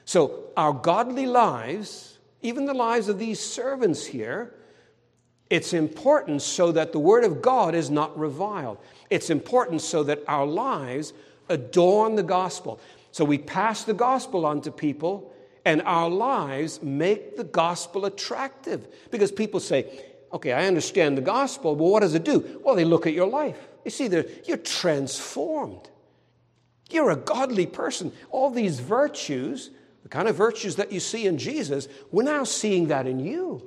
So, 0.05 0.51
our 0.57 0.75
godly 0.75 1.27
lives, 1.27 2.19
even 2.43 2.67
the 2.67 2.75
lives 2.75 3.09
of 3.09 3.19
these 3.19 3.41
servants 3.41 4.05
here, 4.05 4.55
it's 5.49 5.73
important 5.73 6.43
so 6.43 6.73
that 6.73 6.93
the 6.93 6.99
Word 6.99 7.25
of 7.25 7.41
God 7.41 7.75
is 7.75 7.91
not 7.91 8.19
reviled. 8.19 8.79
It's 9.09 9.31
important 9.31 9.81
so 9.81 10.03
that 10.03 10.21
our 10.29 10.47
lives 10.47 11.15
adorn 11.49 12.17
the 12.17 12.23
gospel. 12.23 12.81
So 13.11 13.25
we 13.25 13.39
pass 13.39 13.85
the 13.85 13.95
gospel 13.95 14.47
on 14.47 14.63
to 14.63 14.71
people, 14.71 15.33
and 15.65 15.83
our 15.83 16.09
lives 16.09 16.83
make 16.83 17.37
the 17.37 17.45
gospel 17.45 18.05
attractive. 18.05 18.87
Because 19.11 19.31
people 19.31 19.61
say, 19.61 19.87
okay, 20.33 20.53
I 20.53 20.67
understand 20.67 21.17
the 21.17 21.23
gospel, 21.23 21.77
but 21.77 21.85
what 21.85 22.01
does 22.01 22.15
it 22.15 22.25
do? 22.25 22.61
Well, 22.65 22.75
they 22.75 22.85
look 22.85 23.07
at 23.07 23.13
your 23.13 23.29
life. 23.29 23.57
You 23.85 23.91
see, 23.91 24.09
you're 24.45 24.57
transformed. 24.59 25.89
You're 26.91 27.11
a 27.11 27.17
godly 27.17 27.67
person. 27.67 28.13
All 28.31 28.51
these 28.51 28.81
virtues, 28.81 29.71
the 30.03 30.09
kind 30.09 30.29
of 30.29 30.37
virtues 30.37 30.77
that 30.77 30.93
you 30.93 31.01
see 31.01 31.27
in 31.27 31.39
Jesus, 31.39 31.89
we're 32.11 32.23
now 32.23 32.45
seeing 32.45 32.89
that 32.89 33.07
in 33.07 33.19
you. 33.19 33.67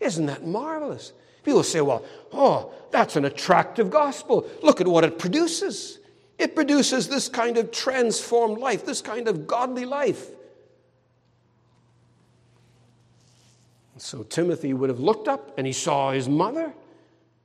Isn't 0.00 0.26
that 0.26 0.44
marvelous? 0.46 1.12
People 1.42 1.62
say, 1.62 1.80
well, 1.80 2.04
oh, 2.32 2.72
that's 2.90 3.16
an 3.16 3.24
attractive 3.24 3.90
gospel. 3.90 4.48
Look 4.62 4.80
at 4.80 4.88
what 4.88 5.04
it 5.04 5.18
produces. 5.18 5.99
It 6.40 6.54
produces 6.54 7.06
this 7.06 7.28
kind 7.28 7.58
of 7.58 7.70
transformed 7.70 8.56
life, 8.58 8.86
this 8.86 9.02
kind 9.02 9.28
of 9.28 9.46
godly 9.46 9.84
life. 9.84 10.26
So 13.98 14.22
Timothy 14.22 14.72
would 14.72 14.88
have 14.88 15.00
looked 15.00 15.28
up 15.28 15.58
and 15.58 15.66
he 15.66 15.74
saw 15.74 16.12
his 16.12 16.30
mother, 16.30 16.72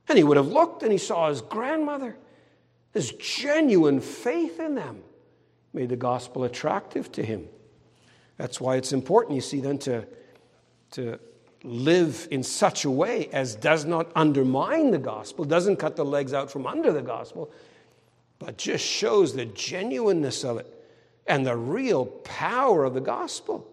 and 0.08 0.16
he 0.16 0.24
would 0.24 0.38
have 0.38 0.48
looked 0.48 0.82
and 0.82 0.90
he 0.90 0.96
saw 0.96 1.28
his 1.28 1.42
grandmother. 1.42 2.16
His 2.94 3.12
genuine 3.12 4.00
faith 4.00 4.58
in 4.58 4.74
them 4.74 5.02
made 5.74 5.90
the 5.90 5.96
gospel 5.96 6.44
attractive 6.44 7.12
to 7.12 7.22
him. 7.22 7.46
That's 8.38 8.62
why 8.62 8.76
it's 8.76 8.94
important, 8.94 9.34
you 9.34 9.42
see, 9.42 9.60
then 9.60 9.76
to, 9.80 10.06
to 10.92 11.18
live 11.62 12.28
in 12.30 12.42
such 12.42 12.86
a 12.86 12.90
way 12.90 13.28
as 13.30 13.56
does 13.56 13.84
not 13.84 14.10
undermine 14.16 14.90
the 14.90 14.98
gospel, 14.98 15.44
doesn't 15.44 15.76
cut 15.76 15.96
the 15.96 16.04
legs 16.04 16.32
out 16.32 16.50
from 16.50 16.66
under 16.66 16.92
the 16.92 17.02
gospel, 17.02 17.50
but 18.38 18.58
just 18.58 18.84
shows 18.84 19.34
the 19.34 19.46
genuineness 19.46 20.44
of 20.44 20.58
it 20.58 20.72
and 21.26 21.46
the 21.46 21.56
real 21.56 22.06
power 22.06 22.84
of 22.84 22.94
the 22.94 23.00
gospel. 23.00 23.66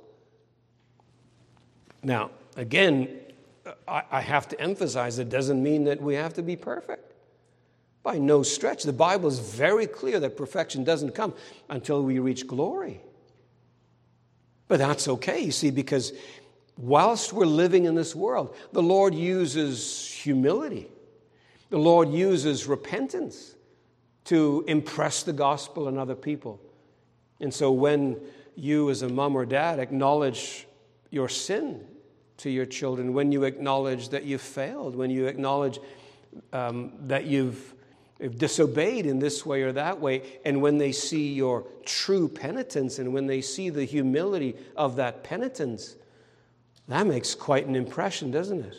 Now, 2.02 2.32
again, 2.56 3.10
I 3.88 4.22
have 4.22 4.50
to 4.50 4.60
emphasize 4.60 5.20
it 5.20 5.30
doesn't 5.30 5.62
mean 5.62 5.86
that 5.86 6.02
we 6.02 6.16
have 6.16 6.34
to 6.34 6.42
be 6.42 6.56
perfect. 6.56 7.14
By 8.02 8.18
no 8.18 8.44
stretch. 8.44 8.84
The 8.84 8.92
Bible 8.92 9.30
is 9.30 9.40
very 9.40 9.88
clear 9.88 10.20
that 10.20 10.36
perfection 10.36 10.84
doesn't 10.84 11.16
come 11.16 11.34
until 11.70 12.04
we 12.04 12.20
reach 12.20 12.46
glory. 12.46 13.00
But 14.68 14.80
that's 14.80 15.08
okay, 15.08 15.40
you 15.42 15.52
see, 15.52 15.72
because 15.72 16.12
whilst 16.78 17.32
we're 17.32 17.46
living 17.46 17.86
in 17.86 17.96
this 17.96 18.14
world, 18.14 18.56
the 18.74 18.84
Lord 18.84 19.16
uses 19.16 20.12
humility 20.12 20.90
The 21.74 21.80
Lord 21.80 22.12
uses 22.12 22.68
repentance 22.68 23.53
to 24.26 24.64
impress 24.68 25.24
the 25.24 25.34
gospel 25.34 25.88
on 25.88 25.98
other 25.98 26.16
people. 26.16 26.60
And 27.40 27.54
so 27.54 27.72
when 27.72 28.20
you, 28.56 28.90
as 28.90 29.02
a 29.02 29.10
mom 29.10 29.36
or 29.36 29.46
dad, 29.46 29.80
acknowledge 29.80 30.68
your 31.10 31.30
sin 31.30 31.86
to 32.38 32.50
your 32.50 32.66
children, 32.66 33.14
when 33.14 33.32
you 33.32 33.44
acknowledge 33.44 34.10
that 34.10 34.24
you've 34.24 34.42
failed, 34.42 34.96
when 34.96 35.10
you 35.10 35.28
acknowledge 35.28 35.80
um, 36.52 36.94
that 37.02 37.26
you've, 37.26 37.74
you've 38.20 38.38
disobeyed 38.38 39.06
in 39.06 39.20
this 39.20 39.46
way 39.46 39.64
or 39.64 39.72
that 39.74 40.00
way, 40.00 40.40
and 40.46 40.62
when 40.62 40.78
they 40.78 40.92
see 40.92 41.34
your 41.34 41.66
true 41.86 42.28
penitence 42.28 43.00
and 43.00 43.14
when 43.14 43.28
they 43.28 43.42
see 43.42 43.70
the 43.70 43.86
humility 43.86 44.56
of 44.76 44.96
that 44.96 45.24
penitence, 45.24 45.96
that 46.88 47.06
makes 47.06 47.36
quite 47.36 47.68
an 47.68 47.76
impression, 47.76 48.32
doesn't 48.32 48.62
it? 48.62 48.76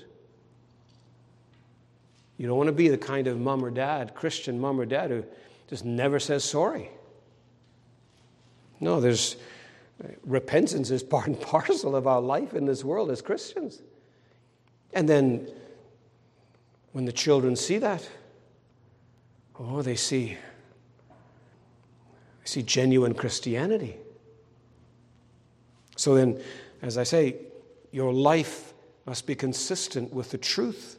You 2.37 2.49
don't 2.49 2.57
want 2.57 2.68
to 2.68 2.72
be 2.72 2.89
the 2.89 2.99
kind 2.99 3.26
of 3.26 3.39
mom 3.39 3.64
or 3.64 3.70
dad, 3.70 4.14
Christian 4.14 4.61
mom 4.61 4.80
or 4.80 4.87
dad, 4.87 5.11
who 5.11 5.24
just 5.68 5.85
never 5.85 6.18
says 6.18 6.45
sorry. 6.45 6.91
No, 8.80 9.01
there's 9.01 9.37
uh, 10.03 10.09
repentance 10.24 10.91
is 10.91 11.03
part 11.05 11.26
and 11.26 11.41
parcel 11.41 11.95
of 11.95 12.07
our 12.07 12.20
life 12.20 12.55
in 12.55 12.66
this 12.66 12.85
world 12.85 13.11
as 13.11 13.22
Christians. 13.22 13.82
And 14.93 15.09
then 15.09 15.49
when 16.93 17.05
the 17.05 17.12
children 17.12 17.57
see 17.57 17.78
that, 17.78 18.09
oh, 19.59 19.82
they 19.82 19.97
see, 19.97 20.37
they 21.09 22.47
see 22.47 22.62
genuine 22.62 23.14
Christianity. 23.14 23.97
So 25.97 26.14
then, 26.14 26.41
as 26.82 26.99
I 26.99 27.05
say, 27.05 27.37
your 27.93 28.12
life 28.12 28.74
must 29.07 29.26
be 29.26 29.35
consistent 29.35 30.12
with 30.12 30.30
the 30.30 30.39
truth. 30.39 30.99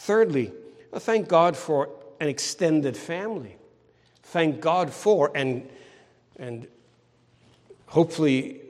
Thirdly, 0.00 0.50
thank 0.94 1.28
God 1.28 1.54
for 1.54 1.90
an 2.20 2.28
extended 2.28 2.96
family. 2.96 3.56
Thank 4.22 4.62
God 4.62 4.90
for 4.90 5.30
and 5.34 5.68
and 6.38 6.66
hopefully 7.84 8.62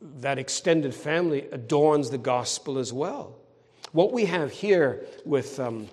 that 0.00 0.40
extended 0.40 0.92
family 0.92 1.46
adorns 1.52 2.10
the 2.10 2.18
gospel 2.18 2.78
as 2.80 2.92
well. 2.92 3.36
What 3.92 4.12
we 4.12 4.24
have 4.24 4.50
here 4.50 5.06
with, 5.24 5.60
um, 5.60 5.88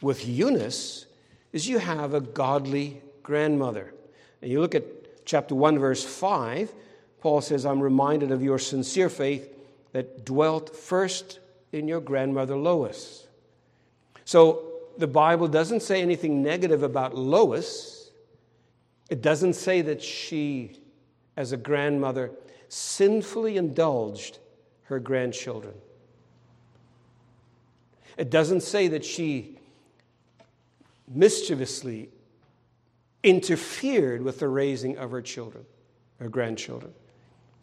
with 0.00 0.26
Eunice 0.26 1.04
is 1.52 1.68
you 1.68 1.78
have 1.78 2.14
a 2.14 2.22
godly 2.22 3.02
grandmother. 3.22 3.92
And 4.40 4.50
you 4.50 4.62
look 4.62 4.74
at 4.74 5.26
chapter 5.26 5.54
1, 5.54 5.78
verse 5.78 6.02
5, 6.02 6.72
Paul 7.20 7.42
says, 7.42 7.66
I'm 7.66 7.80
reminded 7.80 8.30
of 8.30 8.42
your 8.42 8.58
sincere 8.58 9.10
faith 9.10 9.54
that 9.92 10.24
dwelt 10.24 10.74
first 10.74 11.40
in 11.72 11.86
your 11.86 12.00
grandmother 12.00 12.56
Lois. 12.56 13.27
So 14.28 14.62
the 14.98 15.06
Bible 15.06 15.48
doesn't 15.48 15.80
say 15.80 16.02
anything 16.02 16.42
negative 16.42 16.82
about 16.82 17.16
Lois. 17.16 18.10
It 19.08 19.22
doesn't 19.22 19.54
say 19.54 19.80
that 19.80 20.02
she 20.02 20.82
as 21.38 21.52
a 21.52 21.56
grandmother, 21.56 22.32
sinfully 22.68 23.56
indulged 23.56 24.38
her 24.82 25.00
grandchildren. 25.00 25.72
It 28.18 28.28
doesn't 28.28 28.60
say 28.60 28.88
that 28.88 29.02
she 29.02 29.56
mischievously 31.06 32.10
interfered 33.22 34.20
with 34.20 34.40
the 34.40 34.48
raising 34.48 34.98
of 34.98 35.10
her 35.10 35.22
children, 35.22 35.64
her 36.18 36.28
grandchildren. 36.28 36.92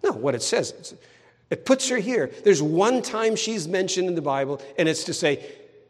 No, 0.03 0.13
what 0.13 0.33
it 0.33 0.41
says, 0.41 0.95
it 1.51 1.63
puts 1.63 1.89
her 1.89 1.97
here. 1.97 2.31
There's 2.43 2.63
one 2.63 3.03
time 3.03 3.35
she's 3.35 3.67
mentioned 3.67 4.07
in 4.07 4.15
the 4.15 4.21
Bible, 4.23 4.63
and 4.79 4.89
it's 4.89 5.03
to 5.03 5.13
say 5.13 5.45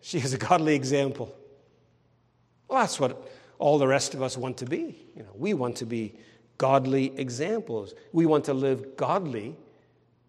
she 0.06 0.20
is 0.20 0.36
a 0.36 0.38
godly 0.38 0.76
example. 0.76 1.36
Well, 2.68 2.82
that's 2.82 3.00
what 3.00 3.28
all 3.58 3.80
the 3.80 3.88
rest 3.88 4.14
of 4.14 4.22
us 4.22 4.38
want 4.38 4.58
to 4.58 4.66
be. 4.66 5.04
You 5.16 5.24
know, 5.24 5.32
we 5.34 5.56
want 5.56 5.78
to 5.78 5.86
be 5.88 6.14
godly 6.60 7.18
examples. 7.20 7.96
We 8.14 8.28
want 8.28 8.46
to 8.46 8.54
live 8.54 8.98
godly 8.98 9.56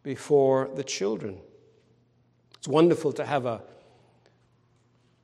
before 0.02 0.70
the 0.74 0.82
children. 0.82 1.36
It's 2.56 2.66
wonderful 2.66 3.12
to 3.12 3.26
have 3.26 3.44
a, 3.44 3.60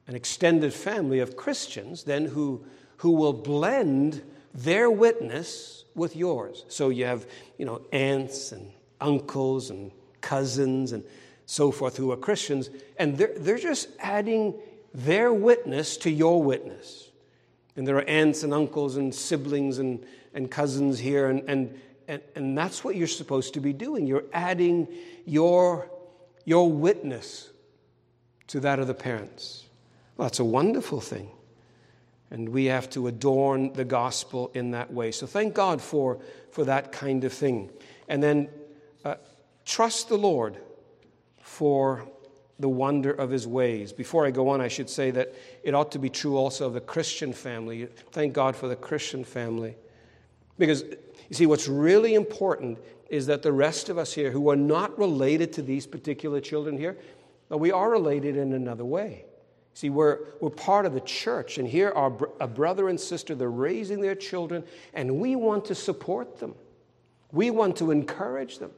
an 0.06 0.14
extended 0.14 0.74
family 0.74 1.20
of 1.20 1.34
Christians 1.34 2.04
then 2.04 2.26
who, 2.26 2.66
who 2.98 3.12
will 3.12 3.32
blend 3.32 4.22
their 4.52 4.90
witness 4.90 5.86
with 5.94 6.14
yours. 6.14 6.66
So 6.68 6.90
you 6.90 7.06
have, 7.06 7.26
you 7.56 7.64
know, 7.64 7.80
aunts 7.90 8.52
and 8.52 8.70
uncles 9.00 9.70
and 9.70 9.92
cousins 10.20 10.92
and 10.92 11.04
so 11.52 11.70
forth 11.70 11.96
who 11.96 12.10
are 12.12 12.16
Christians, 12.16 12.70
and 12.98 13.18
they're, 13.18 13.34
they're 13.36 13.58
just 13.58 13.88
adding 13.98 14.54
their 14.94 15.32
witness 15.32 15.96
to 15.98 16.10
your 16.10 16.42
witness. 16.42 17.10
And 17.76 17.86
there 17.86 17.96
are 17.96 18.08
aunts 18.08 18.42
and 18.42 18.52
uncles 18.52 18.96
and 18.96 19.14
siblings 19.14 19.78
and 19.78 20.04
and 20.34 20.50
cousins 20.50 20.98
here, 20.98 21.28
and, 21.28 21.42
and, 21.48 21.78
and, 22.08 22.22
and 22.34 22.56
that's 22.56 22.82
what 22.82 22.96
you're 22.96 23.06
supposed 23.06 23.54
to 23.54 23.60
be 23.60 23.72
doing. 23.72 24.06
You're 24.06 24.24
adding 24.32 24.88
your, 25.26 25.90
your 26.44 26.70
witness 26.70 27.50
to 28.46 28.60
that 28.60 28.78
of 28.78 28.86
the 28.86 28.94
parents. 28.94 29.66
Well, 30.16 30.28
that's 30.28 30.40
a 30.40 30.44
wonderful 30.44 31.00
thing. 31.00 31.28
And 32.30 32.48
we 32.48 32.64
have 32.66 32.88
to 32.90 33.08
adorn 33.08 33.74
the 33.74 33.84
gospel 33.84 34.50
in 34.54 34.70
that 34.70 34.90
way. 34.90 35.12
So 35.12 35.26
thank 35.26 35.52
God 35.52 35.82
for, 35.82 36.18
for 36.50 36.64
that 36.64 36.92
kind 36.92 37.24
of 37.24 37.32
thing. 37.34 37.68
And 38.08 38.22
then 38.22 38.48
uh, 39.04 39.16
trust 39.66 40.08
the 40.08 40.16
Lord 40.16 40.56
for 41.42 42.08
the 42.58 42.68
wonder 42.68 43.10
of 43.10 43.28
his 43.28 43.46
ways. 43.46 43.92
Before 43.92 44.24
I 44.24 44.30
go 44.30 44.48
on, 44.48 44.60
I 44.60 44.68
should 44.68 44.88
say 44.88 45.10
that 45.10 45.34
it 45.62 45.74
ought 45.74 45.92
to 45.92 45.98
be 45.98 46.08
true 46.08 46.36
also 46.36 46.66
of 46.66 46.74
the 46.74 46.80
Christian 46.80 47.32
family. 47.32 47.86
Thank 48.12 48.32
God 48.32 48.56
for 48.56 48.68
the 48.68 48.76
Christian 48.76 49.24
family. 49.24 49.76
Because, 50.58 50.82
you 51.28 51.34
see, 51.34 51.46
what's 51.46 51.68
really 51.68 52.14
important 52.14 52.78
is 53.10 53.26
that 53.26 53.42
the 53.42 53.52
rest 53.52 53.88
of 53.88 53.98
us 53.98 54.12
here 54.12 54.30
who 54.30 54.48
are 54.48 54.56
not 54.56 54.96
related 54.98 55.52
to 55.54 55.62
these 55.62 55.86
particular 55.86 56.40
children 56.40 56.78
here, 56.78 56.96
but 57.48 57.58
we 57.58 57.72
are 57.72 57.90
related 57.90 58.36
in 58.36 58.52
another 58.52 58.84
way. 58.84 59.24
See, 59.74 59.90
we're, 59.90 60.20
we're 60.40 60.50
part 60.50 60.86
of 60.86 60.94
the 60.94 61.00
church, 61.00 61.58
and 61.58 61.66
here 61.66 61.90
are 61.90 62.12
a 62.40 62.46
brother 62.46 62.88
and 62.88 63.00
sister, 63.00 63.34
they're 63.34 63.50
raising 63.50 64.00
their 64.00 64.14
children, 64.14 64.62
and 64.94 65.18
we 65.18 65.34
want 65.34 65.64
to 65.66 65.74
support 65.74 66.38
them. 66.38 66.54
We 67.32 67.50
want 67.50 67.76
to 67.78 67.90
encourage 67.90 68.58
them. 68.58 68.70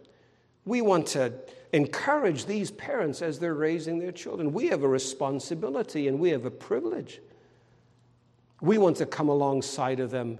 We 0.65 0.81
want 0.81 1.09
to 1.09 1.33
encourage 1.75 2.47
these 2.47 2.71
parents 2.71 3.21
as 3.21 3.41
they're 3.41 3.53
raising 3.53 3.99
their 3.99 4.13
children. 4.13 4.53
We 4.53 4.69
have 4.69 4.85
a 4.85 4.89
responsibility 4.89 6.07
and 6.07 6.21
we 6.21 6.31
have 6.31 6.45
a 6.45 6.51
privilege. 6.51 7.21
We 8.61 8.79
want 8.79 8.97
to 8.99 9.07
come 9.07 9.29
alongside 9.29 9.99
of 9.99 10.13
them 10.13 10.39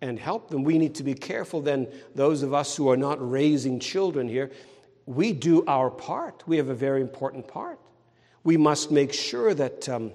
and 0.00 0.20
help 0.20 0.50
them. 0.50 0.62
We 0.62 0.78
need 0.78 0.94
to 0.94 1.02
be 1.02 1.14
careful 1.14 1.60
then, 1.60 1.88
those 2.14 2.44
of 2.44 2.54
us 2.54 2.76
who 2.76 2.88
are 2.88 2.96
not 2.96 3.18
raising 3.18 3.80
children 3.80 4.28
here, 4.28 4.52
we 5.04 5.32
do 5.32 5.64
our 5.66 5.90
part. 5.90 6.44
We 6.46 6.58
have 6.58 6.68
a 6.68 6.74
very 6.74 7.00
important 7.00 7.48
part. 7.48 7.80
We 8.44 8.56
must 8.56 8.92
make 8.92 9.12
sure 9.12 9.54
that, 9.54 9.88
um, 9.88 10.12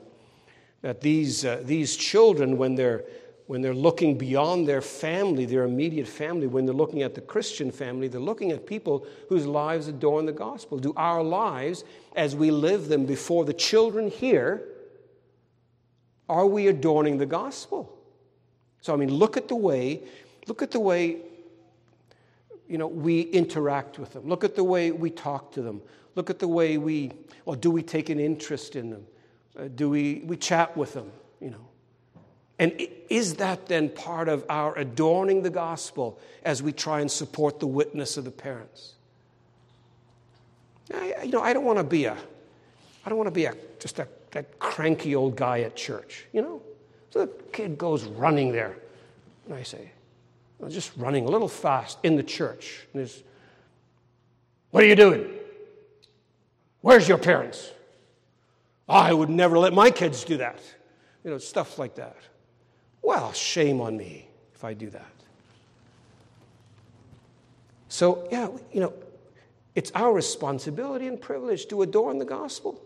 that 0.81 1.01
these, 1.01 1.43
uh, 1.43 1.61
these 1.65 1.97
children, 1.97 2.57
when 2.57 2.75
they're, 2.75 3.03
when 3.47 3.61
they're 3.61 3.73
looking 3.73 4.17
beyond 4.17 4.67
their 4.67 4.81
family, 4.81 5.45
their 5.45 5.63
immediate 5.63 6.07
family, 6.07 6.47
when 6.47 6.65
they're 6.65 6.73
looking 6.73 7.01
at 7.01 7.13
the 7.13 7.21
Christian 7.21 7.71
family, 7.71 8.07
they're 8.07 8.21
looking 8.21 8.51
at 8.51 8.65
people 8.65 9.05
whose 9.27 9.45
lives 9.45 9.87
adorn 9.87 10.25
the 10.25 10.31
gospel. 10.31 10.77
Do 10.77 10.93
our 10.95 11.21
lives, 11.21 11.83
as 12.15 12.35
we 12.35 12.51
live 12.51 12.87
them 12.87 13.05
before 13.05 13.43
the 13.43 13.53
children 13.53 14.09
here, 14.09 14.63
are 16.29 16.45
we 16.47 16.67
adorning 16.67 17.17
the 17.17 17.25
gospel? 17.25 17.97
So, 18.81 18.93
I 18.93 18.95
mean, 18.95 19.13
look 19.13 19.35
at 19.35 19.49
the 19.49 19.55
way, 19.55 20.01
look 20.47 20.61
at 20.61 20.71
the 20.71 20.79
way, 20.79 21.17
you 22.67 22.77
know, 22.77 22.87
we 22.87 23.21
interact 23.21 23.99
with 23.99 24.13
them. 24.13 24.27
Look 24.27 24.43
at 24.43 24.55
the 24.55 24.63
way 24.63 24.91
we 24.91 25.09
talk 25.09 25.51
to 25.53 25.61
them. 25.61 25.81
Look 26.15 26.29
at 26.29 26.39
the 26.39 26.47
way 26.47 26.77
we, 26.77 27.11
well, 27.43 27.55
do 27.55 27.71
we 27.71 27.83
take 27.83 28.09
an 28.09 28.19
interest 28.19 28.75
in 28.75 28.89
them? 28.89 29.05
Uh, 29.57 29.67
do 29.75 29.89
we, 29.89 30.21
we 30.25 30.37
chat 30.37 30.75
with 30.77 30.93
them, 30.93 31.11
you 31.41 31.49
know? 31.49 31.67
And 32.59 32.87
is 33.09 33.35
that 33.35 33.67
then 33.67 33.89
part 33.89 34.29
of 34.29 34.45
our 34.49 34.77
adorning 34.77 35.41
the 35.41 35.49
gospel 35.49 36.19
as 36.43 36.61
we 36.61 36.71
try 36.71 37.01
and 37.01 37.11
support 37.11 37.59
the 37.59 37.67
witness 37.67 38.17
of 38.17 38.25
the 38.25 38.31
parents? 38.31 38.93
I, 40.93 41.23
you 41.23 41.31
know, 41.31 41.41
I 41.41 41.53
don't 41.53 41.65
want 41.65 41.79
to 41.79 41.83
be 41.83 42.05
a, 42.05 42.13
I 43.05 43.09
don't 43.09 43.17
want 43.17 43.27
to 43.27 43.31
be 43.31 43.45
a, 43.45 43.55
just 43.79 43.99
a, 43.99 44.07
that 44.31 44.59
cranky 44.59 45.15
old 45.15 45.35
guy 45.35 45.61
at 45.61 45.75
church, 45.75 46.25
you 46.31 46.41
know? 46.41 46.61
So 47.09 47.25
the 47.25 47.31
kid 47.51 47.77
goes 47.77 48.03
running 48.03 48.51
there. 48.51 48.75
And 49.45 49.55
I 49.55 49.63
say, 49.63 49.91
well, 50.59 50.69
just 50.69 50.91
running 50.97 51.25
a 51.25 51.29
little 51.29 51.47
fast 51.47 51.97
in 52.03 52.15
the 52.15 52.23
church. 52.23 52.87
And 52.93 53.01
there's, 53.01 53.23
what 54.71 54.83
are 54.83 54.87
you 54.87 54.95
doing? 54.95 55.29
Where's 56.81 57.07
your 57.07 57.17
parents? 57.17 57.71
I 58.87 59.13
would 59.13 59.29
never 59.29 59.57
let 59.57 59.73
my 59.73 59.91
kids 59.91 60.23
do 60.23 60.37
that. 60.37 60.59
You 61.23 61.31
know, 61.31 61.37
stuff 61.37 61.79
like 61.79 61.95
that. 61.95 62.17
Well, 63.03 63.31
shame 63.33 63.81
on 63.81 63.97
me 63.97 64.27
if 64.55 64.63
I 64.63 64.73
do 64.73 64.89
that. 64.89 65.05
So, 67.89 68.27
yeah, 68.31 68.47
you 68.71 68.79
know, 68.79 68.93
it's 69.75 69.91
our 69.93 70.11
responsibility 70.11 71.07
and 71.07 71.21
privilege 71.21 71.67
to 71.67 71.83
adorn 71.83 72.17
the 72.17 72.25
gospel. 72.25 72.81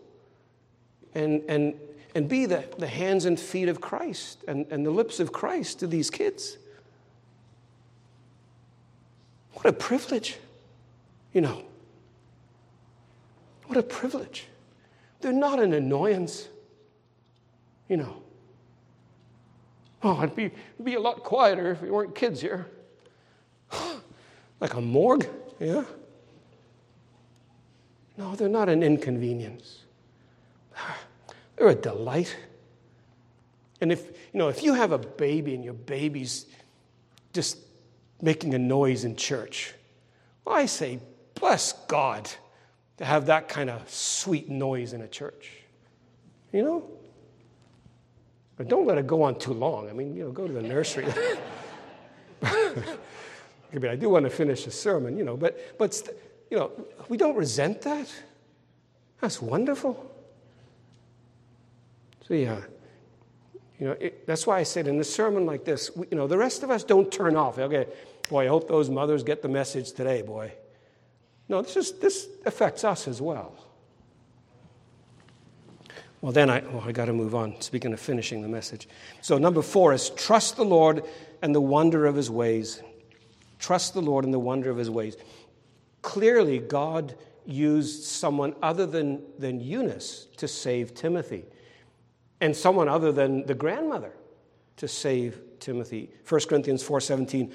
And, 1.14 1.42
and 1.48 1.74
and 2.14 2.28
be 2.28 2.46
the, 2.46 2.64
the 2.78 2.86
hands 2.86 3.24
and 3.26 3.38
feet 3.38 3.68
of 3.68 3.80
Christ 3.80 4.42
and, 4.48 4.66
and 4.70 4.84
the 4.84 4.90
lips 4.90 5.20
of 5.20 5.32
Christ 5.32 5.80
to 5.80 5.86
these 5.86 6.10
kids. 6.10 6.56
What 9.52 9.66
a 9.66 9.72
privilege, 9.72 10.36
you 11.32 11.40
know. 11.40 11.62
What 13.66 13.76
a 13.76 13.82
privilege. 13.82 14.46
They're 15.20 15.32
not 15.32 15.60
an 15.60 15.72
annoyance, 15.72 16.48
you 17.88 17.98
know. 17.98 18.22
Oh, 20.02 20.18
it'd 20.22 20.36
be, 20.36 20.44
it'd 20.44 20.84
be 20.84 20.94
a 20.94 21.00
lot 21.00 21.24
quieter 21.24 21.72
if 21.72 21.82
we 21.82 21.90
weren't 21.90 22.14
kids 22.14 22.40
here. 22.40 22.66
like 24.60 24.74
a 24.74 24.80
morgue, 24.80 25.28
yeah? 25.58 25.84
No, 28.16 28.34
they're 28.34 28.48
not 28.48 28.68
an 28.68 28.82
inconvenience. 28.82 29.84
They're 31.56 31.68
a 31.68 31.74
delight. 31.74 32.36
And 33.80 33.92
if, 33.92 34.06
you 34.32 34.38
know, 34.38 34.48
if 34.48 34.62
you 34.62 34.74
have 34.74 34.92
a 34.92 34.98
baby 34.98 35.54
and 35.54 35.64
your 35.64 35.74
baby's 35.74 36.46
just 37.32 37.58
making 38.20 38.54
a 38.54 38.58
noise 38.58 39.04
in 39.04 39.16
church, 39.16 39.74
well, 40.44 40.56
I 40.56 40.66
say, 40.66 41.00
bless 41.34 41.72
God 41.86 42.28
to 42.98 43.04
have 43.04 43.26
that 43.26 43.48
kind 43.48 43.70
of 43.70 43.88
sweet 43.88 44.48
noise 44.48 44.92
in 44.92 45.02
a 45.02 45.08
church. 45.08 45.50
You 46.52 46.62
know? 46.62 46.90
But 48.58 48.68
don't 48.68 48.86
let 48.86 48.98
it 48.98 49.06
go 49.06 49.22
on 49.22 49.38
too 49.38 49.54
long. 49.54 49.88
I 49.88 49.92
mean, 49.92 50.14
you 50.16 50.24
know, 50.24 50.32
go 50.32 50.46
to 50.48 50.52
the 50.52 50.62
nursery. 50.62 51.06
I 52.42 52.84
mean, 53.72 53.90
I 53.90 53.94
do 53.94 54.10
want 54.10 54.24
to 54.24 54.30
finish 54.30 54.64
the 54.64 54.72
sermon, 54.72 55.16
you 55.16 55.24
know, 55.24 55.36
but, 55.36 55.78
but 55.78 56.02
you 56.50 56.56
know, 56.56 56.72
we 57.08 57.16
don't 57.16 57.36
resent 57.36 57.82
that. 57.82 58.12
That's 59.20 59.40
wonderful. 59.40 60.12
So, 62.26 62.34
yeah, 62.34 62.60
you 63.78 63.86
know, 63.86 63.92
it, 63.92 64.26
that's 64.26 64.46
why 64.46 64.58
I 64.58 64.64
said 64.64 64.88
in 64.88 64.98
a 64.98 65.04
sermon 65.04 65.46
like 65.46 65.64
this, 65.64 65.94
we, 65.94 66.06
you 66.10 66.16
know, 66.16 66.26
the 66.26 66.36
rest 66.36 66.62
of 66.64 66.70
us 66.70 66.82
don't 66.82 67.12
turn 67.12 67.36
off. 67.36 67.58
Okay, 67.58 67.86
boy, 68.28 68.44
I 68.44 68.48
hope 68.48 68.66
those 68.66 68.90
mothers 68.90 69.22
get 69.22 69.40
the 69.40 69.48
message 69.48 69.92
today, 69.92 70.22
boy. 70.22 70.52
No, 71.48 71.62
this, 71.62 71.76
is, 71.76 71.92
this 71.92 72.26
affects 72.44 72.82
us 72.82 73.06
as 73.06 73.22
well. 73.22 73.67
Well, 76.20 76.32
then 76.32 76.50
I, 76.50 76.60
well, 76.60 76.82
I 76.84 76.92
got 76.92 77.04
to 77.04 77.12
move 77.12 77.34
on. 77.34 77.60
Speaking 77.60 77.92
of 77.92 78.00
finishing 78.00 78.42
the 78.42 78.48
message. 78.48 78.88
So, 79.20 79.38
number 79.38 79.62
four 79.62 79.92
is 79.92 80.10
trust 80.10 80.56
the 80.56 80.64
Lord 80.64 81.04
and 81.42 81.54
the 81.54 81.60
wonder 81.60 82.06
of 82.06 82.16
his 82.16 82.30
ways. 82.30 82.82
Trust 83.58 83.94
the 83.94 84.02
Lord 84.02 84.24
and 84.24 84.34
the 84.34 84.38
wonder 84.38 84.70
of 84.70 84.76
his 84.76 84.90
ways. 84.90 85.16
Clearly, 86.02 86.58
God 86.58 87.14
used 87.46 88.04
someone 88.04 88.54
other 88.62 88.84
than, 88.84 89.22
than 89.38 89.60
Eunice 89.60 90.26
to 90.36 90.48
save 90.48 90.94
Timothy, 90.94 91.44
and 92.40 92.54
someone 92.54 92.88
other 92.88 93.12
than 93.12 93.46
the 93.46 93.54
grandmother 93.54 94.12
to 94.76 94.88
save 94.88 95.40
Timothy. 95.60 96.10
1 96.28 96.40
Corinthians 96.48 96.82
4:17. 96.82 97.52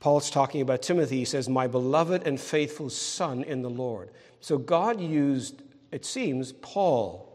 Paul's 0.00 0.30
talking 0.30 0.60
about 0.60 0.82
Timothy. 0.82 1.18
He 1.18 1.24
says, 1.24 1.48
My 1.48 1.66
beloved 1.66 2.24
and 2.24 2.40
faithful 2.40 2.88
son 2.88 3.42
in 3.42 3.62
the 3.62 3.70
Lord. 3.70 4.10
So 4.40 4.56
God 4.56 5.00
used, 5.00 5.60
it 5.90 6.04
seems, 6.04 6.52
Paul 6.52 7.27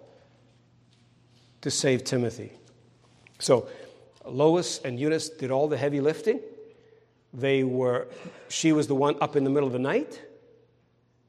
to 1.64 1.72
save 1.72 2.04
Timothy. 2.04 2.52
So 3.40 3.68
Lois 4.26 4.80
and 4.84 5.00
Eunice 5.00 5.30
did 5.30 5.50
all 5.50 5.70
the 5.70 5.78
heavy 5.78 6.02
lifting. 6.02 6.42
They 7.34 7.64
were, 7.64 8.10
she 8.50 8.74
was 8.74 8.88
the 8.88 8.96
one 8.96 9.16
up 9.22 9.38
in 9.38 9.46
the 9.46 9.50
middle 9.50 9.68
of 9.68 9.74
the 9.74 9.80
night. 9.80 10.22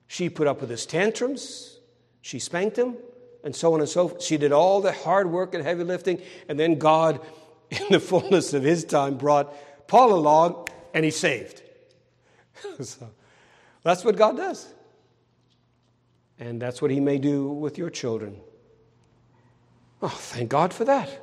She 0.08 0.28
put 0.28 0.48
up 0.48 0.60
with 0.60 0.70
his 0.70 0.86
tantrums. 0.86 1.78
She 2.20 2.40
spanked 2.40 2.76
him, 2.76 2.96
and 3.44 3.54
so 3.54 3.74
on 3.74 3.80
and 3.80 3.88
so 3.88 4.08
forth. 4.08 4.22
She 4.22 4.36
did 4.36 4.50
all 4.50 4.80
the 4.80 4.92
hard 4.92 5.30
work 5.30 5.54
and 5.54 5.62
heavy 5.62 5.84
lifting, 5.84 6.20
and 6.48 6.58
then 6.58 6.78
God, 6.78 7.20
in 7.70 7.86
the 7.90 8.00
fullness 8.00 8.54
of 8.54 8.64
his 8.64 8.84
time, 8.84 9.16
brought 9.16 9.54
Paul 9.86 10.14
along, 10.14 10.66
and 10.92 11.04
he 11.04 11.12
saved. 11.12 11.62
so 12.80 13.08
that's 13.84 14.04
what 14.04 14.16
God 14.16 14.36
does. 14.36 14.66
And 16.40 16.60
that's 16.60 16.82
what 16.82 16.90
he 16.90 16.98
may 16.98 17.18
do 17.18 17.48
with 17.48 17.78
your 17.78 17.88
children. 17.88 18.40
Oh, 20.04 20.08
thank 20.08 20.50
God 20.50 20.74
for 20.74 20.84
that. 20.84 21.18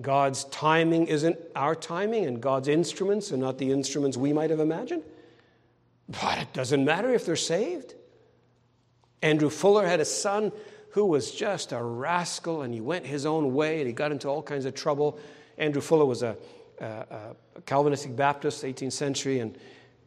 God's 0.00 0.44
timing 0.44 1.08
isn't 1.08 1.36
our 1.56 1.74
timing, 1.74 2.26
and 2.26 2.40
God's 2.40 2.68
instruments 2.68 3.32
are 3.32 3.36
not 3.36 3.58
the 3.58 3.72
instruments 3.72 4.16
we 4.16 4.32
might 4.32 4.50
have 4.50 4.60
imagined. 4.60 5.02
But 6.08 6.38
it 6.38 6.52
doesn't 6.52 6.84
matter 6.84 7.12
if 7.12 7.26
they're 7.26 7.34
saved. 7.34 7.94
Andrew 9.20 9.50
Fuller 9.50 9.84
had 9.84 9.98
a 9.98 10.04
son 10.04 10.52
who 10.90 11.06
was 11.06 11.32
just 11.32 11.72
a 11.72 11.82
rascal, 11.82 12.62
and 12.62 12.72
he 12.72 12.80
went 12.80 13.04
his 13.04 13.26
own 13.26 13.52
way, 13.52 13.78
and 13.78 13.88
he 13.88 13.92
got 13.92 14.12
into 14.12 14.28
all 14.28 14.40
kinds 14.40 14.64
of 14.64 14.76
trouble. 14.76 15.18
Andrew 15.58 15.82
Fuller 15.82 16.04
was 16.04 16.22
a, 16.22 16.36
a, 16.80 17.34
a 17.56 17.60
Calvinistic 17.66 18.14
Baptist, 18.14 18.62
18th 18.62 18.92
century, 18.92 19.40
and, 19.40 19.58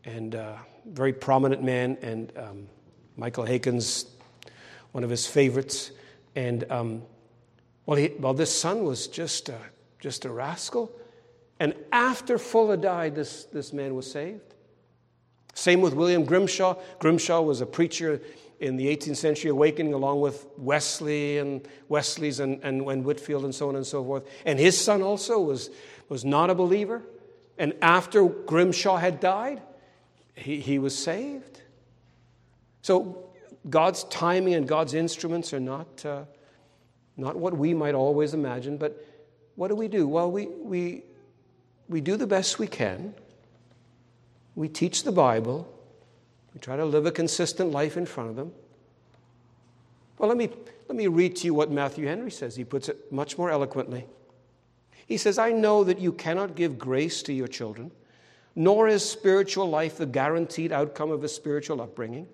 and 0.05 0.35
uh, 0.35 0.55
very 0.85 1.11
prominent 1.11 1.61
man, 1.61 1.97
and 2.01 2.31
um, 2.37 2.69
Michael 3.17 3.43
Haykin's, 3.43 4.05
one 4.93 5.03
of 5.03 5.09
his 5.09 5.27
favorites. 5.27 5.91
And 6.35 6.69
um, 6.71 7.03
well, 7.85 7.97
he, 7.97 8.11
well, 8.19 8.33
this 8.33 8.57
son 8.57 8.83
was 8.83 9.07
just 9.07 9.49
a, 9.49 9.57
just 9.99 10.25
a 10.25 10.31
rascal. 10.31 10.91
And 11.59 11.75
after 11.91 12.37
Fuller 12.37 12.77
died, 12.77 13.15
this, 13.15 13.45
this 13.45 13.73
man 13.73 13.95
was 13.95 14.11
saved. 14.11 14.55
Same 15.53 15.81
with 15.81 15.93
William 15.93 16.23
Grimshaw. 16.23 16.75
Grimshaw 16.99 17.41
was 17.41 17.61
a 17.61 17.65
preacher 17.65 18.21
in 18.59 18.77
the 18.77 18.95
18th 18.95 19.17
century 19.17 19.49
awakening 19.49 19.93
along 19.93 20.21
with 20.21 20.45
Wesley 20.57 21.39
and 21.39 21.67
Wesley's 21.89 22.39
and, 22.39 22.59
and, 22.63 22.81
and 22.81 23.03
Whitefield 23.03 23.43
and 23.43 23.53
so 23.53 23.69
on 23.69 23.75
and 23.75 23.85
so 23.85 24.03
forth. 24.03 24.23
And 24.45 24.59
his 24.59 24.79
son 24.79 25.01
also 25.01 25.39
was, 25.39 25.69
was 26.09 26.23
not 26.23 26.49
a 26.49 26.55
believer. 26.55 27.01
And 27.57 27.73
after 27.81 28.23
Grimshaw 28.25 28.97
had 28.97 29.19
died, 29.19 29.61
he, 30.35 30.59
he 30.59 30.79
was 30.79 30.97
saved. 30.97 31.61
So 32.81 33.30
God's 33.69 34.03
timing 34.05 34.55
and 34.55 34.67
God's 34.67 34.93
instruments 34.93 35.53
are 35.53 35.59
not, 35.59 36.05
uh, 36.05 36.23
not 37.17 37.35
what 37.35 37.55
we 37.55 37.73
might 37.73 37.93
always 37.93 38.33
imagine, 38.33 38.77
but 38.77 39.05
what 39.55 39.67
do 39.67 39.75
we 39.75 39.87
do? 39.87 40.07
Well, 40.07 40.31
we, 40.31 40.47
we, 40.47 41.03
we 41.87 42.01
do 42.01 42.17
the 42.17 42.27
best 42.27 42.57
we 42.57 42.67
can. 42.67 43.13
We 44.55 44.67
teach 44.67 45.03
the 45.03 45.11
Bible. 45.11 45.71
We 46.53 46.59
try 46.59 46.75
to 46.75 46.85
live 46.85 47.05
a 47.05 47.11
consistent 47.11 47.71
life 47.71 47.97
in 47.97 48.05
front 48.05 48.31
of 48.31 48.35
them. 48.35 48.51
Well, 50.17 50.27
let 50.27 50.37
me, 50.37 50.49
let 50.87 50.95
me 50.95 51.07
read 51.07 51.35
to 51.37 51.45
you 51.45 51.53
what 51.53 51.71
Matthew 51.71 52.07
Henry 52.07 52.31
says. 52.31 52.55
He 52.55 52.63
puts 52.63 52.89
it 52.89 53.11
much 53.11 53.37
more 53.37 53.49
eloquently. 53.49 54.05
He 55.05 55.17
says, 55.17 55.37
I 55.37 55.51
know 55.51 55.83
that 55.83 55.99
you 55.99 56.11
cannot 56.11 56.55
give 56.55 56.77
grace 56.79 57.21
to 57.23 57.33
your 57.33 57.47
children, 57.47 57.91
nor 58.55 58.87
is 58.87 59.07
spiritual 59.07 59.69
life 59.69 59.97
the 59.97 60.05
guaranteed 60.05 60.71
outcome 60.71 61.11
of 61.11 61.23
a 61.23 61.27
spiritual 61.27 61.81
upbringing. 61.81 62.27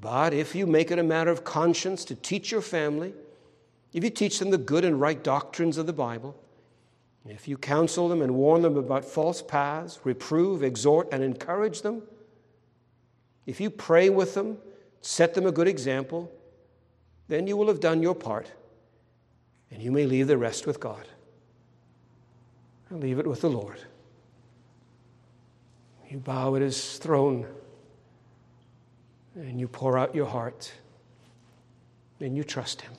But 0.00 0.32
if 0.32 0.54
you 0.54 0.66
make 0.66 0.90
it 0.90 0.98
a 0.98 1.02
matter 1.02 1.30
of 1.30 1.44
conscience 1.44 2.04
to 2.06 2.14
teach 2.14 2.52
your 2.52 2.60
family, 2.60 3.12
if 3.92 4.04
you 4.04 4.10
teach 4.10 4.38
them 4.38 4.50
the 4.50 4.58
good 4.58 4.84
and 4.84 5.00
right 5.00 5.22
doctrines 5.22 5.76
of 5.76 5.86
the 5.86 5.92
Bible, 5.92 6.36
if 7.26 7.46
you 7.46 7.58
counsel 7.58 8.08
them 8.08 8.22
and 8.22 8.34
warn 8.34 8.62
them 8.62 8.76
about 8.76 9.04
false 9.04 9.42
paths, 9.42 10.00
reprove, 10.04 10.62
exhort, 10.62 11.08
and 11.12 11.22
encourage 11.22 11.82
them, 11.82 12.02
if 13.44 13.60
you 13.60 13.70
pray 13.70 14.08
with 14.08 14.34
them, 14.34 14.58
set 15.02 15.34
them 15.34 15.46
a 15.46 15.52
good 15.52 15.68
example, 15.68 16.32
then 17.28 17.46
you 17.46 17.56
will 17.56 17.66
have 17.66 17.80
done 17.80 18.02
your 18.02 18.14
part, 18.14 18.50
and 19.70 19.82
you 19.82 19.92
may 19.92 20.06
leave 20.06 20.26
the 20.26 20.38
rest 20.38 20.66
with 20.66 20.80
God. 20.80 21.06
And 22.88 23.02
leave 23.02 23.18
it 23.18 23.26
with 23.26 23.42
the 23.42 23.50
Lord. 23.50 23.80
You 26.08 26.18
bow 26.18 26.54
at 26.54 26.62
his 26.62 26.96
throne 26.96 27.46
and 29.38 29.60
you 29.60 29.68
pour 29.68 29.96
out 29.96 30.14
your 30.14 30.26
heart 30.26 30.72
and 32.20 32.36
you 32.36 32.44
trust 32.44 32.82
Him. 32.82 32.92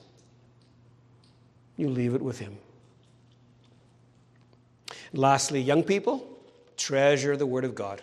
You 1.76 1.88
leave 1.88 2.14
it 2.14 2.22
with 2.22 2.38
Him. 2.38 2.56
Lastly, 5.12 5.60
young 5.60 5.82
people, 5.82 6.26
treasure 6.76 7.36
the 7.36 7.46
Word 7.46 7.64
of 7.64 7.74
God. 7.74 8.02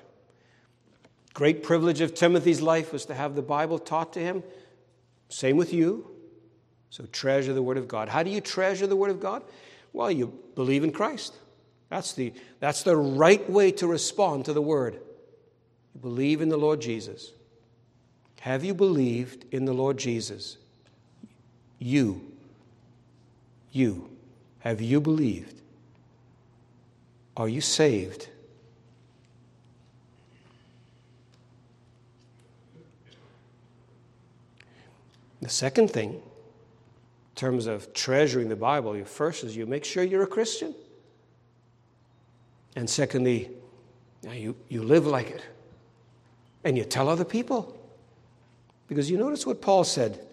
Great 1.33 1.63
privilege 1.63 2.01
of 2.01 2.13
Timothy's 2.13 2.61
life 2.61 2.91
was 2.91 3.05
to 3.05 3.13
have 3.13 3.35
the 3.35 3.41
Bible 3.41 3.79
taught 3.79 4.13
to 4.13 4.19
him. 4.19 4.43
Same 5.29 5.55
with 5.55 5.71
you. 5.71 6.09
So 6.89 7.05
treasure 7.05 7.53
the 7.53 7.61
Word 7.61 7.77
of 7.77 7.87
God. 7.87 8.09
How 8.09 8.23
do 8.23 8.31
you 8.31 8.41
treasure 8.41 8.87
the 8.87 8.95
Word 8.95 9.11
of 9.11 9.19
God? 9.19 9.43
Well, 9.93 10.09
you 10.09 10.33
believe 10.55 10.83
in 10.83 10.91
Christ. 10.91 11.35
That's 11.89 12.13
the, 12.13 12.33
that's 12.59 12.83
the 12.83 12.97
right 12.97 13.47
way 13.49 13.71
to 13.73 13.87
respond 13.87 14.45
to 14.45 14.53
the 14.53 14.61
Word. 14.61 14.95
You 15.93 16.01
believe 16.01 16.41
in 16.41 16.49
the 16.49 16.57
Lord 16.57 16.81
Jesus. 16.81 17.31
Have 18.41 18.63
you 18.63 18.73
believed 18.73 19.45
in 19.51 19.65
the 19.65 19.73
Lord 19.73 19.97
Jesus? 19.97 20.57
You. 21.79 22.31
You. 23.71 24.09
Have 24.59 24.81
you 24.81 25.01
believed? 25.01 25.61
Are 27.35 27.47
you 27.49 27.61
saved? 27.61 28.29
The 35.41 35.49
second 35.49 35.91
thing 35.91 36.13
in 36.13 36.21
terms 37.35 37.67
of 37.67 37.93
treasuring 37.93 38.49
the 38.49 38.55
Bible, 38.55 39.01
first 39.05 39.43
is 39.43 39.55
you 39.55 39.65
make 39.65 39.85
sure 39.85 40.03
you're 40.03 40.23
a 40.23 40.27
Christian. 40.27 40.73
And 42.75 42.89
secondly, 42.89 43.51
you, 44.23 44.55
you 44.69 44.83
live 44.83 45.07
like 45.07 45.29
it. 45.29 45.41
And 46.63 46.77
you 46.77 46.83
tell 46.83 47.07
other 47.07 47.23
people. 47.23 47.76
Because 48.87 49.09
you 49.11 49.17
notice 49.17 49.45
what 49.45 49.61
Paul 49.61 49.83
said 49.83 50.25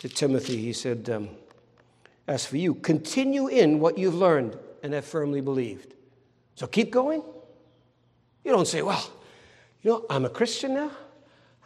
to 0.00 0.08
Timothy. 0.08 0.58
He 0.58 0.72
said, 0.72 1.08
um, 1.10 1.30
As 2.26 2.46
for 2.46 2.56
you, 2.56 2.74
continue 2.74 3.48
in 3.48 3.80
what 3.80 3.98
you've 3.98 4.14
learned 4.14 4.58
and 4.82 4.92
have 4.92 5.04
firmly 5.04 5.40
believed. 5.40 5.94
So 6.54 6.66
keep 6.66 6.90
going. 6.90 7.22
You 8.44 8.52
don't 8.52 8.68
say, 8.68 8.82
Well, 8.82 9.10
you 9.82 9.90
know, 9.90 10.06
I'm 10.10 10.24
a 10.24 10.30
Christian 10.30 10.74
now. 10.74 10.90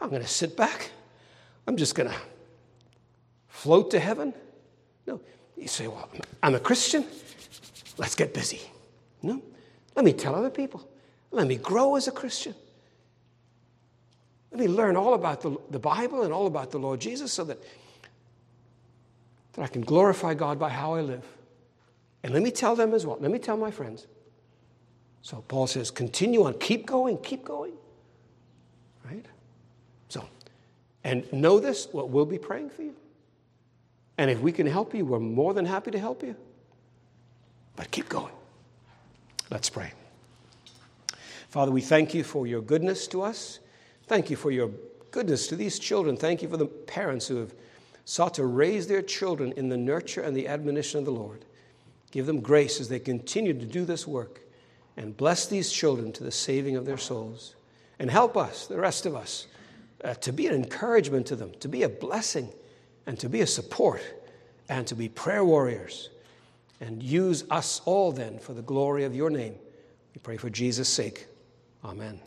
I'm 0.00 0.08
going 0.08 0.22
to 0.22 0.28
sit 0.28 0.56
back. 0.56 0.90
I'm 1.66 1.76
just 1.76 1.94
going 1.94 2.08
to 2.08 2.16
float 3.48 3.90
to 3.90 4.00
heaven. 4.00 4.32
No, 5.06 5.20
you 5.56 5.68
say, 5.68 5.88
Well, 5.88 6.08
I'm 6.42 6.54
a 6.54 6.60
Christian. 6.60 7.04
Let's 7.98 8.14
get 8.14 8.32
busy. 8.32 8.60
No, 9.22 9.42
let 9.94 10.04
me 10.04 10.12
tell 10.12 10.34
other 10.34 10.50
people. 10.50 10.88
Let 11.30 11.46
me 11.46 11.56
grow 11.56 11.96
as 11.96 12.08
a 12.08 12.12
Christian. 12.12 12.54
Let 14.50 14.60
me 14.60 14.68
learn 14.68 14.96
all 14.96 15.14
about 15.14 15.40
the, 15.42 15.56
the 15.70 15.78
Bible 15.78 16.22
and 16.22 16.32
all 16.32 16.46
about 16.46 16.70
the 16.70 16.78
Lord 16.78 17.00
Jesus 17.00 17.32
so 17.32 17.44
that, 17.44 17.58
that 19.52 19.62
I 19.62 19.66
can 19.68 19.82
glorify 19.82 20.34
God 20.34 20.58
by 20.58 20.70
how 20.70 20.94
I 20.94 21.02
live. 21.02 21.24
And 22.22 22.34
let 22.34 22.42
me 22.42 22.50
tell 22.50 22.74
them 22.74 22.92
as 22.92 23.06
well. 23.06 23.16
Let 23.20 23.30
me 23.30 23.38
tell 23.38 23.56
my 23.56 23.70
friends. 23.70 24.06
So 25.22 25.44
Paul 25.48 25.66
says, 25.66 25.90
continue 25.90 26.44
on, 26.44 26.54
keep 26.58 26.86
going, 26.86 27.18
keep 27.18 27.44
going. 27.44 27.72
Right? 29.04 29.24
So, 30.08 30.24
and 31.04 31.30
know 31.32 31.60
this, 31.60 31.88
what 31.92 32.10
we'll 32.10 32.26
be 32.26 32.38
praying 32.38 32.70
for 32.70 32.82
you. 32.82 32.94
And 34.18 34.30
if 34.30 34.40
we 34.40 34.52
can 34.52 34.66
help 34.66 34.94
you, 34.94 35.04
we're 35.04 35.18
more 35.18 35.54
than 35.54 35.64
happy 35.64 35.90
to 35.92 35.98
help 35.98 36.22
you. 36.22 36.36
But 37.76 37.90
keep 37.90 38.08
going. 38.08 38.32
Let's 39.50 39.70
pray. 39.70 39.92
Father, 41.48 41.72
we 41.72 41.80
thank 41.80 42.14
you 42.14 42.22
for 42.22 42.46
your 42.46 42.60
goodness 42.60 43.06
to 43.08 43.22
us. 43.22 43.60
Thank 44.10 44.28
you 44.28 44.34
for 44.34 44.50
your 44.50 44.72
goodness 45.12 45.46
to 45.46 45.54
these 45.54 45.78
children. 45.78 46.16
Thank 46.16 46.42
you 46.42 46.48
for 46.48 46.56
the 46.56 46.66
parents 46.66 47.28
who 47.28 47.36
have 47.36 47.54
sought 48.04 48.34
to 48.34 48.44
raise 48.44 48.88
their 48.88 49.02
children 49.02 49.52
in 49.52 49.68
the 49.68 49.76
nurture 49.76 50.20
and 50.20 50.36
the 50.36 50.48
admonition 50.48 50.98
of 50.98 51.04
the 51.04 51.12
Lord. 51.12 51.44
Give 52.10 52.26
them 52.26 52.40
grace 52.40 52.80
as 52.80 52.88
they 52.88 52.98
continue 52.98 53.52
to 53.52 53.64
do 53.64 53.84
this 53.84 54.08
work 54.08 54.40
and 54.96 55.16
bless 55.16 55.46
these 55.46 55.70
children 55.70 56.10
to 56.14 56.24
the 56.24 56.32
saving 56.32 56.74
of 56.74 56.86
their 56.86 56.96
souls. 56.96 57.54
And 58.00 58.10
help 58.10 58.36
us, 58.36 58.66
the 58.66 58.80
rest 58.80 59.06
of 59.06 59.14
us, 59.14 59.46
uh, 60.02 60.14
to 60.14 60.32
be 60.32 60.48
an 60.48 60.56
encouragement 60.56 61.26
to 61.26 61.36
them, 61.36 61.52
to 61.60 61.68
be 61.68 61.84
a 61.84 61.88
blessing, 61.88 62.52
and 63.06 63.16
to 63.20 63.28
be 63.28 63.42
a 63.42 63.46
support, 63.46 64.02
and 64.68 64.88
to 64.88 64.96
be 64.96 65.08
prayer 65.08 65.44
warriors. 65.44 66.10
And 66.80 67.00
use 67.00 67.44
us 67.48 67.80
all 67.84 68.10
then 68.10 68.40
for 68.40 68.54
the 68.54 68.62
glory 68.62 69.04
of 69.04 69.14
your 69.14 69.30
name. 69.30 69.54
We 70.16 70.20
pray 70.20 70.36
for 70.36 70.50
Jesus' 70.50 70.88
sake. 70.88 71.28
Amen. 71.84 72.18